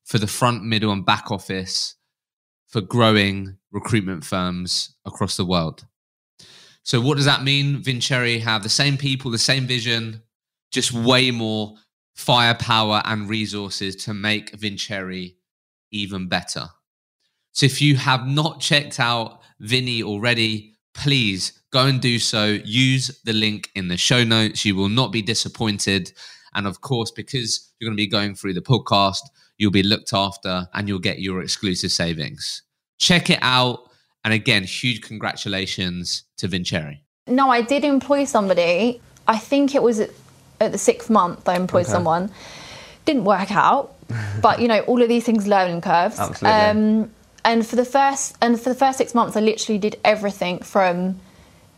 for 0.04 0.18
the 0.18 0.26
front, 0.26 0.64
middle, 0.64 0.92
and 0.92 1.04
back 1.04 1.30
office 1.30 1.96
for 2.72 2.80
growing 2.80 3.58
recruitment 3.70 4.24
firms 4.24 4.96
across 5.04 5.36
the 5.36 5.44
world. 5.44 5.84
So, 6.82 7.00
what 7.00 7.16
does 7.16 7.26
that 7.26 7.44
mean? 7.44 7.82
Vincere 7.82 8.40
have 8.40 8.62
the 8.62 8.68
same 8.68 8.96
people, 8.96 9.30
the 9.30 9.38
same 9.38 9.66
vision, 9.66 10.22
just 10.72 10.92
way 10.92 11.30
more 11.30 11.74
firepower 12.16 13.02
and 13.04 13.28
resources 13.28 13.94
to 13.96 14.14
make 14.14 14.56
Vincere 14.56 15.28
even 15.92 16.28
better. 16.28 16.68
So, 17.52 17.66
if 17.66 17.80
you 17.80 17.96
have 17.96 18.26
not 18.26 18.60
checked 18.60 18.98
out 18.98 19.42
Vinny 19.60 20.02
already, 20.02 20.74
please 20.94 21.62
go 21.72 21.86
and 21.86 22.00
do 22.00 22.18
so. 22.18 22.58
Use 22.64 23.20
the 23.24 23.32
link 23.32 23.70
in 23.74 23.88
the 23.88 23.96
show 23.96 24.24
notes. 24.24 24.64
You 24.64 24.74
will 24.74 24.88
not 24.88 25.12
be 25.12 25.22
disappointed. 25.22 26.12
And 26.54 26.66
of 26.66 26.80
course, 26.80 27.10
because 27.10 27.70
you're 27.78 27.88
going 27.88 27.96
to 27.96 28.02
be 28.02 28.08
going 28.08 28.34
through 28.34 28.54
the 28.54 28.60
podcast, 28.60 29.20
you'll 29.58 29.70
be 29.70 29.82
looked 29.82 30.12
after 30.12 30.68
and 30.74 30.88
you'll 30.88 30.98
get 30.98 31.20
your 31.20 31.42
exclusive 31.42 31.90
savings. 31.92 32.62
Check 32.98 33.30
it 33.30 33.38
out. 33.42 33.80
And 34.24 34.32
again, 34.32 34.64
huge 34.64 35.02
congratulations 35.02 36.24
to 36.38 36.48
Vincere. 36.48 36.98
No, 37.26 37.50
I 37.50 37.60
did 37.62 37.84
employ 37.84 38.24
somebody. 38.24 39.00
I 39.26 39.38
think 39.38 39.74
it 39.74 39.82
was 39.82 40.00
at, 40.00 40.10
at 40.60 40.72
the 40.72 40.78
sixth 40.78 41.10
month 41.10 41.48
I 41.48 41.56
employed 41.56 41.82
Okay. 41.84 41.92
someone. 41.92 42.30
Didn't 43.04 43.24
work 43.24 43.50
out, 43.50 43.94
but 44.40 44.60
you 44.60 44.68
know, 44.68 44.80
all 44.80 45.02
of 45.02 45.08
these 45.08 45.24
things 45.24 45.46
learning 45.48 45.80
curves. 45.80 46.18
Absolutely. 46.20 46.48
Um, 46.50 47.10
and 47.44 47.66
for 47.66 47.74
the 47.74 47.84
first 47.84 48.36
and 48.40 48.60
for 48.60 48.68
the 48.68 48.76
first 48.76 48.98
six 48.98 49.12
months, 49.14 49.36
I 49.36 49.40
literally 49.40 49.78
did 49.78 49.98
everything 50.04 50.60
from 50.60 51.18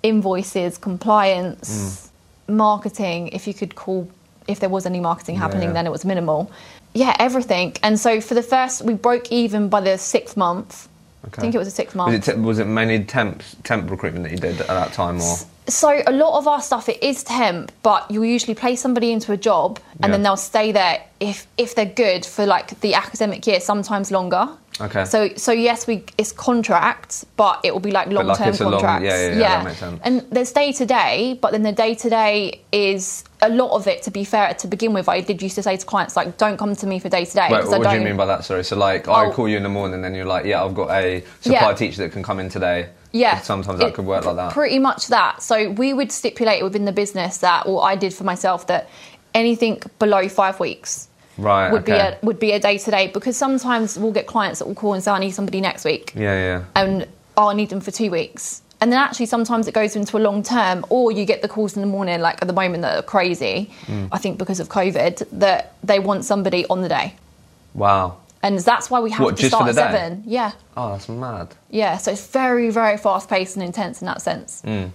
invoices, 0.02 0.76
compliance, 0.76 2.10
marketing. 2.46 3.28
If 3.28 3.46
you 3.46 3.54
could 3.54 3.74
call, 3.74 4.10
if 4.46 4.60
there 4.60 4.68
was 4.68 4.84
any 4.84 5.00
marketing 5.00 5.37
happening, 5.37 5.68
Yeah. 5.70 5.72
then 5.74 5.87
it 5.87 5.90
was 5.92 6.04
minimal. 6.04 6.50
Yeah, 6.94 7.14
everything. 7.18 7.74
And 7.83 7.98
so 7.98 8.20
for 8.20 8.35
the 8.35 8.42
first, 8.42 8.83
we 8.83 8.94
broke 8.94 9.30
even 9.33 9.68
by 9.68 9.80
the 9.80 9.98
sixth 9.98 10.37
month. 10.37 10.88
I 11.24 11.40
think 11.40 11.54
it 11.54 11.59
was 11.59 11.68
a 11.68 11.72
sixth 11.72 11.96
month. 11.96 12.12
Was 12.12 12.28
it, 12.28 12.33
t- 12.35 12.40
was 12.40 12.59
it 12.59 12.66
mainly 12.66 13.02
temp 13.02 13.42
temp 13.64 13.90
recruitment 13.90 14.24
that 14.24 14.33
you 14.33 14.38
did 14.38 14.61
at 14.61 14.66
that 14.68 14.92
time, 14.92 15.20
or 15.20 15.37
So 15.66 16.02
a 16.07 16.12
lot 16.12 16.38
of 16.38 16.46
our 16.46 16.61
stuff 16.61 16.88
it 16.88 17.02
is 17.02 17.24
temp, 17.24 17.72
but 17.83 18.09
you'll 18.11 18.26
usually 18.26 18.54
place 18.54 18.80
somebody 18.80 19.11
into 19.11 19.33
a 19.33 19.37
job 19.37 19.80
and 20.02 20.12
then 20.12 20.22
they'll 20.22 20.37
stay 20.37 20.70
there 20.70 21.02
if 21.20 21.46
if 21.57 21.74
they're 21.74 21.87
good 21.87 22.26
for 22.26 22.44
like 22.46 22.78
the 22.80 22.94
academic 22.94 23.46
year, 23.46 23.61
sometimes 23.61 24.11
longer. 24.11 24.48
Okay. 24.80 25.04
So 25.04 25.28
so 25.37 25.52
yes, 25.52 25.87
we 25.87 26.02
it's 26.18 26.32
contracts, 26.32 27.24
but 27.37 27.60
it 27.62 27.72
will 27.72 27.80
be 27.80 27.92
like 27.92 28.08
long 28.08 28.26
like 28.26 28.38
term 28.38 28.48
it's 28.48 28.60
a 28.60 28.64
long- 28.64 28.72
contracts. 28.72 29.04
yeah, 29.04 29.28
yeah, 29.28 29.38
yeah, 29.38 29.64
that 29.64 29.76
sense. 29.76 30.00
And 30.02 30.20
there's 30.30 30.50
day 30.52 30.72
to 30.72 30.84
day, 30.84 31.38
but 31.40 31.52
then 31.52 31.62
the 31.62 31.70
day 31.72 31.94
to 31.94 32.10
day 32.10 32.60
is 32.72 33.22
a 33.40 33.48
lot 33.48 33.70
of 33.76 33.87
it. 33.87 34.02
To 34.02 34.10
be 34.10 34.24
fair, 34.24 34.52
to 34.54 34.66
begin 34.66 34.92
with, 34.92 35.08
I 35.08 35.20
did 35.20 35.40
used 35.42 35.54
to 35.54 35.62
say 35.62 35.76
to 35.76 35.87
clients 35.87 36.16
like, 36.16 36.38
"Don't 36.38 36.56
come 36.56 36.74
to 36.74 36.87
me 36.88 36.98
for 36.98 37.08
day 37.08 37.24
to 37.24 37.32
day 37.32 37.46
what 37.50 37.64
do 37.66 37.70
don't." 37.84 37.94
you 38.00 38.04
mean 38.04 38.16
by 38.16 38.26
that? 38.26 38.44
Sorry. 38.44 38.64
So 38.64 38.76
like, 38.76 39.06
I 39.06 39.26
Oh. 39.26 39.30
call 39.32 39.48
you 39.48 39.56
in 39.56 39.62
the 39.62 39.68
morning, 39.68 39.94
and 39.94 40.04
then 40.04 40.14
you're 40.14 40.26
like, 40.26 40.44
yeah, 40.44 40.64
I've 40.64 40.74
got 40.74 40.90
a 40.90 41.22
supply 41.40 41.68
Yeah. 41.70 41.74
teacher 41.74 42.02
that 42.02 42.10
can 42.12 42.24
come 42.24 42.40
in 42.40 42.48
today. 42.48 42.88
Yeah. 43.12 43.38
Sometimes 43.42 43.78
that 43.78 43.88
It- 43.88 43.94
could 43.94 44.06
work 44.06 44.24
like 44.24 44.34
that. 44.37 44.52
Pretty 44.52 44.80
much 44.80 45.06
that. 45.06 45.40
So 45.40 45.70
we 45.70 45.92
would 45.94 46.10
stipulate 46.10 46.64
within 46.64 46.84
the 46.84 46.92
business 46.92 47.38
that, 47.38 47.64
or 47.66 47.84
I 47.84 47.94
did 47.94 48.12
for 48.12 48.24
myself, 48.24 48.66
that 48.66 48.88
anything 49.34 49.80
below 50.00 50.28
five 50.28 50.58
weeks 50.58 51.06
right. 51.38 51.70
would 51.70 51.85
be 51.85 51.92
a 51.92 52.18
would 52.23 52.38
be 52.38 52.53
a 52.53 52.59
day 52.61 52.79
to 52.79 52.90
day 52.90 53.09
because 53.09 53.37
sometimes 53.37 53.99
we'll 53.99 54.12
get 54.12 54.27
clients 54.27 54.59
that 54.61 54.66
will 54.66 54.75
call 54.75 54.94
and 54.94 55.03
say 55.03 55.11
I 55.11 55.18
need 55.18 55.31
somebody 55.33 55.61
next 55.61 55.85
week 55.85 56.12
Yeah, 56.14 56.35
yeah. 56.35 56.64
and 56.75 57.07
oh, 57.37 57.49
I 57.49 57.55
need 57.55 57.70
them 57.70 57.81
for 57.81 57.90
two 57.90 58.11
weeks. 58.11 58.62
And 58.81 58.92
then 58.92 58.99
actually 59.01 59.27
sometimes 59.27 59.66
it 59.66 59.73
goes 59.73 59.97
into 59.97 60.16
a 60.16 60.20
long 60.20 60.42
term 60.42 60.85
or 60.90 61.11
you 61.11 61.25
get 61.25 61.40
the 61.42 61.49
calls 61.49 61.75
in 61.77 61.81
the 61.81 61.87
morning 61.88 62.20
like 62.20 62.42
at 62.42 62.49
the 62.49 62.53
moment 62.55 62.83
that 62.83 62.99
are 62.99 63.03
crazy, 63.03 63.70
Mm. 63.87 64.09
I 64.12 64.18
think 64.18 64.37
because 64.38 64.61
of 64.61 64.68
COVID, 64.68 65.27
that 65.40 65.75
they 65.83 65.99
want 65.99 66.25
somebody 66.25 66.66
on 66.66 66.83
the 66.83 66.88
day. 66.88 67.14
Wow. 67.73 68.18
And 68.42 68.59
that's 68.59 68.90
why 68.90 69.01
we 69.01 69.11
have 69.12 69.25
What, 69.25 69.38
to 69.38 69.47
start 69.49 69.68
at 69.70 69.75
seven. 69.77 70.23
Yeah. 70.27 70.53
Oh, 70.77 70.90
that's 70.92 71.09
mad. 71.09 71.55
Yeah. 71.70 71.97
So 71.97 72.12
it's 72.12 72.27
very, 72.27 72.68
very 72.68 72.99
fast 72.99 73.31
paced 73.31 73.57
and 73.57 73.64
intense 73.64 74.03
in 74.03 74.07
that 74.07 74.20
sense. 74.20 74.61
Mm. 74.66 74.90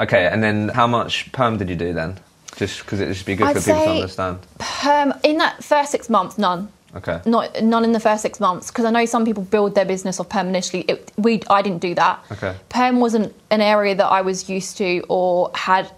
Okay, 0.00 0.26
and 0.26 0.42
then 0.42 0.70
how 0.70 0.86
much 0.88 1.30
perm 1.30 1.56
did 1.56 1.68
you 1.68 1.76
do 1.76 1.92
then? 1.92 2.18
Just 2.60 2.80
because 2.80 3.00
it 3.00 3.06
would 3.06 3.14
just 3.14 3.24
be 3.26 3.36
good 3.36 3.46
I'd 3.46 3.56
for 3.56 3.62
people 3.62 3.84
to 3.84 3.90
understand. 3.90 4.38
Perm, 4.58 5.14
in 5.24 5.38
that 5.38 5.64
first 5.64 5.90
six 5.90 6.10
months, 6.10 6.36
none. 6.36 6.68
Okay. 6.94 7.20
Not 7.24 7.62
none 7.62 7.84
in 7.84 7.92
the 7.92 8.00
first 8.00 8.20
six 8.20 8.38
months 8.38 8.70
because 8.70 8.84
I 8.84 8.90
know 8.90 9.06
some 9.06 9.24
people 9.24 9.42
build 9.44 9.74
their 9.74 9.86
business 9.86 10.20
off 10.20 10.28
perm 10.28 10.48
initially. 10.48 10.82
It, 10.82 11.10
we 11.16 11.40
I 11.48 11.62
didn't 11.62 11.80
do 11.80 11.94
that. 11.94 12.22
Okay. 12.32 12.54
Perm 12.68 13.00
wasn't 13.00 13.34
an 13.50 13.60
area 13.62 13.94
that 13.94 14.06
I 14.06 14.20
was 14.20 14.50
used 14.50 14.76
to 14.78 15.02
or 15.08 15.50
had 15.54 15.90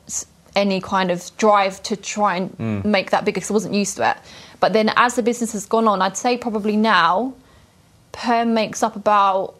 any 0.54 0.80
kind 0.80 1.10
of 1.10 1.28
drive 1.36 1.82
to 1.82 1.96
try 1.96 2.36
and 2.36 2.50
Mm. 2.58 2.84
make 2.84 3.10
that 3.10 3.24
bigger 3.24 3.36
because 3.40 3.50
I 3.50 3.54
wasn't 3.54 3.74
used 3.74 3.96
to 3.96 4.10
it. 4.10 4.16
But 4.60 4.72
then 4.72 4.92
as 4.96 5.14
the 5.16 5.22
business 5.22 5.52
has 5.54 5.66
gone 5.66 5.88
on, 5.88 6.00
I'd 6.00 6.16
say 6.16 6.36
probably 6.36 6.76
now, 6.76 7.32
perm 8.12 8.54
makes 8.54 8.84
up 8.84 8.94
about 8.94 9.54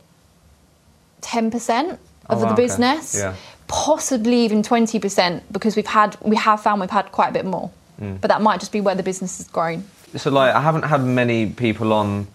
ten 1.21 1.51
percent 1.51 1.99
Oh, 2.31 2.35
of 2.37 2.43
wow, 2.43 2.47
the 2.49 2.53
okay. 2.53 2.63
business. 2.63 3.17
Yeah. 3.19 3.35
Possibly 3.73 4.45
even 4.45 4.63
twenty 4.63 5.01
percent 5.01 5.51
because 5.51 5.77
we've 5.77 5.87
had 5.87 6.17
we 6.21 6.37
have 6.37 6.63
found 6.63 6.81
we've 6.81 6.91
had 6.91 7.11
quite 7.11 7.31
a 7.31 7.33
bit 7.33 7.47
more. 7.47 7.71
Mm. 8.01 8.21
But 8.21 8.29
that 8.29 8.43
might 8.43 8.61
just 8.61 8.71
be 8.71 8.83
where 8.83 8.95
the 8.95 9.03
business 9.03 9.39
has 9.39 9.49
grown. 9.49 9.85
So, 10.15 10.31
like, 10.31 10.55
I 10.55 10.61
haven't 10.61 10.83
had 10.83 11.03
many 11.03 11.47
people 11.47 11.93
on 11.95 12.27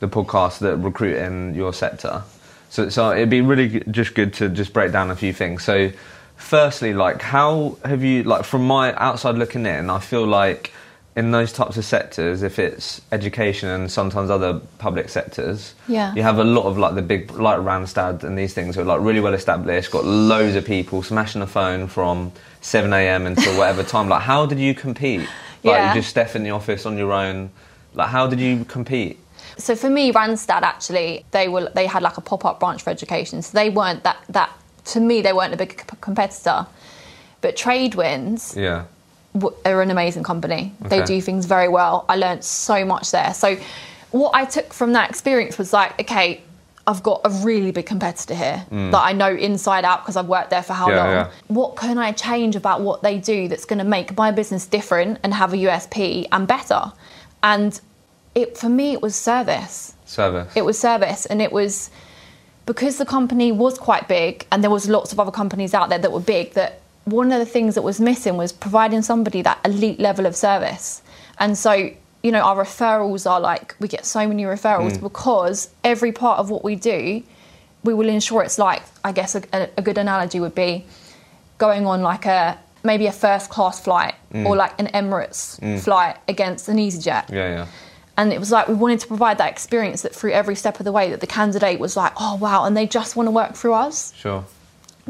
the 0.00 0.08
podcast 0.08 0.60
that 0.60 0.76
recruit 0.76 1.16
in 1.16 1.54
your 1.54 1.74
sector. 1.74 2.22
So, 2.70 2.88
so 2.88 3.12
it'd 3.12 3.28
be 3.28 3.42
really 3.42 3.82
just 3.90 4.14
good 4.14 4.32
to 4.34 4.48
just 4.48 4.72
break 4.72 4.90
down 4.92 5.10
a 5.10 5.16
few 5.16 5.34
things. 5.34 5.62
So, 5.62 5.90
firstly, 6.36 6.94
like, 6.94 7.20
how 7.20 7.76
have 7.84 8.02
you, 8.02 8.22
like, 8.22 8.44
from 8.44 8.66
my 8.66 8.94
outside 8.94 9.34
looking 9.36 9.66
in, 9.66 9.90
I 9.90 9.98
feel 9.98 10.26
like 10.26 10.72
in 11.16 11.30
those 11.30 11.50
types 11.50 11.78
of 11.78 11.84
sectors, 11.84 12.42
if 12.42 12.58
it's 12.58 13.00
education 13.10 13.70
and 13.70 13.90
sometimes 13.90 14.28
other 14.28 14.60
public 14.78 15.08
sectors, 15.08 15.74
Yeah. 15.88 16.12
you 16.14 16.22
have 16.22 16.38
a 16.38 16.44
lot 16.44 16.64
of 16.66 16.76
like 16.76 16.94
the 16.94 17.00
big, 17.02 17.30
like 17.32 17.58
Randstad 17.58 18.22
and 18.22 18.36
these 18.38 18.52
things 18.52 18.74
who 18.76 18.82
are 18.82 18.84
like 18.84 19.00
really 19.00 19.20
well 19.20 19.32
established, 19.32 19.90
got 19.90 20.04
loads 20.04 20.54
of 20.56 20.66
people 20.66 21.02
smashing 21.02 21.40
the 21.40 21.46
phone 21.46 21.86
from 21.88 22.32
7 22.60 22.92
a.m. 22.92 23.24
until 23.26 23.56
whatever 23.56 23.82
time. 23.94 24.08
Like, 24.10 24.22
how 24.22 24.44
did 24.44 24.58
you 24.58 24.74
compete? 24.74 25.20
Like, 25.20 25.28
Yeah. 25.62 25.88
you 25.94 26.00
just 26.00 26.10
step 26.10 26.36
in 26.36 26.42
the 26.42 26.50
office 26.50 26.84
on 26.84 26.98
your 26.98 27.12
own. 27.12 27.50
Like, 27.94 28.08
how 28.10 28.26
did 28.26 28.38
you 28.38 28.66
compete? 28.66 29.18
So 29.56 29.74
for 29.74 29.88
me, 29.88 30.12
Randstad 30.12 30.60
actually 30.62 31.24
they 31.30 31.48
were 31.48 31.70
they 31.74 31.86
had 31.86 32.02
like 32.02 32.18
a 32.18 32.20
pop 32.20 32.44
up 32.44 32.60
branch 32.60 32.82
for 32.82 32.90
education, 32.90 33.40
so 33.40 33.56
they 33.56 33.70
weren't 33.70 34.02
that 34.04 34.18
that 34.28 34.50
to 34.92 35.00
me 35.00 35.22
they 35.22 35.32
weren't 35.32 35.54
a 35.54 35.56
big 35.56 35.80
c- 35.80 35.96
competitor. 36.02 36.66
But 37.40 37.56
Trade 37.56 37.92
Tradewinds 37.94 38.54
Yeah. 38.54 38.84
Are 39.64 39.82
an 39.82 39.90
amazing 39.90 40.22
company. 40.22 40.72
They 40.80 41.02
do 41.04 41.20
things 41.20 41.46
very 41.46 41.68
well. 41.68 42.04
I 42.08 42.16
learned 42.16 42.44
so 42.44 42.84
much 42.84 43.10
there. 43.10 43.32
So 43.34 43.56
what 44.10 44.32
I 44.34 44.44
took 44.44 44.72
from 44.72 44.92
that 44.92 45.10
experience 45.10 45.58
was 45.58 45.72
like, 45.72 46.00
okay, 46.00 46.40
I've 46.88 47.02
got 47.02 47.20
a 47.24 47.30
really 47.44 47.72
big 47.72 47.86
competitor 47.86 48.34
here 48.34 48.64
that 48.70 48.94
I 49.02 49.12
know 49.12 49.34
inside 49.34 49.84
out 49.84 50.02
because 50.02 50.16
I've 50.16 50.28
worked 50.28 50.50
there 50.50 50.62
for 50.62 50.72
how 50.72 50.86
Mm. 50.86 50.90
Yeah, 50.90 51.02
long. 51.04 51.10
yeah. 51.12 51.30
What 51.48 51.76
can 51.76 51.98
I 51.98 52.12
change 52.12 52.54
about 52.56 52.80
what 52.80 53.02
they 53.02 53.18
do 53.18 53.48
that's 53.48 53.64
going 53.64 53.80
to 53.80 53.84
make 53.84 54.16
my 54.16 54.30
business 54.30 54.66
different 54.66 55.18
and 55.24 55.34
have 55.34 55.52
a 55.52 55.56
USP 55.56 56.26
and 56.30 56.46
better? 56.46 56.92
And 57.42 57.80
it 58.36 58.56
for 58.56 58.68
me, 58.68 58.92
it 58.92 59.02
was 59.02 59.16
service 59.16 59.94
Service. 60.04 60.52
it 60.54 60.64
was 60.64 60.78
service 60.78 61.26
and 61.26 61.42
it 61.42 61.50
was 61.52 61.90
because 62.66 62.98
the 62.98 63.04
company 63.06 63.50
was 63.52 63.78
quite 63.78 64.06
big 64.08 64.46
and 64.52 64.62
there 64.62 64.70
was 64.70 64.88
lots 64.88 65.12
of 65.12 65.18
other 65.20 65.30
companies 65.32 65.74
out 65.74 65.88
there 65.88 65.98
that 65.98 66.12
were 66.12 66.20
big 66.20 66.52
that 66.54 66.80
one 67.06 67.32
of 67.32 67.38
the 67.38 67.46
things 67.46 67.74
that 67.74 67.82
was 67.82 68.00
missing 68.00 68.36
was 68.36 68.52
providing 68.52 69.02
somebody 69.02 69.42
that 69.42 69.58
elite 69.64 69.98
level 69.98 70.26
of 70.26 70.36
service. 70.36 71.02
And 71.38 71.56
so 71.56 71.90
you 72.22 72.32
know 72.32 72.40
our 72.40 72.64
referrals 72.64 73.28
are 73.30 73.40
like 73.40 73.74
we 73.78 73.88
get 73.88 74.04
so 74.04 74.26
many 74.26 74.42
referrals 74.44 74.96
hmm. 74.96 75.02
because 75.02 75.70
every 75.84 76.12
part 76.12 76.38
of 76.40 76.50
what 76.50 76.64
we 76.64 76.74
do 76.74 77.22
we 77.84 77.94
will 77.94 78.08
ensure 78.08 78.42
it's 78.42 78.58
like 78.58 78.82
i 79.04 79.12
guess 79.12 79.36
a, 79.36 79.42
a, 79.76 79.82
good 79.82 79.96
analogy 79.96 80.40
would 80.40 80.54
be 80.54 80.84
going 81.58 81.86
on 81.86 82.02
like 82.02 82.26
a 82.26 82.58
maybe 82.86 83.06
a 83.06 83.12
first 83.12 83.50
class 83.50 83.80
flight 83.80 84.14
hmm. 84.32 84.46
or 84.46 84.56
like 84.56 84.78
an 84.80 84.86
emirates 84.88 85.58
hmm. 85.60 85.76
flight 85.76 86.16
against 86.28 86.68
an 86.68 86.76
easyjet. 86.76 87.28
Yeah, 87.30 87.48
yeah. 87.48 87.66
and 88.16 88.32
it 88.32 88.38
was 88.38 88.50
like 88.50 88.68
we 88.68 88.74
wanted 88.74 89.00
to 89.00 89.06
provide 89.08 89.38
that 89.38 89.50
experience 89.50 90.02
that 90.02 90.14
through 90.14 90.32
every 90.32 90.54
step 90.54 90.78
of 90.80 90.84
the 90.84 90.92
way 90.92 91.10
that 91.10 91.20
the 91.20 91.26
candidate 91.26 91.78
was 91.78 91.96
like, 91.96 92.12
oh 92.18 92.36
wow, 92.36 92.64
and 92.64 92.76
they 92.76 92.86
just 92.86 93.16
want 93.16 93.26
to 93.26 93.32
work 93.32 93.54
through 93.54 93.74
us. 93.74 94.14
Sure. 94.14 94.44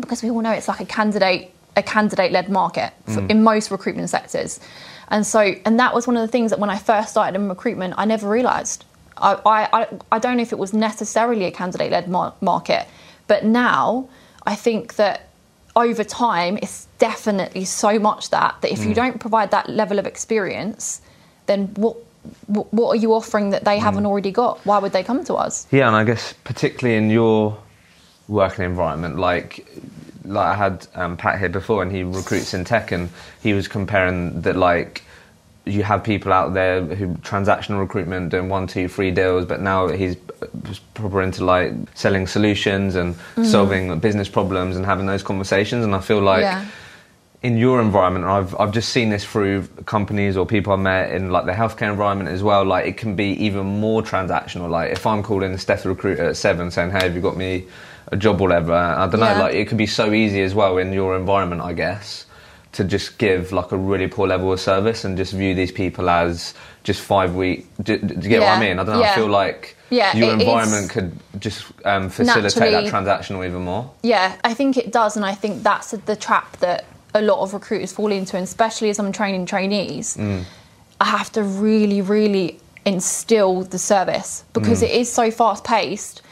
because 0.00 0.22
we 0.22 0.30
all 0.30 0.40
know 0.40 0.50
it's 0.52 0.68
like 0.68 0.80
a 0.80 0.86
candidate 0.86 1.52
a 1.76 1.82
candidate 1.82 2.32
led 2.32 2.48
market 2.48 2.92
for, 3.04 3.20
mm. 3.20 3.30
in 3.30 3.42
most 3.42 3.70
recruitment 3.70 4.10
sectors. 4.10 4.60
And 5.08 5.26
so 5.26 5.40
and 5.64 5.78
that 5.78 5.94
was 5.94 6.06
one 6.06 6.16
of 6.16 6.22
the 6.22 6.28
things 6.28 6.50
that 6.50 6.58
when 6.58 6.70
I 6.70 6.78
first 6.78 7.10
started 7.10 7.38
in 7.38 7.48
recruitment, 7.48 7.94
I 7.96 8.04
never 8.04 8.28
realized. 8.28 8.84
I, 9.18 9.40
I, 9.46 9.86
I, 10.12 10.18
don't 10.18 10.36
know 10.36 10.42
if 10.42 10.52
it 10.52 10.58
was 10.58 10.74
necessarily 10.74 11.46
a 11.46 11.50
candidate 11.50 11.90
led 11.90 12.06
mar- 12.06 12.34
market, 12.42 12.86
but 13.26 13.46
now 13.46 14.10
I 14.42 14.54
think 14.54 14.96
that 14.96 15.30
over 15.74 16.04
time 16.04 16.58
it's 16.60 16.86
definitely 16.98 17.64
so 17.64 17.98
much 17.98 18.28
that 18.30 18.56
that 18.60 18.70
if 18.70 18.80
you 18.80 18.90
mm. 18.90 18.94
don't 18.94 19.18
provide 19.18 19.52
that 19.52 19.70
level 19.70 19.98
of 19.98 20.06
experience, 20.06 21.00
then 21.46 21.68
what 21.76 21.96
what 22.46 22.72
what 22.74 22.88
are 22.88 22.96
you 22.96 23.14
offering 23.14 23.50
that 23.50 23.64
they 23.64 23.78
haven't 23.78 24.04
mm. 24.04 24.08
already 24.08 24.32
got? 24.32 24.58
Why 24.66 24.78
would 24.78 24.92
they 24.92 25.02
come 25.02 25.24
to 25.24 25.34
us? 25.34 25.66
Yeah, 25.70 25.86
and 25.86 25.96
I 25.96 26.04
guess 26.04 26.34
particularly 26.44 26.98
in 26.98 27.08
your 27.08 27.56
working 28.28 28.64
environment, 28.64 29.18
like 29.18 29.66
like 30.26 30.46
I 30.46 30.54
had 30.54 30.86
um, 30.94 31.16
Pat 31.16 31.38
here 31.38 31.48
before, 31.48 31.82
and 31.82 31.90
he 31.92 32.02
recruits 32.02 32.54
in 32.54 32.64
tech, 32.64 32.92
and 32.92 33.08
he 33.42 33.52
was 33.54 33.68
comparing 33.68 34.40
that 34.42 34.56
like 34.56 35.02
you 35.64 35.82
have 35.82 36.04
people 36.04 36.32
out 36.32 36.54
there 36.54 36.80
who 36.82 37.08
transactional 37.16 37.80
recruitment 37.80 38.30
doing 38.30 38.48
one, 38.48 38.68
two, 38.68 38.86
three 38.88 39.10
deals, 39.10 39.44
but 39.44 39.60
now 39.60 39.88
he's 39.88 40.16
proper 40.94 41.22
into 41.22 41.44
like 41.44 41.72
selling 41.94 42.26
solutions 42.26 42.94
and 42.94 43.14
Mm-hmm. 43.14 43.44
solving 43.44 43.98
business 43.98 44.28
problems 44.28 44.76
and 44.76 44.86
having 44.86 45.06
those 45.06 45.22
conversations. 45.24 45.84
And 45.84 45.94
I 45.94 46.00
feel 46.00 46.20
like 46.20 46.42
Yeah. 46.42 46.64
in 47.42 47.56
your 47.56 47.80
environment, 47.80 48.24
and 48.24 48.32
I've 48.32 48.54
I've 48.60 48.72
just 48.72 48.90
seen 48.90 49.10
this 49.10 49.24
through 49.24 49.66
companies 49.86 50.36
or 50.36 50.46
people 50.46 50.72
I've 50.72 50.78
met 50.80 51.10
in 51.12 51.30
like 51.30 51.46
the 51.46 51.52
healthcare 51.52 51.90
environment 51.90 52.28
as 52.30 52.42
well. 52.44 52.64
Like 52.64 52.86
it 52.86 52.96
can 52.96 53.16
be 53.16 53.30
even 53.44 53.66
more 53.66 54.02
transactional. 54.02 54.70
Like 54.70 54.92
if 54.92 55.04
I'm 55.06 55.22
calling 55.22 55.56
Steph 55.58 55.82
the 55.82 55.88
recruiter 55.90 56.24
at 56.26 56.36
seven 56.36 56.70
saying, 56.70 56.90
"Hey, 56.92 57.00
have 57.02 57.14
you 57.16 57.20
got 57.20 57.36
me 57.36 57.64
a 58.08 58.16
job, 58.16 58.40
or 58.40 58.48
whatever?" 58.48 58.74
I 58.74 59.06
don't 59.06 59.20
know. 59.20 59.26
Yeah. 59.26 59.42
Like 59.42 59.54
it 59.54 59.68
could 59.68 59.78
be 59.78 59.86
so 59.86 60.12
easy 60.12 60.42
as 60.42 60.54
well 60.54 60.78
in 60.78 60.92
your 60.92 61.16
environment, 61.16 61.62
I 61.62 61.72
guess, 61.72 62.26
to 62.72 62.84
just 62.84 63.18
give 63.18 63.52
like 63.52 63.72
a 63.72 63.76
really 63.76 64.06
poor 64.06 64.26
level 64.26 64.52
of 64.52 64.60
service 64.60 65.04
and 65.04 65.16
just 65.16 65.32
view 65.32 65.54
these 65.54 65.72
people 65.72 66.08
as 66.10 66.54
just 66.84 67.00
five 67.00 67.34
week. 67.34 67.66
Do, 67.82 67.98
do 67.98 68.14
you 68.14 68.28
get 68.28 68.40
what 68.40 68.58
I 68.58 68.60
mean? 68.60 68.78
I 68.78 68.84
don't 68.84 68.98
know. 68.98 69.02
I 69.02 69.14
feel 69.14 69.28
like 69.28 69.76
Yeah, 69.90 70.16
your 70.16 70.32
environment 70.32 70.90
could 70.90 71.12
just 71.40 71.64
um, 71.84 72.08
facilitate 72.10 72.72
that 72.72 72.92
transactional 72.92 73.46
even 73.46 73.62
more. 73.62 73.90
Yeah, 74.02 74.36
I 74.44 74.54
think 74.54 74.76
it 74.76 74.92
does, 74.92 75.16
and 75.16 75.24
I 75.24 75.34
think 75.34 75.62
that's 75.62 75.90
the 75.90 76.16
trap 76.16 76.58
that 76.58 76.84
a 77.14 77.22
lot 77.22 77.40
of 77.40 77.54
recruiters 77.54 77.92
fall 77.92 78.12
into, 78.12 78.36
and 78.36 78.44
especially 78.44 78.90
as 78.90 78.98
I'm 78.98 79.10
training 79.10 79.46
trainees, 79.46 80.18
I 81.00 81.04
have 81.04 81.32
to 81.32 81.42
really, 81.42 82.02
really 82.02 82.60
instill 82.84 83.62
the 83.62 83.78
service 83.78 84.44
because 84.52 84.82
it 84.82 84.90
is 84.90 85.12
so 85.12 85.30
fast 85.30 85.64
paced 85.64 86.22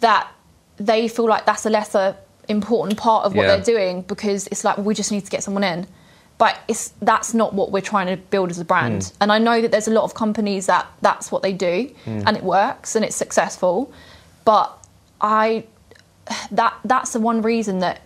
that 0.00 0.28
they 0.76 1.08
feel 1.08 1.26
like 1.26 1.46
that's 1.46 1.66
a 1.66 1.70
lesser 1.70 2.16
important 2.48 2.98
part 2.98 3.24
of 3.24 3.34
what 3.34 3.42
Yeah. 3.42 3.56
they're 3.56 3.64
doing 3.64 4.02
because 4.02 4.46
it's 4.48 4.64
like 4.64 4.76
well, 4.76 4.84
we 4.84 4.94
just 4.94 5.10
need 5.10 5.24
to 5.24 5.30
get 5.30 5.42
someone 5.42 5.64
in. 5.64 5.86
But 6.36 6.58
it's 6.66 6.92
that's 7.00 7.32
not 7.32 7.54
what 7.54 7.70
we're 7.70 7.80
trying 7.80 8.08
to 8.08 8.16
build 8.16 8.50
as 8.50 8.58
a 8.58 8.64
brand. 8.64 9.04
Hmm. 9.04 9.16
And 9.20 9.32
I 9.32 9.38
know 9.38 9.60
that 9.62 9.70
there's 9.70 9.88
a 9.88 9.92
lot 9.92 10.04
of 10.04 10.14
companies 10.14 10.66
that 10.66 10.86
that's 11.00 11.30
what 11.30 11.42
they 11.42 11.52
do 11.52 11.92
hmm. 12.04 12.22
and 12.26 12.36
it 12.36 12.42
works 12.42 12.96
and 12.96 13.04
it's 13.04 13.16
successful. 13.16 13.92
But 14.44 14.76
I 15.20 15.64
that 16.50 16.74
that's 16.84 17.12
the 17.12 17.20
one 17.20 17.42
reason 17.42 17.78
that 17.80 18.00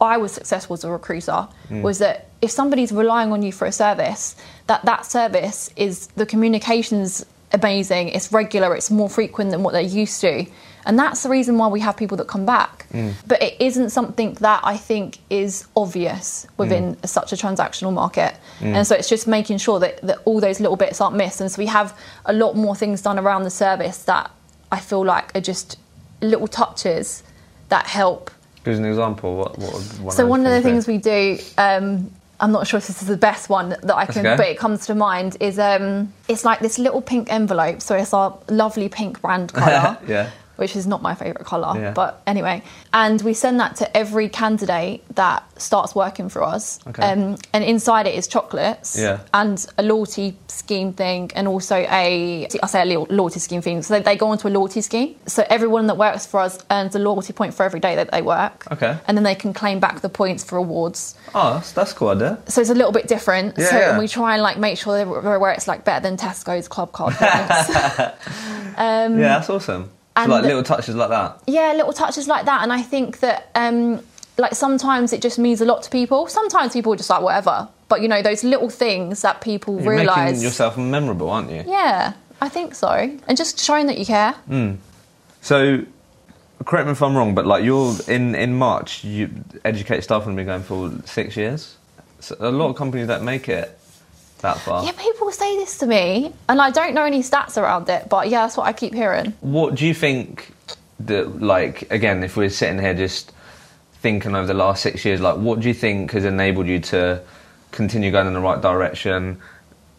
I 0.00 0.18
was 0.18 0.32
successful 0.32 0.74
as 0.74 0.84
a 0.84 0.90
recruiter 0.90 1.48
hmm. 1.68 1.82
was 1.82 1.98
that 1.98 2.28
if 2.42 2.50
somebody's 2.50 2.92
relying 2.92 3.32
on 3.32 3.42
you 3.42 3.52
for 3.52 3.66
a 3.66 3.72
service, 3.72 4.36
that 4.66 4.84
that 4.84 5.06
service 5.06 5.70
is 5.76 6.08
the 6.08 6.26
communications 6.26 7.24
amazing, 7.52 8.08
it's 8.10 8.32
regular, 8.32 8.74
it's 8.74 8.90
more 8.90 9.08
frequent 9.08 9.50
than 9.50 9.62
what 9.62 9.72
they're 9.72 9.82
used 9.82 10.20
to. 10.20 10.46
And 10.86 10.98
that's 10.98 11.22
the 11.24 11.28
reason 11.28 11.58
why 11.58 11.66
we 11.66 11.80
have 11.80 11.96
people 11.96 12.16
that 12.18 12.28
come 12.28 12.46
back. 12.46 12.86
But 13.26 13.42
it 13.42 13.60
isn't 13.60 13.90
something 13.90 14.34
that 14.34 14.60
I 14.62 14.76
think 14.76 15.18
is 15.28 15.66
obvious 15.76 16.46
within 16.56 16.96
such 17.04 17.32
a 17.32 17.36
transactional 17.36 17.92
market. 17.92 18.34
And 18.60 18.86
so 18.86 18.94
it's 18.94 19.08
just 19.08 19.26
making 19.26 19.58
sure 19.58 19.78
that, 19.80 20.00
that 20.02 20.18
all 20.24 20.40
those 20.40 20.60
little 20.60 20.76
bits 20.76 21.00
aren't 21.00 21.16
missed. 21.16 21.40
And 21.40 21.50
so 21.50 21.58
we 21.58 21.66
have 21.66 21.98
a 22.24 22.32
lot 22.32 22.56
more 22.56 22.74
things 22.74 23.02
done 23.02 23.18
around 23.18 23.42
the 23.42 23.50
service 23.50 24.04
that 24.04 24.30
I 24.72 24.80
feel 24.80 25.04
like 25.04 25.36
are 25.36 25.40
just 25.40 25.78
little 26.20 26.48
touches 26.48 27.22
that 27.68 27.86
help. 27.86 28.30
Give 28.64 28.74
us 28.74 28.78
an 28.78 28.86
example. 28.86 29.36
What? 29.36 29.58
what 29.58 29.74
one 29.74 30.10
So 30.10 30.22
those 30.22 30.30
one 30.30 30.46
of 30.46 30.52
the 30.52 30.62
things 30.62 30.86
we 30.86 30.98
do, 30.98 31.38
um, 31.58 32.10
I'm 32.40 32.52
not 32.52 32.66
sure 32.66 32.78
if 32.78 32.86
this 32.86 33.02
is 33.02 33.08
the 33.08 33.16
best 33.16 33.48
one 33.48 33.70
that 33.70 33.94
I 33.94 34.06
can, 34.06 34.26
okay. 34.26 34.36
but 34.36 34.46
it 34.46 34.58
comes 34.58 34.86
to 34.86 34.94
mind 34.94 35.36
is 35.40 35.58
um, 35.58 36.12
it's 36.28 36.44
like 36.44 36.60
this 36.60 36.78
little 36.78 37.00
pink 37.00 37.32
envelope. 37.32 37.80
So 37.80 37.96
it's 37.96 38.12
our 38.12 38.38
lovely 38.48 38.88
pink 38.88 39.20
brand 39.20 39.52
colour. 39.52 39.98
Yeah. 40.06 40.30
Which 40.56 40.74
is 40.76 40.86
not 40.86 41.02
my 41.02 41.14
favourite 41.14 41.44
colour, 41.46 41.78
Yeah. 41.78 41.90
but 41.92 42.22
anyway. 42.26 42.62
And 42.92 43.20
we 43.22 43.34
send 43.34 43.60
that 43.60 43.76
to 43.76 43.96
every 43.96 44.28
candidate 44.28 45.04
that 45.14 45.44
starts 45.60 45.94
working 45.94 46.28
for 46.28 46.42
us. 46.42 46.78
Okay. 46.88 47.02
Um, 47.02 47.36
and 47.52 47.62
inside 47.64 48.06
it 48.06 48.14
is 48.14 48.26
chocolates 48.26 48.98
Yeah. 48.98 49.18
and 49.34 49.64
a 49.78 49.82
loyalty 49.82 50.36
scheme 50.48 50.92
thing, 50.92 51.30
and 51.34 51.46
also 51.46 51.76
a 51.76 52.48
I 52.62 52.66
say 52.66 52.82
a 52.82 52.84
lo- 52.86 53.06
loyalty 53.10 53.40
scheme 53.40 53.60
thing. 53.62 53.82
So 53.82 53.94
they, 53.94 54.02
they 54.02 54.16
go 54.16 54.28
onto 54.28 54.48
a 54.48 54.50
loyalty 54.50 54.80
scheme. 54.80 55.14
So 55.26 55.44
everyone 55.50 55.86
that 55.88 55.96
works 55.98 56.26
for 56.26 56.40
us 56.40 56.58
earns 56.70 56.94
a 56.94 56.98
loyalty 56.98 57.32
point 57.32 57.52
for 57.54 57.62
every 57.64 57.80
day 57.80 57.94
that 57.96 58.10
they 58.10 58.22
work. 58.22 58.66
Okay. 58.72 58.96
And 59.06 59.16
then 59.16 59.24
they 59.24 59.34
can 59.34 59.52
claim 59.52 59.78
back 59.80 60.00
the 60.00 60.08
points 60.08 60.42
for 60.42 60.56
awards. 60.56 61.14
Oh, 61.34 61.54
that's, 61.54 61.72
that's 61.72 61.92
cool 61.92 62.08
idea. 62.08 62.38
So 62.46 62.60
it's 62.60 62.70
a 62.70 62.74
little 62.74 62.92
bit 62.92 63.08
different. 63.08 63.58
Yeah, 63.58 63.70
so 63.70 63.78
yeah. 63.78 63.90
and 63.90 63.98
we 63.98 64.08
try 64.08 64.34
and 64.34 64.42
like 64.42 64.58
make 64.58 64.78
sure 64.78 64.96
that 64.96 65.06
we're 65.08 65.38
where 65.38 65.52
it's 65.52 65.68
like 65.68 65.84
better 65.84 66.02
than 66.02 66.16
Tesco's 66.16 66.66
Club 66.68 66.92
Card 66.92 67.14
points. 67.14 67.68
yeah, 68.78 69.16
that's 69.16 69.50
awesome. 69.50 69.90
So 70.16 70.22
Mm. 70.22 70.28
like 70.28 70.44
little 70.44 70.62
touches 70.62 70.94
like 70.96 71.10
that. 71.10 71.40
yeah, 71.46 71.72
little 71.74 71.92
touches 71.92 72.26
like 72.26 72.46
that. 72.46 72.62
And 72.62 72.72
I 72.72 72.82
think 72.82 73.20
that 73.20 73.50
um, 73.54 74.00
like 74.38 74.54
sometimes 74.54 75.12
it 75.12 75.20
just 75.22 75.38
means 75.38 75.60
a 75.60 75.64
lot 75.64 75.82
to 75.82 75.90
people. 75.90 76.26
Sometimes 76.26 76.72
people 76.72 76.92
are 76.92 76.96
just 76.96 77.10
like 77.10 77.22
whatever. 77.22 77.68
But 77.88 78.00
you 78.02 78.08
know 78.08 78.20
those 78.22 78.42
little 78.42 78.68
things 78.70 79.22
that 79.22 79.40
people 79.40 79.80
You're 79.80 79.92
realise. 79.96 80.16
making 80.16 80.42
yourself 80.42 80.76
memorable, 80.76 81.30
aren't 81.30 81.50
you? 81.50 81.62
Yeah, 81.66 82.14
I 82.40 82.48
think 82.48 82.74
so. 82.74 82.90
And 83.28 83.36
just 83.36 83.60
showing 83.60 83.86
that 83.86 83.98
you 83.98 84.06
care. 84.06 84.34
So, 85.42 85.84
correct 86.64 86.86
me 86.86 86.92
if 86.92 87.02
I'm 87.02 87.16
wrong, 87.16 87.34
but 87.34 87.46
like 87.46 87.62
you're 87.64 87.94
in 88.08 88.34
in 88.34 88.54
March, 88.54 89.04
you 89.04 89.30
Educate 89.64 90.02
Staffing 90.02 90.34
been 90.34 90.46
going 90.46 90.62
for 90.62 90.90
six 91.04 91.36
years. 91.36 91.76
So 92.20 92.34
a 92.40 92.50
lot 92.50 92.70
of 92.70 92.76
companies 92.76 93.06
that 93.08 93.22
make 93.22 93.48
it 93.48 93.78
that 94.46 94.58
far. 94.58 94.84
Yeah, 94.84 94.92
people 94.92 95.30
say 95.30 95.56
this 95.56 95.78
to 95.78 95.86
me, 95.86 96.32
and 96.48 96.60
I 96.60 96.70
don't 96.70 96.94
know 96.94 97.04
any 97.04 97.20
stats 97.20 97.60
around 97.60 97.88
it, 97.88 98.08
but 98.08 98.28
yeah, 98.28 98.42
that's 98.42 98.56
what 98.56 98.66
I 98.66 98.72
keep 98.72 98.94
hearing. 98.94 99.32
What 99.40 99.74
do 99.74 99.86
you 99.86 99.94
think 99.94 100.52
that 101.00 101.40
like 101.42 101.90
again, 101.90 102.22
if 102.22 102.36
we're 102.36 102.50
sitting 102.50 102.78
here 102.78 102.94
just 102.94 103.32
thinking 104.00 104.34
over 104.34 104.46
the 104.46 104.54
last 104.54 104.82
six 104.82 105.04
years, 105.04 105.20
like 105.20 105.36
what 105.36 105.60
do 105.60 105.68
you 105.68 105.74
think 105.74 106.12
has 106.12 106.24
enabled 106.24 106.66
you 106.66 106.80
to 106.80 107.22
continue 107.72 108.10
going 108.10 108.26
in 108.26 108.34
the 108.34 108.40
right 108.40 108.60
direction? 108.60 109.40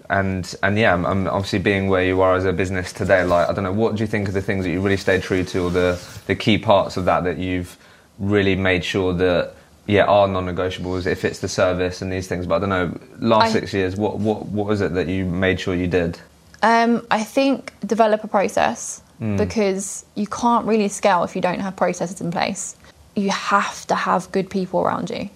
And 0.09 0.55
and 0.63 0.77
yeah, 0.77 0.93
I'm, 0.93 1.27
obviously 1.27 1.59
being 1.59 1.89
where 1.89 2.05
you 2.05 2.21
are 2.21 2.35
as 2.35 2.45
a 2.45 2.53
business 2.53 2.93
today. 2.93 3.23
Like 3.23 3.49
I 3.49 3.53
don't 3.53 3.65
know, 3.65 3.73
what 3.73 3.95
do 3.95 4.03
you 4.03 4.07
think 4.07 4.29
are 4.29 4.31
the 4.31 4.41
things 4.41 4.63
that 4.63 4.71
you 4.71 4.81
really 4.81 4.97
stayed 4.97 5.21
true 5.23 5.43
to, 5.43 5.63
or 5.65 5.69
the 5.69 6.01
the 6.27 6.35
key 6.35 6.57
parts 6.57 6.95
of 6.97 7.05
that 7.05 7.25
that 7.25 7.37
you've 7.37 7.77
really 8.17 8.55
made 8.55 8.83
sure 8.83 9.13
that 9.13 9.53
yeah 9.87 10.03
are 10.03 10.27
non-negotiables 10.27 11.05
if 11.05 11.25
it's 11.25 11.39
the 11.39 11.47
service 11.47 12.01
and 12.01 12.11
these 12.11 12.27
things. 12.27 12.45
But 12.45 12.55
I 12.55 12.59
don't 12.59 12.69
know, 12.69 12.99
last 13.19 13.49
I- 13.49 13.59
six 13.59 13.73
years, 13.73 13.95
what 13.95 14.19
what 14.19 14.45
what 14.47 14.67
was 14.67 14.81
it 14.81 14.93
that 14.93 15.07
you 15.07 15.25
made 15.25 15.59
sure 15.59 15.73
you 15.75 15.87
did? 15.87 16.19
Um, 16.63 17.05
I 17.11 17.23
think 17.23 17.73
develop 17.85 18.23
a 18.23 18.27
process 18.27 19.01
because 19.19 20.05
you 20.13 20.27
can't 20.27 20.65
really 20.67 20.89
scale 20.89 21.23
if 21.23 21.35
you 21.35 21.41
don't 21.41 21.59
have 21.59 21.75
processes 21.75 22.21
in 22.21 22.29
place. 22.29 22.75
You 23.15 23.31
have 23.31 23.87
to 23.87 23.95
have 23.95 24.31
good 24.31 24.47
people 24.47 24.79
around 24.81 25.09
you. 25.09 25.29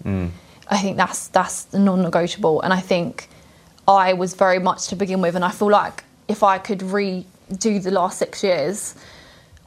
I 0.70 0.78
think 0.78 0.98
that's 0.98 1.28
that's 1.30 1.74
non-negotiable, 1.74 2.62
and 2.62 2.72
I 2.74 2.80
think 2.80 3.28
I 3.88 4.14
was 4.14 4.36
very 4.36 4.60
much 4.60 4.88
to 4.90 4.96
begin 4.96 5.20
with, 5.22 5.36
and 5.36 5.44
I 5.44 5.52
feel 5.52 5.70
like 5.70 6.04
if 6.28 6.44
I 6.44 6.58
could 6.60 6.80
redo 6.80 7.82
the 7.84 7.92
last 7.92 8.20
six 8.20 8.44
years, 8.44 8.96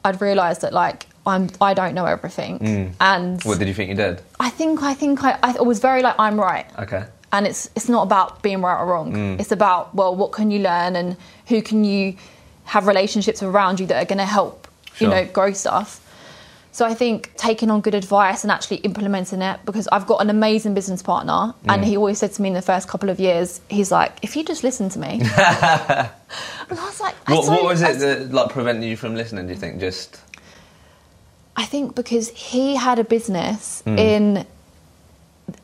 I'd 0.03 0.19
realise 0.21 0.59
that 0.59 0.73
like 0.73 1.07
I'm 1.25 1.49
I 1.59 1.73
don't 1.73 1.93
know 1.95 2.05
everything, 2.05 2.93
and 2.99 3.41
What 3.43 3.59
did 3.59 3.67
you 3.67 3.73
think 3.73 3.89
you 3.89 3.95
did? 3.95 4.21
I 4.39 4.49
think 4.49 4.83
I 4.83 4.93
think 4.93 5.23
I, 5.23 5.37
I 5.41 5.61
was 5.61 5.79
very 5.79 6.01
like 6.01 6.15
I'm 6.19 6.39
right 6.39 6.65
Okay. 6.79 7.03
and 7.33 7.47
it's 7.47 7.69
it's 7.75 7.89
not 7.89 8.03
about 8.03 8.41
being 8.43 8.61
right 8.61 8.79
or 8.79 8.85
wrong. 8.85 9.13
Mm. 9.13 9.39
It's 9.39 9.51
about 9.51 9.93
well, 9.95 10.15
what 10.15 10.31
can 10.31 10.51
you 10.51 10.59
learn 10.59 10.95
and 10.95 11.17
who 11.47 11.61
can 11.61 11.83
you 11.83 12.15
have 12.65 12.87
relationships 12.87 13.41
around 13.43 13.79
you 13.79 13.85
that 13.87 14.01
are 14.01 14.05
going 14.05 14.17
to 14.19 14.25
help 14.25 14.67
you 14.99 15.07
know 15.07 15.25
grow 15.25 15.51
stuff. 15.53 16.01
So 16.71 16.85
I 16.85 16.93
think 16.93 17.31
taking 17.37 17.71
on 17.71 17.79
good 17.79 17.95
advice 17.95 18.43
and 18.43 18.51
actually 18.51 18.77
implementing 18.77 19.41
it 19.41 19.61
because 19.65 19.87
I've 19.93 20.05
got 20.05 20.19
an 20.21 20.29
amazing 20.29 20.73
business 20.73 21.01
partner 21.01 21.53
and 21.69 21.81
Mm. 21.81 21.85
he 21.85 21.95
always 21.95 22.17
said 22.19 22.33
to 22.33 22.41
me 22.41 22.49
in 22.49 22.53
the 22.53 22.61
first 22.61 22.89
couple 22.89 23.09
of 23.09 23.17
years, 23.17 23.61
he's 23.69 23.91
like, 23.93 24.11
if 24.21 24.35
you 24.35 24.43
just 24.43 24.61
listen 24.61 24.89
to 24.89 24.99
me. 24.99 25.21
and 25.21 26.79
I 26.79 26.85
was 26.85 26.99
like, 26.99 27.15
I 27.27 27.33
What, 27.33 27.47
what 27.47 27.63
was 27.63 27.81
it 27.81 27.99
that 27.99 28.31
like 28.33 28.49
prevented 28.49 28.83
you 28.89 28.97
from 28.97 29.15
listening? 29.15 29.47
Do 29.47 29.53
you 29.53 29.59
think 29.59 29.79
just 29.79 30.19
I 31.55 31.65
think 31.65 31.95
because 31.95 32.29
he 32.29 32.75
had 32.75 32.99
a 32.99 33.03
business 33.03 33.81
Mm. 33.85 33.97
in 33.99 34.45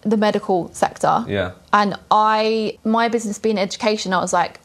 the 0.03 0.17
medical 0.17 0.71
sector. 0.73 1.25
Yeah. 1.27 1.51
And 1.73 1.95
I, 2.11 2.77
my 2.83 3.07
business 3.09 3.39
being 3.39 3.57
education, 3.57 4.13
I 4.13 4.19
was 4.19 4.31
like, 4.31 4.59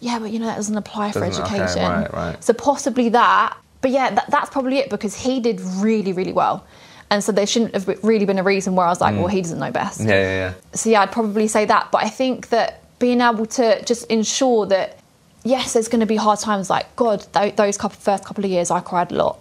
yeah, 0.00 0.18
but 0.18 0.30
you 0.30 0.38
know, 0.38 0.46
that 0.46 0.56
doesn't 0.56 0.76
apply 0.76 1.12
for 1.12 1.20
Doesn't- 1.20 1.44
okay, 1.44 1.60
education. 1.60 1.90
right, 1.90 2.12
right. 2.12 2.44
So 2.44 2.52
possibly 2.52 3.08
that. 3.10 3.56
But 3.80 3.90
yeah, 3.92 4.10
that, 4.14 4.30
that's 4.30 4.50
probably 4.50 4.78
it 4.78 4.90
because 4.90 5.14
he 5.16 5.40
did 5.40 5.60
really, 5.60 6.12
really 6.12 6.32
well. 6.32 6.64
And 7.10 7.24
so 7.24 7.32
there 7.32 7.46
shouldn't 7.46 7.72
have 7.74 7.88
really 8.04 8.26
been 8.26 8.38
a 8.38 8.42
reason 8.42 8.74
where 8.76 8.84
I 8.86 8.90
was 8.90 9.00
like, 9.00 9.14
well, 9.16 9.28
he 9.28 9.40
doesn't 9.40 9.58
know 9.58 9.70
best. 9.70 10.00
Mm. 10.00 10.08
yeah 10.08 10.14
yeah 10.20 10.36
yeah. 10.48 10.54
So 10.74 10.90
yeah, 10.90 11.00
I'd 11.02 11.12
probably 11.12 11.48
say 11.48 11.64
that. 11.64 11.88
But 11.90 12.04
I 12.04 12.08
think 12.10 12.50
that 12.50 12.82
being 12.98 13.20
able 13.22 13.46
to 13.46 13.82
just 13.84 14.04
ensure 14.08 14.66
that, 14.66 14.98
yes, 15.44 15.72
there's 15.72 15.88
going 15.88 16.00
to 16.00 16.06
be 16.06 16.16
hard 16.16 16.40
times. 16.40 16.68
Like 16.68 16.94
God, 16.96 17.26
th- 17.32 17.56
those 17.56 17.78
couple, 17.78 17.98
first 17.98 18.24
couple 18.24 18.44
of 18.44 18.50
years, 18.50 18.70
I 18.70 18.80
cried 18.80 19.10
a 19.12 19.14
lot. 19.14 19.38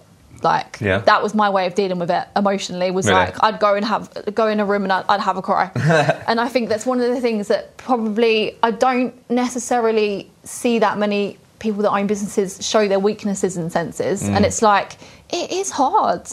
Like 0.47 0.77
Yeah. 0.79 0.99
that 1.11 1.19
was 1.25 1.33
my 1.43 1.49
way 1.49 1.65
of 1.69 1.73
dealing 1.75 1.99
with 1.99 2.11
it 2.19 2.25
emotionally. 2.35 2.89
Was 2.91 3.05
Really? 3.07 3.19
like 3.19 3.35
I'd 3.45 3.59
go 3.59 3.71
and 3.75 3.85
have 3.93 4.03
go 4.41 4.47
in 4.47 4.59
a 4.59 4.65
room 4.65 4.83
and 4.83 4.93
I'd, 4.97 5.05
I'd 5.11 5.19
have 5.29 5.37
a 5.37 5.41
cry. 5.41 5.65
and 6.29 6.39
I 6.39 6.47
think 6.53 6.69
that's 6.69 6.85
one 6.85 6.99
of 7.01 7.07
the 7.15 7.21
things 7.21 7.47
that 7.49 7.63
probably 7.77 8.55
I 8.63 8.71
don't 8.71 9.13
necessarily 9.29 10.29
see 10.43 10.79
that 10.79 10.97
many 10.97 11.37
people 11.59 11.81
that 11.83 11.91
own 11.91 12.07
businesses 12.07 12.49
show 12.65 12.87
their 12.87 12.99
weaknesses 12.99 13.57
and 13.57 13.71
senses. 13.71 14.23
Mm. 14.23 14.35
And 14.35 14.45
it's 14.45 14.61
like 14.61 14.89
it 15.29 15.51
is 15.51 15.71
hard, 15.71 16.23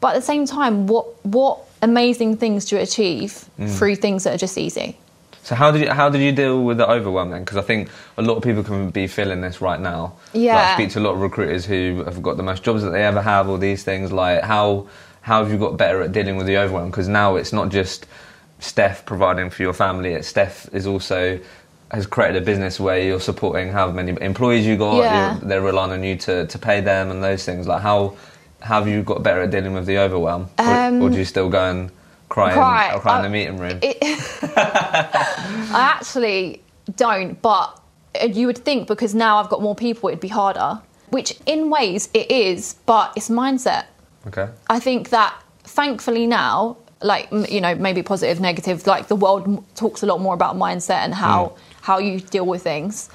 but 0.00 0.08
at 0.08 0.14
the 0.16 0.26
same 0.32 0.44
time, 0.46 0.86
what 0.86 1.06
what 1.24 1.60
amazing 1.82 2.36
things 2.36 2.64
do 2.66 2.76
you 2.76 2.82
achieve 2.82 3.32
Mm. 3.58 3.70
through 3.78 3.96
things 3.96 4.24
that 4.24 4.34
are 4.34 4.38
just 4.46 4.56
easy? 4.58 4.96
So 5.42 5.56
how 5.56 5.70
did 5.72 5.82
you 5.82 5.90
how 5.90 6.08
did 6.08 6.20
you 6.20 6.30
deal 6.32 6.62
with 6.62 6.78
the 6.78 6.88
overwhelm 6.88 7.30
then? 7.30 7.40
Because 7.40 7.56
I 7.56 7.62
think 7.62 7.88
a 8.16 8.22
lot 8.22 8.36
of 8.36 8.42
people 8.44 8.62
can 8.62 8.90
be 8.90 9.06
feeling 9.08 9.40
this 9.40 9.60
right 9.60 9.80
now. 9.80 10.14
Yeah. 10.32 10.54
Like, 10.54 10.64
I 10.66 10.74
speak 10.74 10.90
to 10.90 11.00
a 11.00 11.04
lot 11.06 11.14
of 11.14 11.20
recruiters 11.20 11.64
who 11.66 12.04
have 12.04 12.22
got 12.22 12.36
the 12.36 12.44
most 12.44 12.62
jobs 12.62 12.82
that 12.82 12.90
they 12.90 13.02
ever 13.04 13.20
have, 13.20 13.48
all 13.48 13.58
these 13.58 13.82
things. 13.82 14.12
Like 14.12 14.42
how 14.42 14.86
how 15.22 15.42
have 15.42 15.52
you 15.52 15.58
got 15.58 15.76
better 15.76 16.00
at 16.02 16.12
dealing 16.12 16.36
with 16.36 16.46
the 16.46 16.58
overwhelm? 16.58 16.90
Because 16.90 17.08
now 17.08 17.36
it's 17.36 17.52
not 17.52 17.70
just 17.70 18.06
Steph 18.60 19.04
providing 19.04 19.50
for 19.50 19.62
your 19.62 19.72
family. 19.72 20.12
It's 20.14 20.28
Steph 20.28 20.72
is 20.72 20.86
also 20.86 21.40
has 21.90 22.06
created 22.06 22.40
a 22.40 22.44
business 22.46 22.78
where 22.80 22.98
you're 23.00 23.20
supporting 23.20 23.70
how 23.70 23.90
many 23.90 24.16
employees 24.22 24.64
you 24.64 24.76
got. 24.76 24.98
Yeah. 24.98 25.38
They're 25.42 25.60
relying 25.60 25.90
on 25.90 26.02
you 26.04 26.16
to, 26.18 26.46
to 26.46 26.58
pay 26.58 26.80
them 26.80 27.10
and 27.10 27.22
those 27.22 27.44
things. 27.44 27.66
Like 27.66 27.82
how 27.82 28.16
how 28.60 28.78
have 28.78 28.86
you 28.88 29.02
got 29.02 29.24
better 29.24 29.42
at 29.42 29.50
dealing 29.50 29.74
with 29.74 29.86
the 29.86 29.98
overwhelm? 29.98 30.48
or, 30.58 30.64
Um, 30.64 31.02
or 31.02 31.10
do 31.10 31.18
you 31.18 31.24
still 31.24 31.48
go 31.50 31.68
and 31.68 31.90
cry, 32.32 32.52
Cry. 32.54 32.88
In, 32.88 32.94
or 32.94 33.00
cry 33.00 33.14
in 33.14 33.20
I- 33.20 33.22
the 33.22 33.28
meeting 33.30 33.56
room? 33.58 33.78
It, 33.82 33.98
I 34.56 35.92
actually 35.94 36.62
don't, 36.96 37.40
but 37.42 37.80
uh, 38.20 38.26
you 38.26 38.46
would 38.46 38.58
think 38.58 38.88
because 38.88 39.14
now 39.14 39.38
I've 39.38 39.48
got 39.48 39.62
more 39.62 39.74
people, 39.74 40.08
it'd 40.08 40.20
be 40.20 40.28
harder. 40.28 40.80
Which, 41.10 41.38
in 41.44 41.68
ways, 41.68 42.08
it 42.14 42.30
is, 42.30 42.76
but 42.86 43.12
it's 43.16 43.28
mindset. 43.28 43.84
okay. 44.28 44.48
I 44.70 44.80
think 44.80 45.10
that 45.10 45.34
thankfully 45.64 46.26
now, 46.26 46.78
like 47.02 47.30
you 47.50 47.60
know, 47.60 47.74
maybe 47.74 48.02
positive, 48.02 48.40
negative, 48.40 48.86
like 48.86 49.08
the 49.08 49.16
world 49.16 49.42
m- 49.44 49.64
talks 49.74 50.02
a 50.02 50.06
lot 50.06 50.20
more 50.20 50.34
about 50.34 50.56
mindset 50.56 51.00
and 51.04 51.12
how 51.12 51.46
hmm. 51.46 51.60
how 51.82 51.98
you 51.98 52.20
deal 52.20 52.46
with 52.46 52.62
things. 52.62 53.10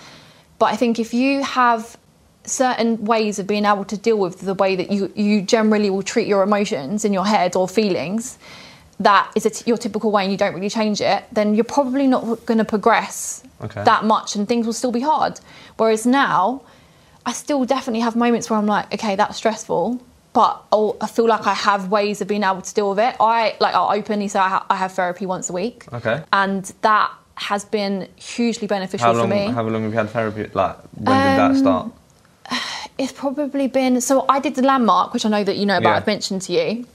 But 0.59 0.67
I 0.67 0.75
think 0.75 0.99
if 0.99 1.13
you 1.13 1.43
have 1.43 1.97
certain 2.43 3.03
ways 3.03 3.39
of 3.39 3.47
being 3.47 3.65
able 3.65 3.85
to 3.85 3.97
deal 3.97 4.17
with 4.17 4.41
the 4.41 4.53
way 4.53 4.75
that 4.75 4.91
you 4.91 5.11
you 5.15 5.41
generally 5.41 5.89
will 5.89 6.03
treat 6.03 6.27
your 6.27 6.43
emotions 6.43 7.03
in 7.03 7.13
your 7.13 7.25
head 7.25 7.55
or 7.55 7.67
feelings, 7.67 8.37
that 8.99 9.31
is 9.35 9.43
t- 9.43 9.63
your 9.67 9.77
typical 9.77 10.11
way 10.11 10.23
and 10.23 10.31
you 10.31 10.37
don't 10.37 10.53
really 10.55 10.69
change 10.69 11.01
it, 11.01 11.23
then 11.31 11.53
you're 11.55 11.63
probably 11.63 12.07
not 12.07 12.45
going 12.45 12.57
to 12.57 12.65
progress 12.65 13.43
Okay. 13.61 13.83
that 13.83 14.03
much 14.05 14.35
and 14.35 14.47
things 14.47 14.65
will 14.65 14.73
still 14.73 14.91
be 14.91 15.01
hard. 15.01 15.39
Whereas 15.77 16.05
now, 16.05 16.61
I 17.25 17.33
still 17.33 17.65
definitely 17.65 17.99
have 18.01 18.15
moments 18.15 18.49
where 18.49 18.57
I'm 18.57 18.65
like, 18.67 18.91
okay, 18.93 19.15
that's 19.15 19.37
stressful, 19.37 20.01
but 20.33 20.61
I'll, 20.71 20.95
I 21.01 21.07
feel 21.07 21.27
like 21.27 21.45
I 21.47 21.53
have 21.53 21.89
ways 21.91 22.21
of 22.21 22.27
being 22.27 22.43
able 22.43 22.61
to 22.61 22.73
deal 22.73 22.89
with 22.89 22.99
it. 22.99 23.15
I 23.19 23.55
like 23.59 23.73
I'll 23.75 23.91
openly 23.97 24.27
say 24.27 24.39
I, 24.39 24.49
ha- 24.49 24.65
I 24.69 24.75
have 24.75 24.91
therapy 24.93 25.25
once 25.25 25.49
a 25.49 25.53
week, 25.53 25.85
Okay. 25.93 26.23
and 26.31 26.63
that 26.81 27.11
has 27.35 27.65
been 27.65 28.07
hugely 28.15 28.67
beneficial 28.67 29.13
How 29.13 29.21
for 29.21 29.27
me. 29.27 29.45
How 29.47 29.61
long 29.63 29.83
have 29.83 29.91
you 29.91 29.97
had 29.97 30.09
therapy? 30.09 30.49
Like, 30.53 30.77
when 30.93 31.05
did 31.05 31.37
that 31.39 31.51
Um, 31.51 31.57
start? 31.57 31.91
It's 32.97 33.11
probably 33.13 33.67
been 33.67 34.01
so. 34.01 34.25
I 34.29 34.39
did 34.39 34.55
the 34.55 34.61
landmark, 34.63 35.13
which 35.13 35.25
I 35.25 35.29
know 35.29 35.43
that 35.43 35.57
you 35.57 35.65
know 35.65 35.77
about. 35.77 35.89
Yeah. 35.91 35.95
I've 35.97 36.07
mentioned 36.07 36.41
to 36.43 36.53
you. 36.53 36.85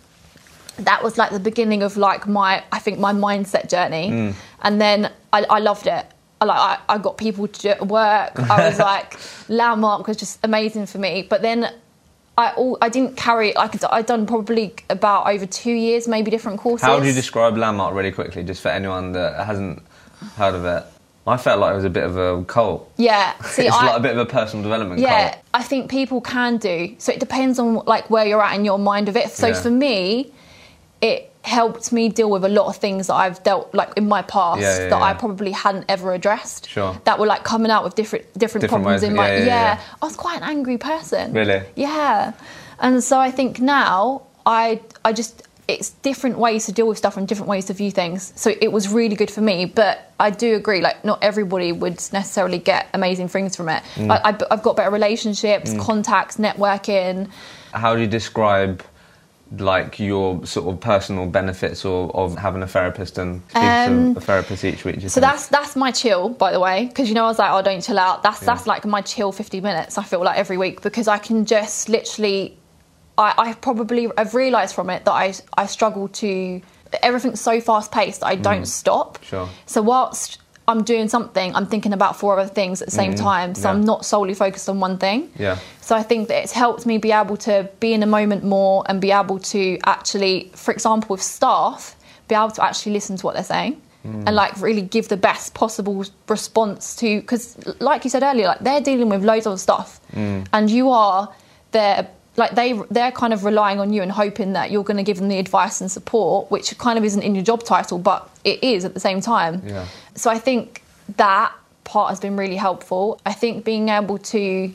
That 0.79 1.03
was 1.03 1.19
like 1.19 1.31
the 1.31 1.41
beginning 1.41 1.83
of 1.83 1.97
like 1.97 2.27
my, 2.27 2.65
I 2.73 2.79
think 2.79 2.99
my 2.99 3.13
mindset 3.13 3.69
journey, 3.69 4.11
Mm. 4.11 4.35
and 4.63 4.81
then 4.81 5.11
I, 5.33 5.45
I 5.45 5.59
loved 5.59 5.87
it. 5.87 6.07
I 6.41 6.45
like 6.45 6.59
I, 6.59 6.79
I 6.95 6.99
got 6.99 7.19
people 7.19 7.47
to 7.47 7.61
do 7.61 7.69
it 7.69 7.77
at 7.83 7.87
work. 7.89 8.39
I 8.39 8.69
was 8.69 8.79
like, 8.93 9.17
landmark 9.49 10.07
was 10.09 10.17
just 10.17 10.41
amazing 10.43 10.87
for 10.87 10.99
me. 10.99 11.23
But 11.29 11.43
then 11.43 11.73
I 12.39 12.53
all, 12.53 12.79
I 12.81 12.89
didn't 12.89 13.17
carry. 13.17 13.53
Like 13.55 13.83
I'd 13.93 14.07
done 14.07 14.27
probably 14.27 14.75
about 14.91 15.27
over 15.29 15.47
two 15.47 15.71
years, 15.73 16.09
maybe 16.09 16.31
different 16.31 16.59
courses. 16.59 16.87
How 16.87 16.97
would 16.99 17.07
you 17.07 17.13
describe 17.13 17.57
Landmark 17.57 17.95
really 17.95 18.11
quickly, 18.13 18.43
just 18.43 18.63
for 18.63 18.69
anyone 18.71 19.13
that 19.13 19.45
hasn't 19.47 19.83
heard 20.37 20.55
of 20.55 20.65
it? 20.65 20.85
I 21.25 21.37
felt 21.37 21.61
like 21.61 21.73
it 21.73 21.77
was 21.77 21.85
a 21.85 21.91
bit 21.91 22.03
of 22.03 22.17
a 22.17 22.43
cult. 22.47 22.91
Yeah, 22.97 23.39
see, 23.45 23.67
it's 23.67 23.77
I, 23.77 23.87
like 23.89 23.97
a 23.99 24.01
bit 24.01 24.13
of 24.13 24.19
a 24.19 24.27
personal 24.27 24.65
development 24.65 25.01
Yeah, 25.01 25.31
cult. 25.35 25.45
I 25.55 25.63
think 25.63 25.89
people 25.91 26.21
can 26.21 26.57
do. 26.57 26.97
So 26.99 27.13
it 27.13 27.21
depends 27.21 27.61
on 27.61 27.75
like 27.87 28.11
where 28.11 28.27
you're 28.27 28.43
at 28.43 28.57
in 28.57 28.65
your 28.65 28.79
mind 28.79 29.09
of 29.09 29.17
it. 29.17 29.31
So 29.31 29.49
Yeah. 29.49 29.61
for 29.63 29.71
me, 29.71 30.33
it 31.03 31.33
helped 31.43 31.93
me 31.93 32.09
deal 32.09 32.31
with 32.31 32.45
a 32.45 32.49
lot 32.49 32.67
of 32.69 32.77
things 32.77 33.09
that 33.09 33.15
I've 33.15 33.43
dealt 33.43 33.75
like 33.75 33.93
in 33.97 34.09
my 34.09 34.23
past 34.23 34.61
Yeah, 34.63 34.79
yeah, 34.79 34.89
that 34.91 35.03
I 35.03 35.13
probably 35.13 35.51
hadn't 35.51 35.85
ever 35.89 36.15
addressed. 36.15 36.69
Sure. 36.69 36.99
That 37.05 37.19
were 37.19 37.27
like 37.27 37.43
coming 37.43 37.71
out 37.71 37.83
with 37.85 37.97
different 37.97 38.25
different, 38.39 38.63
Different 38.63 38.85
problems 38.85 39.03
ways, 39.03 39.11
in 39.11 39.17
my 39.17 39.29
yeah, 39.29 39.39
yeah, 39.39 39.45
yeah. 39.45 39.81
I 40.01 40.07
was 40.07 40.17
quite 40.17 40.37
an 40.37 40.45
angry 40.45 40.79
person. 40.79 41.33
Really? 41.33 41.63
Yeah. 41.75 42.33
And 42.79 43.03
so 43.03 43.19
I 43.19 43.33
think 43.33 43.61
now 43.61 44.23
I 44.47 44.81
I 45.05 45.13
just 45.13 45.43
it's 45.69 45.91
different 45.91 46.39
ways 46.39 46.67
to 46.67 46.73
deal 46.73 46.87
with 46.87 46.99
stuff 46.99 47.17
and 47.17 47.27
different 47.27 47.49
ways 47.49 47.65
to 47.67 47.73
view 47.73 47.91
things. 47.91 48.33
So 48.37 48.55
it 48.61 48.71
was 48.71 48.89
really 48.89 49.17
good 49.17 49.31
for 49.31 49.41
me, 49.41 49.65
but 49.65 50.13
I 50.21 50.31
do 50.31 50.55
agree 50.55 50.81
like 50.81 51.05
not 51.05 51.23
everybody 51.23 51.73
would 51.73 51.97
necessarily 52.13 52.59
get 52.59 52.89
amazing 52.95 53.29
things 53.29 53.57
from 53.57 53.69
it. 53.69 53.83
Mm. 53.95 54.11
I, 54.11 54.37
I've 54.51 54.63
got 54.63 54.77
better 54.77 54.91
relationships, 54.91 55.75
contacts, 55.81 56.37
networking. 56.37 57.31
How 57.73 57.95
do 57.95 58.03
you 58.03 58.07
describe 58.07 58.85
like 59.59 59.99
your 59.99 60.45
sort 60.47 60.73
of 60.73 60.81
personal 60.81 61.27
benefits 61.27 61.85
or, 61.85 62.15
of 62.17 62.37
having 62.37 62.63
a 62.63 62.67
therapist 62.67 63.19
and 63.19 63.43
Um, 63.55 64.15
to 64.15 64.19
a 64.19 64.23
therapist 64.23 64.65
each 64.65 64.85
week? 64.85 65.01
So 65.03 65.09
think? 65.09 65.23
that's 65.23 65.49
that's 65.49 65.77
my 65.77 65.91
chill, 65.91 66.31
by 66.31 66.53
the 66.53 66.61
way, 66.61 66.87
because 66.87 67.09
you 67.09 67.15
know 67.15 67.25
I 67.25 67.29
was 67.29 67.39
like, 67.39 67.51
oh, 67.53 67.63
don't 67.63 67.83
chill 67.83 67.99
out. 67.99 68.23
That's 68.23 68.41
that's 68.41 68.67
like 68.67 68.85
my 68.85 69.03
chill 69.03 69.33
fifty 69.33 69.61
minutes. 69.61 69.99
I 69.99 70.03
feel 70.05 70.23
like 70.23 70.39
every 70.39 70.57
week 70.59 70.83
because 70.83 71.09
I 71.09 71.19
can 71.19 71.45
just 71.45 71.89
literally, 71.89 72.57
I, 73.19 73.35
I 73.37 73.53
probably 73.55 74.11
have 74.17 74.35
realised 74.35 74.75
from 74.75 74.91
it 74.91 75.05
that 75.05 75.13
I 75.13 75.35
I 75.57 75.67
struggle 75.67 76.09
to 76.09 76.61
everything's 77.03 77.41
so 77.41 77.61
fast 77.61 77.91
paced 77.91 78.23
I 78.23 78.35
don't 78.35 78.67
stop. 78.67 79.19
Mm. 79.19 79.25
Sure. 79.25 79.49
So 79.65 79.81
whilst 79.81 80.42
I'm 80.73 80.83
doing 80.83 81.09
something, 81.09 81.55
I'm 81.55 81.67
thinking 81.67 81.93
about 81.93 82.19
four 82.19 82.39
other 82.39 82.49
things 82.49 82.83
at 82.83 82.87
the 82.89 82.97
same 83.03 83.15
time. 83.15 83.55
So 83.55 83.69
yeah. 83.69 83.75
I'm 83.75 83.83
not 83.93 84.05
solely 84.05 84.35
focused 84.35 84.69
on 84.69 84.81
one 84.81 84.97
thing. 84.99 85.31
Yeah. 85.39 85.59
So 85.81 85.95
I 85.95 86.03
think 86.03 86.29
that 86.29 86.43
it's 86.43 86.53
helped 86.53 86.85
me 86.87 86.99
be 86.99 87.13
able 87.13 87.37
to 87.49 87.69
be 87.79 87.93
in 87.93 88.01
the 88.01 88.07
moment 88.19 88.43
more 88.45 88.83
and 88.89 89.01
be 89.01 89.13
able 89.13 89.39
to 89.55 89.79
actually, 89.85 90.51
for 90.55 90.73
example, 90.73 91.09
with 91.15 91.23
staff, 91.23 91.95
be 92.29 92.35
able 92.35 92.51
to 92.59 92.65
actually 92.65 92.93
listen 92.93 93.17
to 93.19 93.27
what 93.27 93.35
they're 93.37 93.45
saying 93.45 93.81
Mm. 94.05 94.25
and 94.27 94.35
like 94.35 94.61
really 94.61 94.83
give 94.83 95.07
the 95.07 95.17
best 95.17 95.55
possible 95.55 96.05
response 96.29 96.97
to 96.97 97.21
because 97.21 97.57
like 97.79 98.03
you 98.03 98.11
said 98.11 98.25
earlier, 98.25 98.47
like 98.49 98.59
they're 98.59 98.81
dealing 98.81 99.09
with 99.09 99.23
loads 99.25 99.47
of 99.47 99.61
stuff 99.61 100.01
Mm. 100.13 100.45
and 100.53 100.69
you 100.69 100.91
are 100.91 101.33
there 101.71 102.09
like 102.37 102.53
they 102.57 102.73
they're 102.91 103.13
kind 103.13 103.33
of 103.33 103.45
relying 103.45 103.79
on 103.79 103.93
you 103.93 104.03
and 104.03 104.11
hoping 104.11 104.55
that 104.55 104.73
you're 104.73 104.83
going 104.91 104.97
to 104.97 105.05
give 105.05 105.19
them 105.19 105.29
the 105.29 105.39
advice 105.39 105.81
and 105.81 105.89
support 105.99 106.51
which 106.51 106.77
kind 106.79 106.99
of 106.99 107.05
isn't 107.05 107.23
in 107.23 107.37
your 107.37 107.45
job 107.45 107.63
title 107.63 107.99
but 108.11 108.29
it 108.43 108.59
is 108.65 108.85
at 108.85 108.95
the 108.95 109.01
same 109.09 109.21
time 109.21 109.63
Yeah. 109.65 109.87
So 110.15 110.31
i 110.31 110.39
think 110.39 110.83
that 111.17 111.53
part 111.85 112.11
has 112.11 112.21
been 112.21 112.37
really 112.37 112.57
helpful. 112.57 113.21
I 113.27 113.33
think 113.33 113.65
being 113.65 113.89
able 113.89 114.19
to 114.19 114.73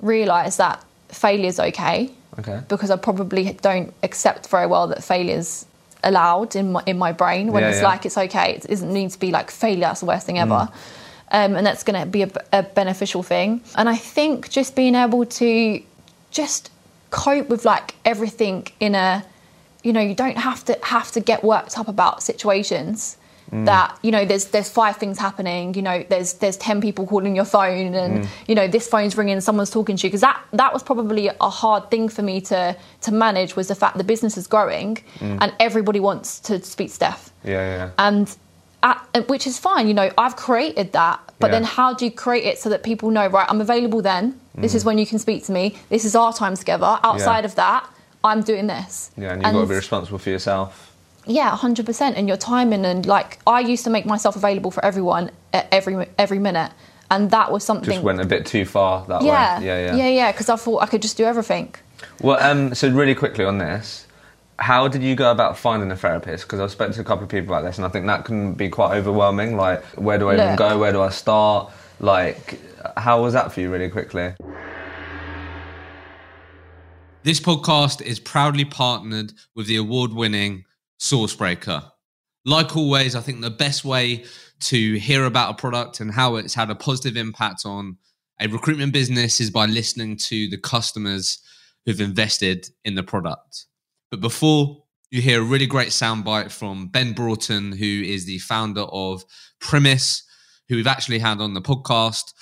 realize 0.00 0.58
that 0.58 0.84
failure's 1.08 1.58
okay 1.58 2.10
Okay. 2.38 2.60
because 2.68 2.90
i 2.90 2.96
probably 2.96 3.52
don't 3.62 3.94
accept 4.02 4.48
very 4.48 4.66
well 4.66 4.86
that 4.88 5.02
failure's 5.02 5.64
allowed 6.04 6.54
in 6.54 6.72
my, 6.72 6.82
in 6.86 6.98
my 6.98 7.12
brain 7.12 7.52
when 7.52 7.62
Yeah, 7.62 7.70
it's 7.70 7.80
yeah. 7.80 7.88
like 7.88 8.04
it's 8.06 8.18
okay. 8.18 8.54
It 8.56 8.62
doesn't 8.68 8.92
need 8.92 9.10
to 9.10 9.18
be 9.18 9.30
like 9.30 9.50
failure 9.50 9.80
that's 9.80 10.00
the 10.00 10.06
worst 10.06 10.26
thing 10.26 10.38
ever. 10.38 10.68
Um, 11.32 11.56
and 11.56 11.66
that's 11.66 11.82
going 11.82 11.98
to 12.00 12.06
be 12.06 12.22
a, 12.22 12.30
a 12.52 12.62
beneficial 12.62 13.22
thing. 13.22 13.60
And 13.76 13.88
i 13.88 13.96
think 13.96 14.50
just 14.50 14.76
being 14.76 14.94
able 14.94 15.24
to 15.24 15.82
just 16.30 16.70
cope 17.10 17.48
with 17.48 17.64
like 17.64 17.94
everything 18.04 18.66
in 18.78 18.94
a 18.94 19.24
you 19.82 19.92
know 19.92 20.00
you 20.00 20.14
don't 20.14 20.36
have 20.38 20.64
to 20.66 20.78
have 20.82 21.10
to 21.12 21.20
get 21.20 21.42
worked 21.42 21.78
up 21.78 21.88
about 21.88 22.22
situations 22.22 23.16
that 23.52 23.96
you 24.02 24.10
know 24.10 24.24
there's 24.24 24.46
there's 24.46 24.68
five 24.68 24.96
things 24.96 25.18
happening 25.18 25.74
you 25.74 25.82
know 25.82 26.04
there's 26.08 26.34
there's 26.34 26.56
10 26.56 26.80
people 26.80 27.06
calling 27.06 27.36
your 27.36 27.44
phone 27.44 27.94
and 27.94 28.24
mm. 28.24 28.28
you 28.48 28.54
know 28.54 28.66
this 28.66 28.88
phone's 28.88 29.16
ringing 29.16 29.40
someone's 29.40 29.70
talking 29.70 29.96
to 29.96 30.06
you. 30.06 30.10
Because 30.10 30.20
that 30.22 30.42
that 30.52 30.72
was 30.72 30.82
probably 30.82 31.28
a 31.28 31.50
hard 31.50 31.90
thing 31.90 32.08
for 32.08 32.22
me 32.22 32.40
to 32.42 32.76
to 33.02 33.12
manage 33.12 33.56
was 33.56 33.68
the 33.68 33.74
fact 33.74 33.98
the 33.98 34.04
business 34.04 34.36
is 34.36 34.46
growing 34.46 34.96
mm. 35.18 35.38
and 35.40 35.54
everybody 35.60 36.00
wants 36.00 36.40
to 36.40 36.62
speak 36.62 36.88
to 36.88 36.94
Steph. 36.94 37.32
Yeah, 37.44 37.52
yeah. 37.52 37.90
and 37.98 38.36
at, 38.82 39.28
which 39.28 39.46
is 39.46 39.58
fine 39.58 39.88
you 39.88 39.94
know 39.94 40.10
i've 40.18 40.36
created 40.36 40.92
that 40.92 41.20
but 41.38 41.48
Yeah. 41.48 41.52
then 41.52 41.64
how 41.64 41.94
do 41.94 42.04
you 42.04 42.10
create 42.10 42.44
it 42.44 42.58
so 42.58 42.68
that 42.68 42.82
people 42.82 43.10
know 43.10 43.26
right 43.28 43.46
i'm 43.48 43.60
available 43.60 44.02
then. 44.02 44.40
This 44.54 44.74
is 44.74 44.82
mm. 44.82 44.86
when 44.86 44.98
you 44.98 45.06
can 45.06 45.18
speak 45.18 45.44
to 45.44 45.52
me. 45.52 45.76
This 45.90 46.06
is 46.06 46.16
our 46.16 46.32
time 46.32 46.56
together. 46.56 46.98
Outside 47.02 47.40
Yeah. 47.40 47.50
of 47.50 47.54
that 47.56 47.88
i'm 48.24 48.42
doing 48.42 48.66
this. 48.66 49.10
Yeah, 49.16 49.32
and 49.32 49.42
you've 49.42 49.52
got 49.52 49.60
to 49.62 49.66
be 49.68 49.74
responsible 49.74 50.18
for 50.18 50.30
yourself. 50.30 50.85
Yeah 51.26 51.50
100% 51.56 52.12
and 52.16 52.28
your 52.28 52.36
timing 52.36 52.84
and 52.84 53.04
like 53.06 53.38
i 53.46 53.60
used 53.60 53.84
to 53.84 53.90
make 53.90 54.06
myself 54.06 54.36
available 54.36 54.70
for 54.70 54.84
everyone 54.84 55.30
at 55.52 55.66
every 55.72 56.06
every 56.18 56.38
minute 56.38 56.70
and 57.10 57.30
that 57.30 57.50
was 57.52 57.64
something 57.64 57.90
Just 57.94 58.02
went 58.04 58.20
a 58.20 58.24
bit 58.24 58.46
too 58.46 58.64
far 58.64 59.04
that 59.06 59.22
yeah 59.22 59.58
way. 59.58 59.66
Yeah, 59.66 59.86
yeah. 59.86 59.96
yeah 59.96 60.08
yeah 60.08 60.32
because 60.32 60.48
i 60.48 60.56
thought 60.56 60.82
i 60.82 60.86
could 60.86 61.02
just 61.02 61.16
do 61.16 61.24
everything 61.24 61.74
Well, 62.20 62.38
um, 62.42 62.74
so 62.74 62.88
really 62.90 63.14
quickly 63.14 63.44
on 63.44 63.58
this, 63.58 64.06
how 64.58 64.86
did 64.88 65.02
you 65.02 65.14
go 65.16 65.30
about 65.30 65.56
finding 65.56 65.90
a 65.90 65.96
therapist? 65.96 66.44
Because 66.44 66.60
I've 66.60 66.70
spoken 66.70 66.92
to 66.94 67.00
a 67.00 67.04
couple 67.04 67.24
of 67.24 67.30
people 67.30 67.54
about 67.54 67.64
this, 67.66 67.78
and 67.78 67.86
I 67.86 67.88
think 67.88 68.06
that 68.06 68.24
can 68.26 68.52
be 68.54 68.68
quite 68.68 68.96
overwhelming. 68.98 69.56
Like, 69.56 69.82
where 69.96 70.18
do 70.18 70.28
I 70.28 70.34
even 70.34 70.56
go? 70.56 70.78
Where 70.78 70.92
do 70.92 71.00
I 71.00 71.08
start? 71.08 71.72
Like, 72.00 72.58
how 72.98 73.22
was 73.22 73.32
that 73.32 73.50
for 73.52 73.60
you, 73.60 73.70
really 73.72 73.88
quickly? 73.88 74.34
This 77.22 77.40
podcast 77.40 78.02
is 78.02 78.20
proudly 78.20 78.64
partnered 78.66 79.32
with 79.54 79.66
the 79.66 79.76
award 79.76 80.12
winning 80.12 80.65
Sourcebreaker. 81.00 81.90
Like 82.44 82.76
always, 82.76 83.14
I 83.14 83.20
think 83.20 83.40
the 83.40 83.50
best 83.50 83.84
way 83.84 84.24
to 84.60 84.94
hear 84.98 85.24
about 85.24 85.50
a 85.50 85.54
product 85.54 86.00
and 86.00 86.12
how 86.12 86.36
it's 86.36 86.54
had 86.54 86.70
a 86.70 86.74
positive 86.74 87.16
impact 87.16 87.62
on 87.64 87.98
a 88.40 88.46
recruitment 88.46 88.92
business 88.92 89.40
is 89.40 89.50
by 89.50 89.66
listening 89.66 90.16
to 90.16 90.48
the 90.48 90.58
customers 90.58 91.38
who've 91.84 92.00
invested 92.00 92.68
in 92.84 92.94
the 92.94 93.02
product. 93.02 93.66
But 94.10 94.20
before 94.20 94.84
you 95.10 95.22
hear 95.22 95.40
a 95.40 95.44
really 95.44 95.66
great 95.66 95.88
soundbite 95.88 96.50
from 96.50 96.88
Ben 96.88 97.12
Broughton, 97.12 97.72
who 97.72 98.02
is 98.04 98.26
the 98.26 98.38
founder 98.38 98.82
of 98.82 99.24
Premise, 99.60 100.22
who 100.68 100.76
we've 100.76 100.86
actually 100.86 101.18
had 101.18 101.40
on 101.40 101.54
the 101.54 101.60
podcast. 101.60 102.32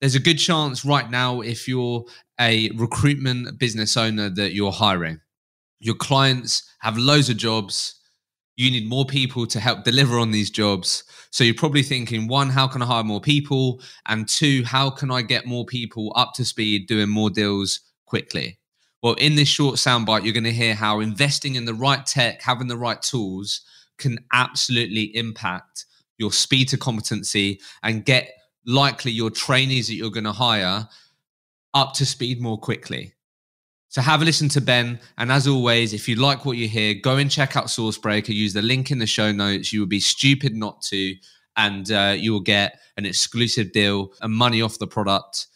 There's 0.00 0.14
a 0.14 0.20
good 0.20 0.38
chance 0.38 0.84
right 0.84 1.10
now, 1.10 1.40
if 1.40 1.68
you're 1.68 2.04
a 2.40 2.70
recruitment 2.70 3.58
business 3.58 3.96
owner, 3.96 4.30
that 4.30 4.54
you're 4.54 4.72
hiring. 4.72 5.20
Your 5.80 5.94
clients 5.94 6.62
have 6.80 6.96
loads 6.96 7.28
of 7.28 7.36
jobs. 7.36 7.94
You 8.56 8.70
need 8.70 8.88
more 8.88 9.04
people 9.04 9.46
to 9.46 9.60
help 9.60 9.84
deliver 9.84 10.18
on 10.18 10.32
these 10.32 10.50
jobs. 10.50 11.04
So 11.30 11.44
you're 11.44 11.54
probably 11.54 11.82
thinking, 11.82 12.26
one, 12.26 12.50
how 12.50 12.66
can 12.66 12.82
I 12.82 12.86
hire 12.86 13.04
more 13.04 13.20
people? 13.20 13.80
And 14.06 14.28
two, 14.28 14.64
how 14.64 14.90
can 14.90 15.10
I 15.10 15.22
get 15.22 15.46
more 15.46 15.64
people 15.64 16.12
up 16.16 16.32
to 16.34 16.44
speed 16.44 16.88
doing 16.88 17.08
more 17.08 17.30
deals 17.30 17.80
quickly? 18.06 18.58
Well, 19.02 19.14
in 19.14 19.36
this 19.36 19.48
short 19.48 19.76
soundbite, 19.76 20.24
you're 20.24 20.32
going 20.32 20.42
to 20.44 20.52
hear 20.52 20.74
how 20.74 20.98
investing 20.98 21.54
in 21.54 21.66
the 21.66 21.74
right 21.74 22.04
tech, 22.04 22.42
having 22.42 22.66
the 22.66 22.76
right 22.76 23.00
tools 23.00 23.60
can 23.96 24.18
absolutely 24.32 25.16
impact 25.16 25.84
your 26.18 26.32
speed 26.32 26.68
to 26.68 26.76
competency 26.76 27.60
and 27.84 28.04
get 28.04 28.32
likely 28.66 29.12
your 29.12 29.30
trainees 29.30 29.86
that 29.86 29.94
you're 29.94 30.10
going 30.10 30.24
to 30.24 30.32
hire 30.32 30.88
up 31.74 31.94
to 31.94 32.04
speed 32.04 32.40
more 32.40 32.58
quickly. 32.58 33.12
So 33.88 34.02
have 34.02 34.20
a 34.20 34.24
listen 34.24 34.48
to 34.50 34.60
Ben. 34.60 35.00
And 35.16 35.32
as 35.32 35.46
always, 35.46 35.94
if 35.94 36.08
you 36.08 36.16
like 36.16 36.44
what 36.44 36.56
you 36.56 36.68
hear, 36.68 36.94
go 36.94 37.16
and 37.16 37.30
check 37.30 37.56
out 37.56 37.66
Sourcebreaker. 37.66 38.28
Use 38.28 38.52
the 38.52 38.62
link 38.62 38.90
in 38.90 38.98
the 38.98 39.06
show 39.06 39.32
notes. 39.32 39.72
You 39.72 39.80
would 39.80 39.88
be 39.88 40.00
stupid 40.00 40.54
not 40.54 40.82
to. 40.82 41.14
And 41.56 41.90
uh, 41.90 42.14
you 42.16 42.32
will 42.32 42.40
get 42.40 42.78
an 42.96 43.06
exclusive 43.06 43.72
deal 43.72 44.12
and 44.20 44.32
money 44.32 44.62
off 44.62 44.78
the 44.78 44.86
product 44.86 45.46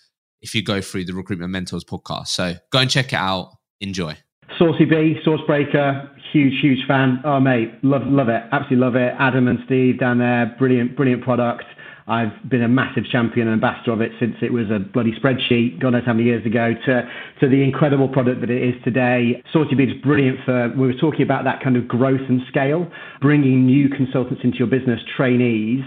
if 0.40 0.55
you 0.55 0.62
go 0.62 0.81
through 0.81 1.05
the 1.05 1.14
Recruitment 1.14 1.51
Mentors 1.51 1.85
podcast. 1.85 2.29
So 2.29 2.55
go 2.71 2.81
and 2.81 2.90
check 2.90 3.12
it 3.12 3.18
out. 3.18 3.53
Enjoy. 3.81 4.16
Saucy 4.59 4.85
B, 4.85 5.18
Sourcebreaker, 5.25 6.09
huge, 6.33 6.61
huge 6.61 6.87
fan. 6.87 7.21
Oh, 7.25 7.40
mate, 7.40 7.73
love, 7.83 8.03
love 8.07 8.29
it. 8.29 8.42
Absolutely 8.53 8.77
love 8.77 8.97
it. 8.97 9.14
Adam 9.18 9.49
and 9.49 9.59
Steve 9.66 9.99
down 9.99 10.18
there, 10.18 10.55
brilliant, 10.59 10.97
brilliant 10.97 11.23
product. 11.23 11.64
I've 12.06 12.48
been 12.48 12.62
a 12.62 12.68
massive 12.68 13.04
champion 13.10 13.48
and 13.48 13.54
ambassador 13.54 13.92
of 13.92 14.00
it 14.00 14.12
since 14.18 14.34
it 14.42 14.52
was 14.52 14.66
a 14.70 14.78
bloody 14.78 15.12
spreadsheet, 15.12 15.80
God 15.80 15.90
knows 15.90 16.02
how 16.04 16.12
many 16.12 16.24
years 16.24 16.44
ago, 16.44 16.74
to, 16.86 17.08
to 17.40 17.48
the 17.48 17.62
incredible 17.62 18.08
product 18.08 18.40
that 18.40 18.50
it 18.50 18.62
is 18.62 18.74
today. 18.82 19.42
Saucy 19.52 19.74
B 19.74 19.84
is 19.84 20.02
brilliant 20.02 20.38
for, 20.44 20.72
we 20.76 20.86
were 20.86 20.98
talking 21.00 21.22
about 21.22 21.44
that 21.44 21.62
kind 21.62 21.76
of 21.76 21.86
growth 21.86 22.20
and 22.28 22.42
scale, 22.48 22.90
bringing 23.20 23.66
new 23.66 23.88
consultants 23.88 24.42
into 24.44 24.58
your 24.58 24.68
business, 24.68 25.00
trainees 25.16 25.84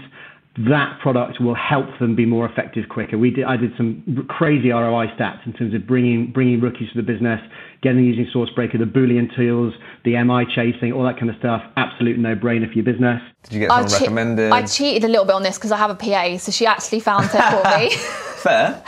that 0.58 0.98
product 1.00 1.40
will 1.40 1.54
help 1.54 1.86
them 2.00 2.16
be 2.16 2.24
more 2.24 2.48
effective 2.48 2.88
quicker. 2.88 3.18
We 3.18 3.30
did, 3.30 3.44
I 3.44 3.56
did 3.56 3.72
some 3.76 4.26
crazy 4.28 4.70
ROI 4.70 5.08
stats 5.08 5.44
in 5.44 5.52
terms 5.52 5.74
of 5.74 5.86
bringing 5.86 6.32
bringing 6.32 6.60
rookies 6.60 6.88
to 6.92 6.96
the 6.96 7.02
business, 7.02 7.40
getting 7.82 7.98
them 7.98 8.04
using 8.04 8.26
Sourcebreaker, 8.34 8.78
the 8.78 8.84
Boolean 8.84 9.34
tools, 9.36 9.74
the 10.04 10.22
MI 10.22 10.46
chasing, 10.46 10.92
all 10.92 11.04
that 11.04 11.18
kind 11.18 11.30
of 11.30 11.36
stuff. 11.36 11.62
Absolute 11.76 12.18
no 12.18 12.34
brainer 12.34 12.68
for 12.68 12.74
your 12.74 12.84
business. 12.84 13.22
Did 13.44 13.52
you 13.52 13.60
get 13.60 13.70
I, 13.70 13.84
che- 13.86 14.00
recommended? 14.00 14.52
I 14.52 14.64
cheated 14.66 15.04
a 15.04 15.08
little 15.08 15.24
bit 15.24 15.34
on 15.34 15.42
this 15.42 15.56
because 15.56 15.72
I 15.72 15.76
have 15.76 15.90
a 15.90 15.94
PA, 15.94 16.38
so 16.38 16.52
she 16.52 16.66
actually 16.66 17.00
found 17.00 17.26
it 17.26 17.30
for 17.30 17.78
me. 17.78 17.96
Fair. 18.36 18.82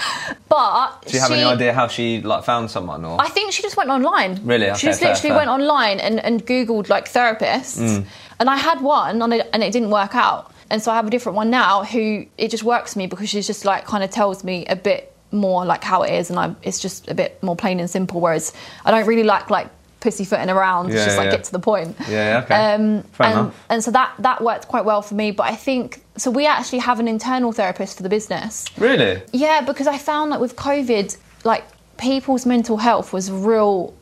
but 0.49 1.03
Do 1.07 1.15
you 1.15 1.21
have 1.21 1.29
she, 1.31 1.35
any 1.35 1.45
idea 1.45 1.73
how 1.73 1.89
she 1.89 2.21
like 2.23 2.45
found 2.45 2.71
someone 2.71 3.05
or? 3.05 3.21
I 3.21 3.29
think 3.29 3.53
she 3.53 3.63
just 3.63 3.77
went 3.77 3.91
online. 3.91 4.41
Really? 4.45 4.67
she 4.77 4.87
just 4.87 5.01
fair, 5.01 5.11
literally 5.11 5.31
fair. 5.31 5.37
went 5.37 5.51
online 5.51 5.99
and, 5.99 6.21
and 6.25 6.47
Googled 6.47 6.89
like 6.89 7.11
therapists. 7.11 7.81
Mm. 7.81 8.07
And 8.39 8.49
I 8.49 8.57
had 8.57 8.81
one 8.81 9.21
and 9.21 9.35
it, 9.35 9.51
and 9.53 9.65
it 9.65 9.73
didn't 9.73 9.91
work 9.91 10.15
out. 10.15 10.53
And 10.71 10.83
so 10.83 10.93
I 10.93 10.97
have 10.97 11.07
a 11.07 11.11
different 11.11 11.35
one 11.35 11.51
now 11.51 11.83
who 11.83 12.27
it 12.37 12.49
just 12.53 12.63
works 12.63 12.93
for 12.93 13.01
me 13.01 13.07
because 13.07 13.29
she's 13.29 13.47
just 13.47 13.65
like 13.65 13.85
kind 13.85 14.05
of 14.05 14.11
tells 14.11 14.45
me 14.45 14.65
a 14.67 14.77
bit 14.77 15.13
more 15.33 15.65
like 15.65 15.85
how 15.85 16.03
it 16.03 16.13
is 16.13 16.31
and 16.31 16.39
I, 16.39 16.55
it's 16.63 16.79
just 16.79 17.09
a 17.09 17.15
bit 17.15 17.43
more 17.43 17.57
plain 17.57 17.81
and 17.81 17.89
simple. 17.91 18.21
Whereas 18.21 18.53
I 18.85 18.91
don't 18.91 19.07
really 19.07 19.25
like 19.25 19.51
like 19.51 19.69
pussyfooting 20.01 20.49
around. 20.49 20.89
Yeah, 20.89 20.95
it's 20.97 21.05
just 21.07 21.17
like 21.19 21.27
yeah. 21.27 21.31
get 21.37 21.45
to 21.45 21.53
the 21.53 21.59
point. 21.59 21.97
Yeah, 22.03 22.09
yeah, 22.09 22.45
okay. 22.45 22.55
Um, 22.75 23.03
Fair 23.13 23.27
and, 23.27 23.39
enough. 23.39 23.65
and 23.69 23.85
so 23.85 23.91
that 23.91 24.13
that 24.21 24.43
worked 24.43 24.69
quite 24.69 24.85
well 24.85 25.03
for 25.03 25.15
me. 25.15 25.31
But 25.33 25.45
I 25.45 25.57
think 25.57 26.03
so. 26.17 26.31
We 26.31 26.47
actually 26.47 26.79
have 26.81 27.01
an 27.01 27.09
internal 27.09 27.53
therapist 27.53 27.97
for 27.97 28.03
the 28.03 28.09
business. 28.09 28.65
Really? 28.79 29.21
Yeah, 29.33 29.61
because 29.63 29.87
I 29.87 29.99
found 29.99 30.33
that 30.33 30.41
with 30.41 30.57
COVID, 30.57 31.17
like 31.45 31.65
people's 31.99 32.47
mental 32.47 32.77
health 32.77 33.13
was 33.13 33.29
a 33.29 33.35
real 33.35 33.93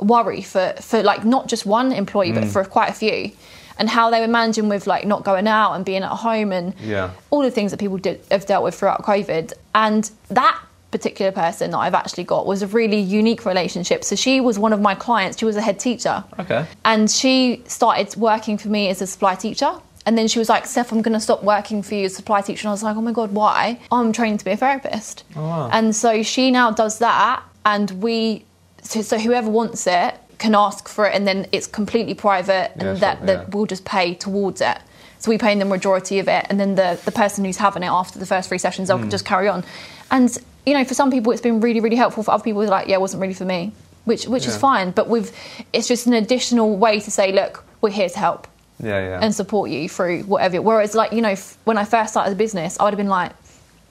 worry 0.00 0.42
for 0.42 0.74
for 0.80 1.02
like 1.02 1.24
not 1.24 1.48
just 1.48 1.64
one 1.66 1.90
employee, 1.90 2.32
Mm. 2.32 2.34
but 2.40 2.44
for 2.48 2.64
quite 2.64 2.90
a 2.90 2.94
few, 2.94 3.32
and 3.78 3.88
how 3.88 4.10
they 4.10 4.20
were 4.20 4.28
managing 4.28 4.68
with 4.68 4.86
like 4.86 5.06
not 5.06 5.24
going 5.24 5.48
out 5.48 5.72
and 5.72 5.84
being 5.86 6.02
at 6.02 6.10
home 6.10 6.52
and 6.52 6.74
Yeah. 6.82 7.10
all 7.30 7.40
the 7.42 7.50
things 7.50 7.70
that 7.70 7.78
people 7.80 7.96
did, 7.96 8.20
have 8.30 8.44
dealt 8.44 8.62
with 8.62 8.74
throughout 8.74 9.02
COVID. 9.04 9.54
And 9.74 10.10
that 10.28 10.58
particular 10.98 11.32
person 11.32 11.70
that 11.72 11.78
I've 11.78 11.94
actually 11.94 12.24
got 12.24 12.46
was 12.46 12.62
a 12.62 12.66
really 12.66 13.00
unique 13.00 13.44
relationship. 13.44 14.04
So 14.04 14.16
she 14.16 14.40
was 14.40 14.58
one 14.58 14.72
of 14.72 14.80
my 14.80 14.94
clients. 14.94 15.38
She 15.38 15.44
was 15.44 15.56
a 15.56 15.60
head 15.60 15.78
teacher. 15.78 16.24
Okay. 16.38 16.66
And 16.84 17.10
she 17.10 17.62
started 17.66 18.16
working 18.16 18.56
for 18.58 18.68
me 18.68 18.88
as 18.88 19.02
a 19.02 19.06
supply 19.06 19.34
teacher. 19.34 19.72
And 20.06 20.16
then 20.16 20.28
she 20.28 20.38
was 20.38 20.48
like, 20.48 20.66
Steph, 20.66 20.92
I'm 20.92 21.02
going 21.02 21.14
to 21.14 21.20
stop 21.20 21.42
working 21.42 21.82
for 21.82 21.94
you 21.94 22.04
as 22.04 22.12
a 22.12 22.16
supply 22.16 22.40
teacher. 22.40 22.66
And 22.66 22.68
I 22.68 22.72
was 22.72 22.82
like, 22.82 22.96
oh 22.96 23.02
my 23.02 23.12
God, 23.12 23.32
why? 23.32 23.80
I'm 23.90 24.12
training 24.12 24.38
to 24.38 24.44
be 24.44 24.52
a 24.52 24.56
therapist. 24.56 25.24
Oh, 25.34 25.42
wow. 25.42 25.70
And 25.72 25.94
so 25.94 26.22
she 26.22 26.50
now 26.50 26.70
does 26.70 27.00
that. 27.00 27.42
And 27.64 27.90
we, 28.02 28.44
so, 28.82 29.02
so 29.02 29.18
whoever 29.18 29.50
wants 29.50 29.86
it 29.86 30.14
can 30.38 30.54
ask 30.54 30.88
for 30.88 31.06
it. 31.06 31.14
And 31.14 31.26
then 31.26 31.46
it's 31.50 31.66
completely 31.66 32.14
private 32.14 32.70
Yeah, 32.76 32.90
and 32.90 32.98
that, 32.98 33.18
sure, 33.18 33.26
that 33.26 33.38
yeah. 33.38 33.48
we'll 33.50 33.66
just 33.66 33.84
pay 33.84 34.14
towards 34.14 34.60
it. 34.60 34.78
So 35.18 35.30
we 35.30 35.38
pay 35.38 35.50
them 35.50 35.58
the 35.60 35.64
majority 35.64 36.18
of 36.18 36.28
it, 36.28 36.46
and 36.50 36.60
then 36.60 36.74
the, 36.74 37.00
the 37.04 37.10
person 37.10 37.44
who's 37.44 37.56
having 37.56 37.82
it 37.82 37.88
after 37.88 38.18
the 38.18 38.26
first 38.26 38.48
three 38.48 38.58
sessions, 38.58 38.88
they'll 38.88 38.98
hmm. 38.98 39.08
just 39.08 39.24
carry 39.24 39.48
on. 39.48 39.64
And 40.10 40.36
you 40.66 40.74
know, 40.74 40.84
for 40.84 40.94
some 40.94 41.10
people, 41.10 41.32
it's 41.32 41.40
been 41.40 41.60
really, 41.60 41.80
really 41.80 41.96
helpful. 41.96 42.22
For 42.24 42.32
other 42.32 42.42
people, 42.44 42.60
it's 42.62 42.70
like, 42.70 42.88
yeah, 42.88 42.96
it 42.96 43.00
wasn't 43.00 43.20
really 43.22 43.34
for 43.34 43.44
me, 43.44 43.72
which 44.04 44.26
which 44.26 44.46
is 44.46 44.56
fine. 44.56 44.90
But 44.90 45.08
with 45.08 45.32
it's 45.72 45.86
just 45.88 46.06
an 46.06 46.12
additional 46.12 46.76
way 46.76 47.00
to 47.00 47.10
say, 47.10 47.32
look, 47.32 47.64
we're 47.80 47.90
here 47.90 48.08
to 48.08 48.18
help 48.18 48.48
Yeah, 48.80 48.98
yeah. 49.00 49.18
and 49.22 49.34
support 49.34 49.70
you 49.70 49.88
through 49.88 50.24
whatever. 50.24 50.60
Whereas, 50.60 50.94
like 50.94 51.12
you 51.12 51.22
know, 51.22 51.30
f- 51.30 51.56
when 51.64 51.78
I 51.78 51.84
first 51.84 52.12
started 52.12 52.30
the 52.32 52.36
business, 52.36 52.78
I 52.80 52.84
would 52.84 52.92
have 52.92 52.98
been 52.98 53.08
like, 53.08 53.32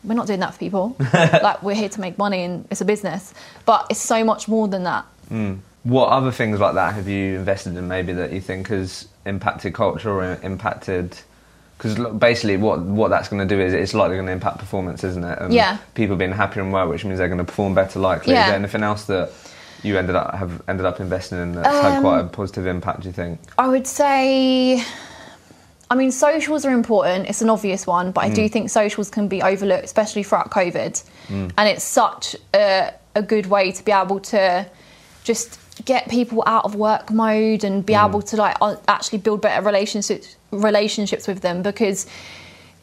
we're 0.03 0.13
not 0.15 0.27
doing 0.27 0.41
that 0.41 0.53
for 0.53 0.59
people. 0.59 0.95
like 1.13 1.63
we're 1.63 1.75
here 1.75 1.89
to 1.89 2.01
make 2.01 2.17
money, 2.17 2.43
and 2.43 2.67
it's 2.69 2.81
a 2.81 2.85
business. 2.85 3.33
But 3.65 3.87
it's 3.89 4.01
so 4.01 4.23
much 4.23 4.47
more 4.47 4.67
than 4.67 4.83
that. 4.83 5.05
Hmm. 5.29 5.53
What 5.83 6.09
other 6.09 6.31
things 6.31 6.59
like 6.59 6.73
that 6.73 6.95
have 6.95 7.07
you 7.07 7.37
invested 7.37 7.77
in 7.77 7.87
maybe 7.87 8.11
that 8.13 8.33
you 8.33 8.41
think 8.41 8.67
has 8.69 9.07
impacted 9.25 9.73
culture 9.75 10.11
or 10.11 10.39
impacted? 10.43 11.17
Because 11.77 11.95
basically, 12.13 12.57
what 12.57 12.79
what 12.81 13.09
that's 13.09 13.27
going 13.27 13.45
to 13.47 13.55
do 13.55 13.61
is 13.61 13.73
it's 13.73 13.93
likely 13.93 14.15
going 14.15 14.27
to 14.27 14.31
impact 14.31 14.59
performance, 14.59 15.03
isn't 15.03 15.23
it? 15.23 15.39
And 15.39 15.53
Yeah. 15.53 15.77
People 15.93 16.15
being 16.15 16.31
happier 16.31 16.63
and 16.63 16.71
well, 16.71 16.87
which 16.87 17.03
means 17.03 17.17
they're 17.17 17.27
going 17.27 17.37
to 17.39 17.43
perform 17.43 17.75
better. 17.75 17.99
Likely. 17.99 18.33
Yeah. 18.33 18.43
Is 18.43 18.47
there 18.47 18.55
anything 18.59 18.83
else 18.83 19.05
that 19.05 19.31
you 19.83 19.97
ended 19.97 20.15
up 20.15 20.33
have 20.35 20.61
ended 20.67 20.85
up 20.85 20.99
investing 20.99 21.37
in 21.39 21.51
that's 21.51 21.67
had 21.67 21.97
Um, 21.97 22.01
quite 22.01 22.19
a 22.21 22.23
positive 22.25 22.65
impact? 22.65 23.01
Do 23.01 23.09
you 23.09 23.13
think? 23.13 23.39
I 23.57 23.67
would 23.67 23.85
say, 23.85 24.81
I 25.91 25.95
mean, 25.95 26.11
socials 26.11 26.65
are 26.65 26.71
important. 26.71 27.27
It's 27.27 27.41
an 27.41 27.49
obvious 27.49 27.85
one, 27.85 28.11
but 28.11 28.23
I 28.23 28.29
do 28.29 28.47
think 28.49 28.69
socials 28.69 29.09
can 29.09 29.27
be 29.27 29.41
overlooked, 29.43 29.83
especially 29.85 30.23
throughout 30.23 30.49
COVID. 30.51 31.03
And 31.29 31.69
it's 31.69 31.83
such 31.83 32.35
a, 32.55 32.93
a 33.15 33.21
good 33.21 33.47
way 33.47 33.71
to 33.71 33.83
be 33.83 33.91
able 33.91 34.19
to 34.21 34.65
just 35.23 35.59
get 35.83 36.09
people 36.09 36.43
out 36.45 36.63
of 36.63 36.75
work 36.75 37.11
mode 37.11 37.63
and 37.63 37.85
be 37.85 37.93
mm. 37.93 38.07
able 38.07 38.21
to 38.21 38.37
like 38.37 38.55
actually 38.87 39.17
build 39.17 39.41
better 39.41 39.65
relationships 39.65 40.35
relationships 40.51 41.27
with 41.27 41.41
them 41.41 41.61
because 41.61 42.07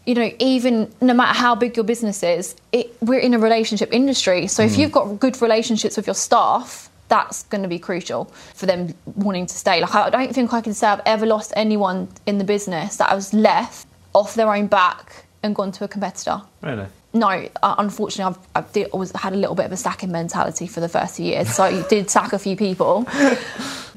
you 0.05 0.14
know 0.14 0.30
even 0.38 0.93
no 1.01 1.14
matter 1.14 1.38
how 1.38 1.55
big 1.55 1.76
your 1.76 1.84
business 1.84 2.22
is 2.22 2.55
it, 2.72 2.95
we're 3.01 3.18
in 3.18 3.34
a 3.34 3.38
relationship 3.38 3.90
industry. 3.93 4.47
So 4.47 4.62
if 4.62 4.72
mm. 4.72 4.78
you've 4.78 4.93
got 4.93 5.18
good 5.18 5.40
relationships 5.40 5.97
with 5.97 6.07
your 6.07 6.14
staff 6.14 6.90
that's 7.09 7.43
going 7.45 7.62
to 7.62 7.68
be 7.68 7.78
crucial 7.78 8.24
for 8.55 8.64
them 8.64 8.95
wanting 9.16 9.47
to 9.47 9.55
stay. 9.55 9.80
Like 9.80 9.95
i 9.95 10.11
don't 10.11 10.34
think 10.34 10.53
i 10.53 10.61
can 10.61 10.74
say 10.74 10.86
i've 10.86 11.03
ever 11.07 11.26
lost 11.26 11.53
anyone 11.57 12.09
in 12.26 12.38
the 12.38 12.45
business 12.45 12.97
that 12.97 13.11
i 13.11 13.14
was 13.14 13.34
left 13.34 13.86
off 14.14 14.34
their 14.34 14.53
own 14.55 14.66
back 14.66 15.24
and 15.43 15.55
gone 15.55 15.72
to 15.72 15.84
a 15.84 15.88
competitor. 15.88 16.43
Really? 16.62 16.86
No, 17.14 17.28
uh, 17.62 17.74
unfortunately, 17.78 18.36
I've, 18.54 18.64
I've 18.76 18.86
always 18.92 19.12
had 19.14 19.32
a 19.32 19.36
little 19.36 19.54
bit 19.54 19.66
of 19.66 19.72
a 19.72 19.76
sacking 19.76 20.10
mentality 20.12 20.66
for 20.66 20.80
the 20.80 20.88
first 20.88 21.16
few 21.16 21.26
years. 21.26 21.54
So 21.54 21.64
I 21.64 21.82
did 21.88 22.08
sack 22.10 22.32
a 22.32 22.38
few 22.38 22.56
people, 22.56 23.06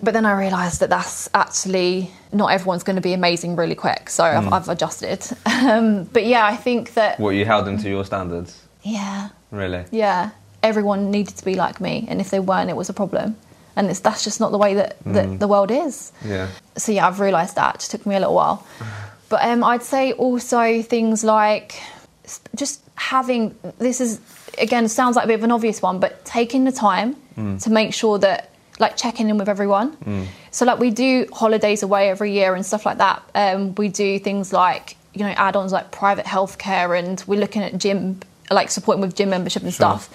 but 0.03 0.13
then 0.13 0.25
I 0.25 0.37
realised 0.37 0.79
that 0.81 0.89
that's 0.89 1.29
actually 1.33 2.11
not 2.33 2.47
everyone's 2.47 2.83
going 2.83 2.97
to 2.97 3.01
be 3.01 3.13
amazing 3.13 3.55
really 3.55 3.75
quick. 3.75 4.09
So 4.09 4.23
I've, 4.23 4.51
I've 4.51 4.69
adjusted. 4.69 5.25
Um, 5.65 6.03
but 6.03 6.25
yeah, 6.25 6.45
I 6.45 6.55
think 6.57 6.93
that 6.93 7.19
What 7.19 7.31
you 7.31 7.45
held 7.45 7.65
them 7.65 7.77
to 7.79 7.89
your 7.89 8.03
standards? 8.05 8.61
yeah, 8.83 9.29
Really? 9.51 9.85
yeah, 9.89 10.31
everyone 10.61 11.09
needed 11.09 11.35
to 11.37 11.45
be 11.45 11.55
like 11.55 11.79
me, 11.81 12.05
and 12.07 12.19
if 12.21 12.29
they 12.29 12.39
weren't, 12.39 12.69
it 12.69 12.75
was 12.75 12.87
a 12.89 12.93
problem. 12.93 13.35
And 13.75 13.89
it's, 13.89 13.99
that's 14.01 14.23
just 14.23 14.39
not 14.39 14.51
the 14.51 14.57
way 14.59 14.75
that, 14.75 14.97
that 15.05 15.39
the 15.39 15.47
world 15.47 15.71
is 15.71 16.11
Yeah. 16.23 16.47
so 16.77 16.91
yeah, 16.91 17.07
I've 17.07 17.19
realised 17.19 17.55
that. 17.55 17.75
It 17.83 17.89
took 17.89 18.05
me 18.05 18.15
a 18.15 18.19
little 18.19 18.35
while. 18.35 18.65
But 19.29 19.43
um, 19.43 19.63
I'd 19.63 19.81
say 19.83 20.11
also 20.13 20.81
things 20.83 21.23
like 21.23 21.81
just 22.55 22.81
having 22.95 23.55
this 23.77 24.01
is 24.01 24.19
again 24.57 24.87
sounds 24.87 25.15
like 25.15 25.25
a 25.25 25.27
bit 25.27 25.35
of 25.35 25.43
an 25.43 25.51
obvious 25.51 25.81
one, 25.81 25.99
but 25.99 26.23
taking 26.25 26.63
the 26.63 26.71
time 26.71 27.15
mm. 27.37 27.61
to 27.63 27.69
make 27.69 27.93
sure 27.93 28.17
that 28.19 28.51
like 28.79 28.97
checking 28.97 29.29
in 29.29 29.37
with 29.37 29.49
everyone. 29.49 29.95
Mm. 29.97 30.27
So 30.51 30.65
like 30.65 30.79
we 30.79 30.91
do 30.91 31.27
holidays 31.31 31.83
away 31.83 32.09
every 32.09 32.31
year 32.31 32.55
and 32.55 32.65
stuff 32.65 32.85
like 32.85 32.97
that. 32.97 33.23
Um, 33.33 33.75
we 33.75 33.89
do 33.89 34.19
things 34.19 34.51
like 34.53 34.97
you 35.13 35.21
know 35.21 35.33
add-ons 35.37 35.71
like 35.71 35.91
private 35.91 36.25
healthcare, 36.25 36.97
and 36.97 37.23
we're 37.27 37.39
looking 37.39 37.61
at 37.61 37.77
gym 37.77 38.19
like 38.51 38.69
supporting 38.69 39.01
with 39.01 39.15
gym 39.15 39.29
membership 39.29 39.63
and 39.63 39.73
stuff. 39.73 40.09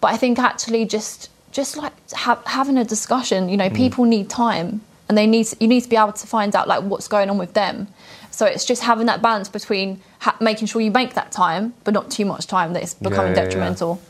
But 0.00 0.12
I 0.12 0.16
think 0.16 0.38
actually 0.38 0.84
just 0.84 1.30
just 1.52 1.76
like 1.76 1.92
ha- 2.12 2.42
having 2.46 2.78
a 2.78 2.84
discussion. 2.84 3.48
You 3.48 3.56
know, 3.56 3.70
mm. 3.70 3.76
people 3.76 4.04
need 4.04 4.28
time 4.28 4.80
and 5.08 5.18
they 5.18 5.26
need 5.26 5.46
you 5.60 5.68
need 5.68 5.82
to 5.82 5.88
be 5.88 5.96
able 5.96 6.12
to 6.12 6.26
find 6.26 6.54
out 6.56 6.68
like 6.68 6.82
what's 6.82 7.08
going 7.08 7.30
on 7.30 7.38
with 7.38 7.54
them. 7.54 7.88
So 8.30 8.46
it's 8.46 8.64
just 8.64 8.82
having 8.82 9.06
that 9.06 9.22
balance 9.22 9.48
between 9.48 10.00
ha- 10.24 10.36
making 10.40 10.66
sure 10.66 10.80
you 10.80 10.90
make 10.90 11.14
that 11.14 11.30
time, 11.30 11.74
but 11.84 11.92
not 11.94 12.10
too 12.10 12.24
much 12.24 12.46
time 12.46 12.72
that 12.72 12.82
it's 12.82 12.94
becoming 12.94 13.32
yeah, 13.34 13.42
yeah. 13.42 13.44
detrimental. 13.44 14.00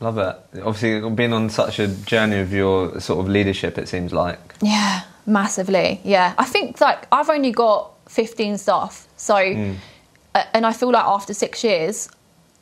Love 0.00 0.18
it. 0.18 0.36
Obviously, 0.62 1.10
being 1.10 1.32
on 1.32 1.48
such 1.48 1.78
a 1.78 1.88
journey 1.88 2.38
of 2.38 2.52
your 2.52 3.00
sort 3.00 3.20
of 3.20 3.28
leadership, 3.30 3.78
it 3.78 3.88
seems 3.88 4.12
like. 4.12 4.38
Yeah, 4.60 5.00
massively. 5.24 6.00
Yeah, 6.04 6.34
I 6.36 6.44
think 6.44 6.80
like 6.80 7.06
I've 7.10 7.30
only 7.30 7.50
got 7.50 7.92
15 8.10 8.58
staff, 8.58 9.08
so 9.16 9.36
uh, 9.36 10.44
and 10.52 10.66
I 10.66 10.72
feel 10.74 10.92
like 10.92 11.04
after 11.04 11.32
six 11.32 11.64
years, 11.64 12.10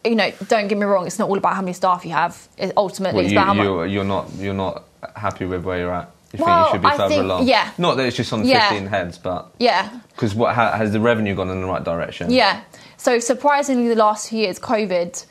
you 0.04 0.14
know, 0.14 0.30
don't 0.46 0.68
get 0.68 0.78
me 0.78 0.84
wrong, 0.84 1.06
it's 1.06 1.18
not 1.18 1.28
all 1.28 1.38
about 1.38 1.54
how 1.56 1.62
many 1.62 1.72
staff 1.72 2.04
you 2.04 2.12
have. 2.12 2.46
It, 2.56 2.72
ultimately, 2.76 3.16
Well, 3.16 3.24
it's 3.24 3.32
about 3.32 3.46
how 3.46 3.54
much. 3.54 3.64
you're, 3.64 3.86
you're 3.86 4.04
not 4.04 4.32
you're 4.36 4.54
not 4.54 4.84
happy 5.16 5.44
with 5.44 5.64
where 5.64 5.78
you're 5.80 5.94
at. 5.94 6.10
You 6.38 6.44
Well, 6.44 6.64
think 6.64 6.66
you 6.66 6.72
should 6.74 6.82
be 6.82 6.88
I 6.88 6.96
further 6.96 7.08
think- 7.08 7.22
along. 7.24 7.46
yeah. 7.46 7.70
Not 7.78 7.96
that 7.96 8.06
it's 8.06 8.16
just 8.16 8.32
on 8.32 8.44
Yeah. 8.44 8.68
15 8.68 8.88
heads, 8.88 9.18
but 9.18 9.50
Yeah, 9.58 9.88
because 10.14 10.34
what 10.34 10.54
ha, 10.54 10.72
has 10.76 10.92
the 10.92 11.00
revenue 11.00 11.34
gone 11.34 11.48
in 11.50 11.60
the 11.60 11.66
right 11.66 11.84
direction? 11.84 12.30
Yeah. 12.30 12.60
So 12.96 13.18
surprisingly, 13.20 13.88
the 13.88 13.94
last 13.94 14.28
few 14.30 14.40
years, 14.40 14.58
COVID 14.58 15.24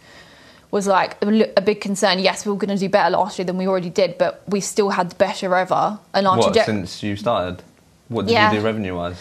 was 0.71 0.87
like 0.87 1.17
a, 1.21 1.51
a 1.57 1.61
big 1.61 1.81
concern. 1.81 2.19
Yes, 2.19 2.45
we 2.45 2.51
were 2.51 2.57
going 2.57 2.75
to 2.77 2.77
do 2.77 2.89
better 2.89 3.09
last 3.09 3.37
year 3.37 3.45
than 3.45 3.57
we 3.57 3.67
already 3.67 3.89
did, 3.89 4.17
but 4.17 4.43
we 4.47 4.59
still 4.61 4.89
had 4.91 5.09
the 5.11 5.15
best 5.15 5.41
year 5.41 5.53
ever. 5.55 5.99
And 6.13 6.25
our 6.27 6.37
What 6.37 6.45
trajectory. 6.45 6.75
since 6.75 7.03
you 7.03 7.15
started? 7.15 7.63
What 8.07 8.25
did 8.27 8.33
Yeah. 8.33 8.51
you 8.51 8.59
do 8.59 8.65
revenue 8.65 8.95
wise? 8.95 9.17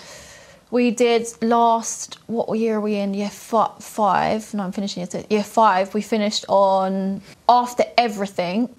We 0.70 0.90
did 0.90 1.26
last. 1.42 2.18
What 2.28 2.58
year 2.58 2.76
are 2.76 2.80
we 2.80 2.94
in? 2.96 3.12
Year 3.12 3.28
fi- 3.28 3.70
five. 3.80 4.54
No, 4.54 4.62
I'm 4.62 4.72
finishing 4.72 5.06
year. 5.12 5.24
Year 5.28 5.42
five. 5.44 5.92
We 5.94 6.00
finished 6.00 6.44
on 6.48 7.20
after 7.48 7.84
everything. 7.98 8.70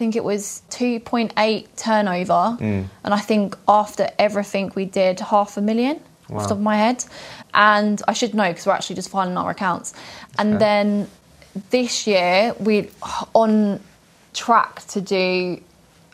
I 0.00 0.02
think 0.02 0.16
it 0.16 0.24
was 0.24 0.62
2.8 0.70 1.66
turnover, 1.76 2.56
Mm. 2.58 2.86
and 3.04 3.12
I 3.12 3.18
think 3.18 3.54
after 3.68 4.08
everything 4.18 4.72
we 4.74 4.86
did 4.86 5.20
half 5.20 5.58
a 5.58 5.60
million 5.60 6.00
off 6.32 6.44
the 6.44 6.48
top 6.48 6.52
of 6.52 6.60
my 6.62 6.78
head. 6.78 7.04
And 7.52 8.00
I 8.08 8.14
should 8.14 8.34
know 8.34 8.48
because 8.48 8.64
we're 8.66 8.72
actually 8.72 8.96
just 8.96 9.10
filing 9.10 9.36
our 9.36 9.50
accounts. 9.50 9.92
And 10.38 10.54
Okay. 10.54 10.58
then 10.64 11.08
this 11.68 12.06
year 12.06 12.54
we're 12.60 12.86
on 13.34 13.80
track 14.32 14.86
to 14.94 15.02
do 15.02 15.60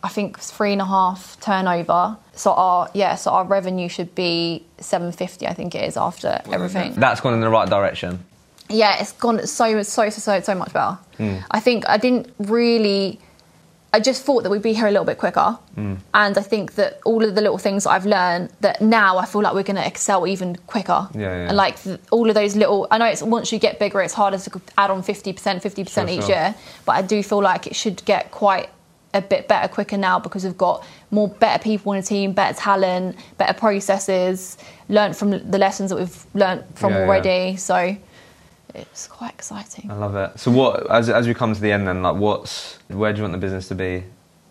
I 0.02 0.08
think 0.08 0.38
three 0.40 0.72
and 0.72 0.82
a 0.82 0.84
half 0.84 1.36
turnover. 1.40 2.16
So 2.34 2.52
our 2.54 2.88
yeah, 2.92 3.14
so 3.14 3.30
our 3.30 3.44
revenue 3.44 3.88
should 3.88 4.12
be 4.16 4.64
seven 4.80 5.12
fifty. 5.12 5.46
I 5.46 5.54
think 5.54 5.76
it 5.76 5.84
is 5.84 5.96
after 5.96 6.40
everything. 6.52 6.94
That's 6.96 7.20
gone 7.20 7.34
in 7.34 7.40
the 7.40 7.48
right 7.58 7.68
direction. 7.68 8.18
Yeah, 8.68 9.00
it's 9.00 9.12
gone 9.12 9.46
so 9.46 9.80
so 9.84 10.10
so 10.10 10.20
so 10.20 10.40
so 10.40 10.54
much 10.56 10.72
better. 10.72 10.98
I 11.52 11.60
think 11.60 11.88
I 11.88 11.98
didn't 11.98 12.26
really. 12.40 13.20
I 13.96 13.98
just 13.98 14.24
thought 14.24 14.42
that 14.42 14.50
we'd 14.50 14.60
be 14.60 14.74
here 14.74 14.86
a 14.86 14.90
little 14.90 15.06
bit 15.06 15.16
quicker, 15.16 15.58
mm. 15.74 15.96
and 16.12 16.36
I 16.36 16.42
think 16.42 16.74
that 16.74 17.00
all 17.06 17.24
of 17.24 17.34
the 17.34 17.40
little 17.40 17.56
things 17.56 17.84
that 17.84 17.90
I've 17.92 18.04
learned 18.04 18.50
that 18.60 18.82
now 18.82 19.16
I 19.16 19.24
feel 19.24 19.40
like 19.40 19.54
we're 19.54 19.62
going 19.62 19.82
to 19.82 19.86
excel 19.86 20.26
even 20.26 20.56
quicker. 20.66 21.08
Yeah, 21.14 21.20
yeah. 21.20 21.48
And 21.48 21.56
like 21.56 21.82
th- 21.82 21.98
all 22.10 22.28
of 22.28 22.34
those 22.34 22.56
little, 22.56 22.86
I 22.90 22.98
know 22.98 23.06
it's 23.06 23.22
once 23.22 23.52
you 23.52 23.58
get 23.58 23.78
bigger, 23.78 24.02
it's 24.02 24.12
harder 24.12 24.36
to 24.36 24.60
add 24.76 24.90
on 24.90 25.02
fifty 25.02 25.32
percent, 25.32 25.62
fifty 25.62 25.82
percent 25.82 26.10
Sure, 26.10 26.18
each 26.18 26.26
sure. 26.26 26.34
year. 26.34 26.54
But 26.84 26.96
I 26.96 27.02
do 27.02 27.22
feel 27.22 27.40
like 27.40 27.66
it 27.66 27.74
should 27.74 28.04
get 28.04 28.30
quite 28.32 28.68
a 29.14 29.22
bit 29.22 29.48
better 29.48 29.66
quicker 29.66 29.96
now 29.96 30.18
because 30.18 30.44
we've 30.44 30.58
got 30.58 30.84
more 31.10 31.28
better 31.28 31.62
people 31.62 31.92
in 31.92 32.02
the 32.02 32.06
team, 32.06 32.34
better 32.34 32.58
talent, 32.58 33.16
better 33.38 33.58
processes, 33.58 34.58
learned 34.90 35.16
from 35.16 35.30
the 35.30 35.58
lessons 35.58 35.88
that 35.88 35.96
we've 35.96 36.26
learned 36.34 36.64
from 36.74 36.92
yeah. 36.92 37.00
already. 37.00 37.56
So 37.56 37.96
it's 38.78 39.06
quite 39.06 39.32
exciting. 39.34 39.90
I 39.90 39.94
love 39.94 40.14
it. 40.16 40.38
So 40.38 40.50
what 40.50 40.90
as 40.90 41.08
as 41.08 41.26
we 41.26 41.34
come 41.34 41.54
to 41.54 41.60
the 41.60 41.72
end 41.72 41.86
then, 41.88 42.02
like 42.02 42.16
what's 42.16 42.78
where 42.88 43.12
do 43.12 43.18
you 43.18 43.22
want 43.22 43.32
the 43.32 43.38
business 43.38 43.68
to 43.68 43.74
be 43.74 44.04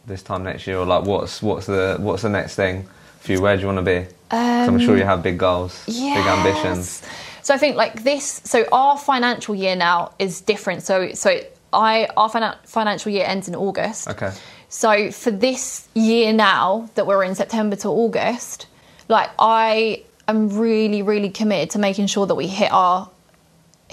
this 0.05 0.21
time 0.21 0.43
next 0.43 0.67
year, 0.67 0.78
or 0.78 0.86
like 0.86 1.03
what's 1.05 1.41
what's 1.41 1.65
the 1.65 1.97
what's 1.99 2.21
the 2.23 2.30
next 2.30 2.55
thing 2.55 2.88
for 3.19 3.32
you? 3.32 3.41
Where 3.41 3.55
do 3.55 3.61
you 3.61 3.67
want 3.67 3.80
to 3.80 3.84
be? 3.84 4.05
'Cause 4.30 4.67
I'm 4.67 4.80
sure 4.80 4.95
you 4.97 5.03
um, 5.03 5.07
have 5.09 5.23
big 5.23 5.38
goals, 5.38 5.84
big 5.86 5.95
ambitions. 6.26 7.01
So 7.43 7.53
I 7.53 7.57
think 7.57 7.76
like 7.76 8.03
this. 8.03 8.41
So 8.43 8.65
our 8.71 8.97
financial 8.97 9.53
year 9.55 9.76
now 9.76 10.11
is 10.19 10.41
different. 10.41 10.84
So 10.84 11.13
so 11.13 11.39
I 11.71 12.07
our 12.17 12.30
finan- 12.30 12.57
financial 12.65 13.11
year 13.11 13.26
ends 13.28 13.47
in 13.47 13.55
August. 13.55 14.07
Okay. 14.09 14.32
So 14.69 15.11
for 15.11 15.32
this 15.32 15.88
year 15.93 16.34
now 16.34 16.89
that 16.95 17.05
we're 17.07 17.23
in 17.23 17.36
September 17.36 17.76
to 17.78 17.89
August, 17.89 18.65
like 19.07 19.30
I 19.39 20.03
am 20.28 20.49
really 20.57 21.01
really 21.03 21.30
committed 21.30 21.69
to 21.71 21.80
making 21.80 22.07
sure 22.07 22.26
that 22.26 22.36
we 22.36 22.47
hit 22.47 22.71
our 22.71 23.09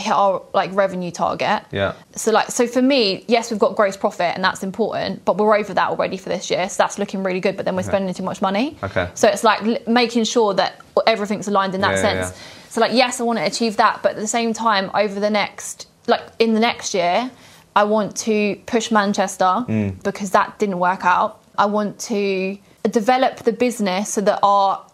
hit 0.03 0.13
our 0.13 0.43
like 0.53 0.71
revenue 0.75 1.11
target. 1.11 1.63
Yeah. 1.73 1.95
So 2.15 2.31
like 2.33 2.51
so 2.51 2.67
for 2.67 2.83
me, 2.83 3.25
yes, 3.29 3.51
we've 3.51 3.61
got 3.61 3.77
gross 3.77 3.97
profit 3.97 4.33
and 4.35 4.45
that's 4.45 4.63
important, 4.63 5.25
but 5.25 5.37
we're 5.39 5.57
over 5.57 5.73
that 5.75 5.89
already 5.91 6.17
for 6.17 6.29
this 6.29 6.51
year. 6.51 6.69
So 6.69 6.83
that's 6.83 6.99
looking 6.99 7.23
really 7.23 7.41
good. 7.41 7.57
But 7.57 7.65
then 7.65 7.77
we're 7.77 7.83
spending 7.83 8.13
too 8.15 8.23
much 8.23 8.43
money. 8.43 8.77
Okay. 8.83 9.09
So 9.15 9.29
it's 9.29 9.45
like 9.45 9.63
l- 9.63 9.79
making 9.87 10.25
sure 10.25 10.53
that 10.55 10.81
everything's 11.07 11.49
aligned 11.49 11.75
in 11.75 11.81
that 11.83 11.97
Yeah, 11.97 12.03
yeah, 12.03 12.25
sense. 12.25 12.37
yeah. 12.37 12.69
So 12.71 12.81
like 12.81 12.93
yes, 12.93 13.21
I 13.21 13.25
want 13.25 13.39
to 13.39 13.45
achieve 13.47 13.77
that, 13.79 14.03
but 14.03 14.11
at 14.13 14.17
the 14.19 14.27
same 14.27 14.53
time, 14.53 14.91
over 14.95 15.19
the 15.21 15.31
next 15.31 15.89
like 16.07 16.23
in 16.39 16.55
the 16.55 16.61
next 16.61 16.95
year, 16.95 17.31
I 17.77 17.85
want 17.85 18.17
to 18.29 18.57
push 18.67 18.91
Manchester 18.91 19.45
Mm. 19.45 20.03
because 20.03 20.31
that 20.33 20.59
didn't 20.59 20.79
work 20.79 21.05
out. 21.05 21.41
I 21.57 21.67
want 21.67 21.99
to 22.01 22.59
develop 22.91 23.37
the 23.45 23.53
business 23.53 24.09
so 24.13 24.21
that 24.23 24.41
our 24.43 24.85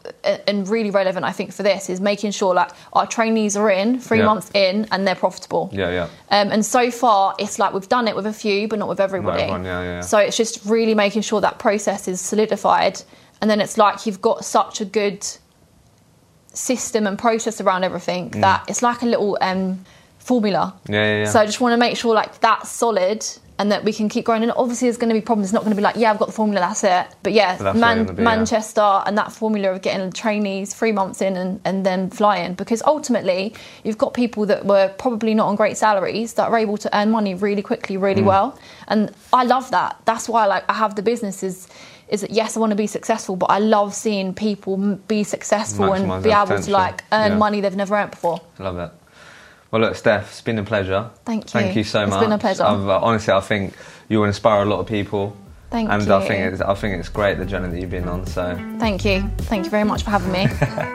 and 0.46 0.68
really 0.68 0.90
relevant 0.90 1.24
I 1.24 1.32
think 1.32 1.52
for 1.54 1.62
this 1.62 1.88
is 1.88 2.00
making 2.00 2.32
sure 2.32 2.54
like 2.54 2.70
our 2.92 3.06
trainees 3.06 3.56
are 3.56 3.70
in 3.70 3.98
three 3.98 4.18
Yeah. 4.18 4.26
months 4.26 4.50
in 4.52 4.86
and 4.92 5.06
they're 5.06 5.14
profitable. 5.14 5.70
Yeah, 5.72 5.90
yeah. 5.90 6.02
Um, 6.30 6.52
and 6.52 6.64
so 6.64 6.90
far, 6.90 7.34
it's 7.38 7.58
like 7.58 7.72
we've 7.72 7.88
done 7.88 8.06
it 8.06 8.14
with 8.14 8.26
a 8.26 8.32
few, 8.32 8.68
but 8.68 8.78
not 8.78 8.88
with 8.88 9.00
everybody. 9.00 9.42
everyone, 9.44 9.64
yeah, 9.64 9.82
yeah, 9.82 9.94
yeah. 9.96 10.00
So 10.02 10.18
it's 10.18 10.36
just 10.36 10.64
really 10.66 10.94
making 10.94 11.22
sure 11.22 11.40
that 11.40 11.58
process 11.58 12.08
is 12.08 12.20
solidified, 12.20 13.00
and 13.40 13.50
then 13.50 13.60
it's 13.60 13.78
like 13.78 14.04
you've 14.04 14.20
got 14.20 14.44
such 14.44 14.80
a 14.82 14.84
good 14.84 15.26
system 16.52 17.06
and 17.06 17.18
process 17.18 17.60
around 17.60 17.84
everything 17.84 18.30
that 18.30 18.64
it's 18.68 18.82
like 18.82 19.02
a 19.02 19.06
little 19.06 19.38
um, 19.40 19.84
formula. 20.18 20.74
Mm. 20.86 20.94
Yeah, 20.94 21.02
yeah, 21.04 21.18
yeah. 21.22 21.30
So 21.30 21.40
I 21.40 21.46
just 21.46 21.60
want 21.60 21.72
to 21.72 21.76
make 21.78 21.96
sure 21.96 22.14
like 22.14 22.40
that's 22.40 22.70
solid. 22.70 23.24
And 23.60 23.72
that 23.72 23.82
we 23.82 23.92
can 23.92 24.08
keep 24.08 24.24
growing. 24.24 24.44
And 24.44 24.52
obviously, 24.52 24.86
there's 24.86 24.98
going 24.98 25.08
to 25.08 25.14
be 25.14 25.20
problems. 25.20 25.48
It's 25.48 25.52
not 25.52 25.62
going 25.64 25.72
to 25.72 25.76
be 25.76 25.82
like, 25.82 25.96
yeah, 25.96 26.10
I've 26.12 26.18
got 26.18 26.26
the 26.26 26.32
formula, 26.32 26.60
that's 26.60 26.84
it. 26.84 27.06
But 27.24 27.32
yeah, 27.32 27.58
But 27.58 27.74
Man- 27.74 27.98
it's 28.02 28.10
gonna 28.12 28.22
yeah. 28.22 28.24
Manchester 28.36 28.80
and 29.04 29.18
that 29.18 29.32
formula 29.32 29.72
of 29.72 29.82
getting 29.82 30.12
trainees 30.12 30.72
three 30.74 30.92
months 30.92 31.20
in 31.20 31.36
and, 31.36 31.60
and 31.64 31.84
then 31.84 32.08
flying. 32.08 32.54
Because 32.54 32.82
ultimately, 32.86 33.54
you've 33.82 33.98
got 33.98 34.14
people 34.14 34.46
that 34.46 34.64
were 34.64 34.94
probably 34.98 35.34
not 35.34 35.48
on 35.48 35.56
great 35.56 35.76
salaries 35.76 36.34
that 36.34 36.48
are 36.48 36.56
able 36.56 36.76
to 36.78 36.96
earn 36.96 37.10
money 37.10 37.34
really 37.34 37.62
quickly, 37.62 37.96
Mm. 37.96 38.02
really 38.02 38.22
well. 38.22 38.56
And 38.86 39.10
I 39.32 39.42
love 39.42 39.70
that. 39.72 39.96
That's 40.04 40.28
why 40.28 40.46
like 40.46 40.64
I 40.70 40.74
have 40.74 40.94
the 40.94 41.02
businesses. 41.02 41.66
Is 42.08 42.20
that 42.22 42.30
yes, 42.30 42.56
I 42.56 42.60
want 42.60 42.70
to 42.70 42.76
be 42.76 42.86
successful, 42.86 43.36
but 43.36 43.50
I 43.50 43.58
love 43.58 43.92
seeing 43.92 44.32
people 44.34 44.76
be 45.08 45.24
successful 45.24 45.86
Maximise 45.90 46.14
and 46.14 46.22
be 46.24 46.30
able 46.30 46.62
to 46.62 46.70
like 46.70 47.04
earn 47.12 47.32
Yeah. 47.32 47.38
money 47.38 47.60
they've 47.60 47.76
never 47.76 47.96
earned 47.96 48.12
before. 48.12 48.40
I 48.58 48.62
love 48.62 48.78
it. 48.78 48.90
Well, 49.70 49.82
look, 49.82 49.96
Steph, 49.96 50.30
it's 50.30 50.40
been 50.40 50.58
a 50.58 50.64
pleasure. 50.64 51.10
Thank 51.24 51.44
you. 51.44 51.50
Thank 51.60 51.76
you 51.76 51.84
so 51.84 52.02
It's 52.02 52.10
much. 52.10 52.16
It's 52.18 52.24
been 52.24 52.32
a 52.32 52.38
pleasure. 52.38 52.62
Uh, 52.62 53.00
honestly, 53.00 53.34
I 53.34 53.40
think 53.40 53.74
you 54.08 54.24
inspire 54.24 54.62
a 54.62 54.64
lot 54.64 54.80
of 54.80 54.86
people. 54.86 55.36
Thank 55.70 55.90
and 55.90 56.06
you. 56.06 56.14
I 56.14 56.26
think 56.26 56.52
it's 56.52 56.62
I 56.62 56.74
think 56.74 56.98
it's 56.98 57.10
great 57.10 57.36
the 57.36 57.44
journey 57.44 57.68
that 57.68 57.78
you've 57.78 57.90
been 57.90 58.08
on. 58.08 58.26
So 58.26 58.56
Thank 58.78 59.04
you. 59.04 59.28
Thank 59.38 59.64
you 59.64 59.70
very 59.70 59.84
much 59.84 60.02
for 60.02 60.10
having 60.10 60.32
me. 60.32 60.94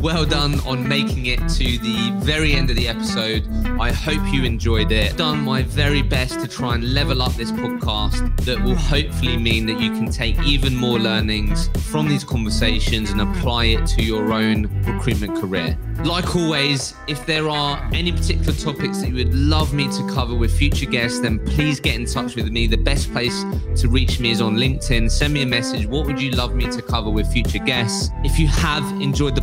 Well 0.00 0.24
done 0.24 0.60
on 0.60 0.86
making 0.86 1.26
it 1.26 1.38
to 1.38 1.78
the 1.78 2.12
very 2.18 2.52
end 2.52 2.70
of 2.70 2.76
the 2.76 2.86
episode. 2.86 3.48
I 3.80 3.90
hope 3.92 4.22
you 4.32 4.44
enjoyed 4.44 4.92
it. 4.92 5.16
Done 5.16 5.42
my 5.42 5.62
very 5.62 6.02
best 6.02 6.38
to 6.40 6.46
try 6.46 6.74
and 6.74 6.94
level 6.94 7.22
up 7.22 7.32
this 7.34 7.50
podcast 7.50 8.44
that 8.44 8.62
will 8.62 8.76
hopefully 8.76 9.36
mean 9.36 9.66
that 9.66 9.80
you 9.80 9.90
can 9.90 10.10
take 10.10 10.38
even 10.42 10.76
more 10.76 10.98
learnings 10.98 11.68
from 11.90 12.08
these 12.08 12.24
conversations 12.24 13.10
and 13.10 13.20
apply 13.20 13.64
it 13.66 13.86
to 13.86 14.02
your 14.02 14.32
own 14.32 14.68
recruitment 14.84 15.40
career. 15.40 15.76
Like 16.04 16.36
always, 16.36 16.94
if 17.08 17.24
there 17.24 17.48
are 17.48 17.82
any 17.92 18.12
particular 18.12 18.52
topics 18.52 19.00
that 19.00 19.08
you 19.08 19.14
would 19.14 19.34
love 19.34 19.72
me 19.72 19.88
to 19.88 20.08
cover 20.12 20.34
with 20.34 20.56
future 20.56 20.86
guests, 20.86 21.20
then 21.20 21.38
please 21.46 21.80
get 21.80 21.94
in 21.94 22.04
touch 22.04 22.36
with 22.36 22.50
me. 22.50 22.66
The 22.66 22.76
best 22.76 23.10
place 23.12 23.44
to 23.80 23.88
reach 23.88 24.20
me 24.20 24.30
is 24.30 24.42
on 24.42 24.56
LinkedIn. 24.56 25.10
Send 25.10 25.32
me 25.32 25.42
a 25.42 25.46
message. 25.46 25.86
What 25.86 26.06
would 26.06 26.20
you 26.20 26.32
love 26.32 26.54
me 26.54 26.70
to 26.70 26.82
cover 26.82 27.10
with 27.10 27.26
future 27.32 27.58
guests? 27.58 28.10
If 28.22 28.38
you 28.38 28.46
have 28.46 28.84
enjoyed 29.00 29.34
the 29.34 29.42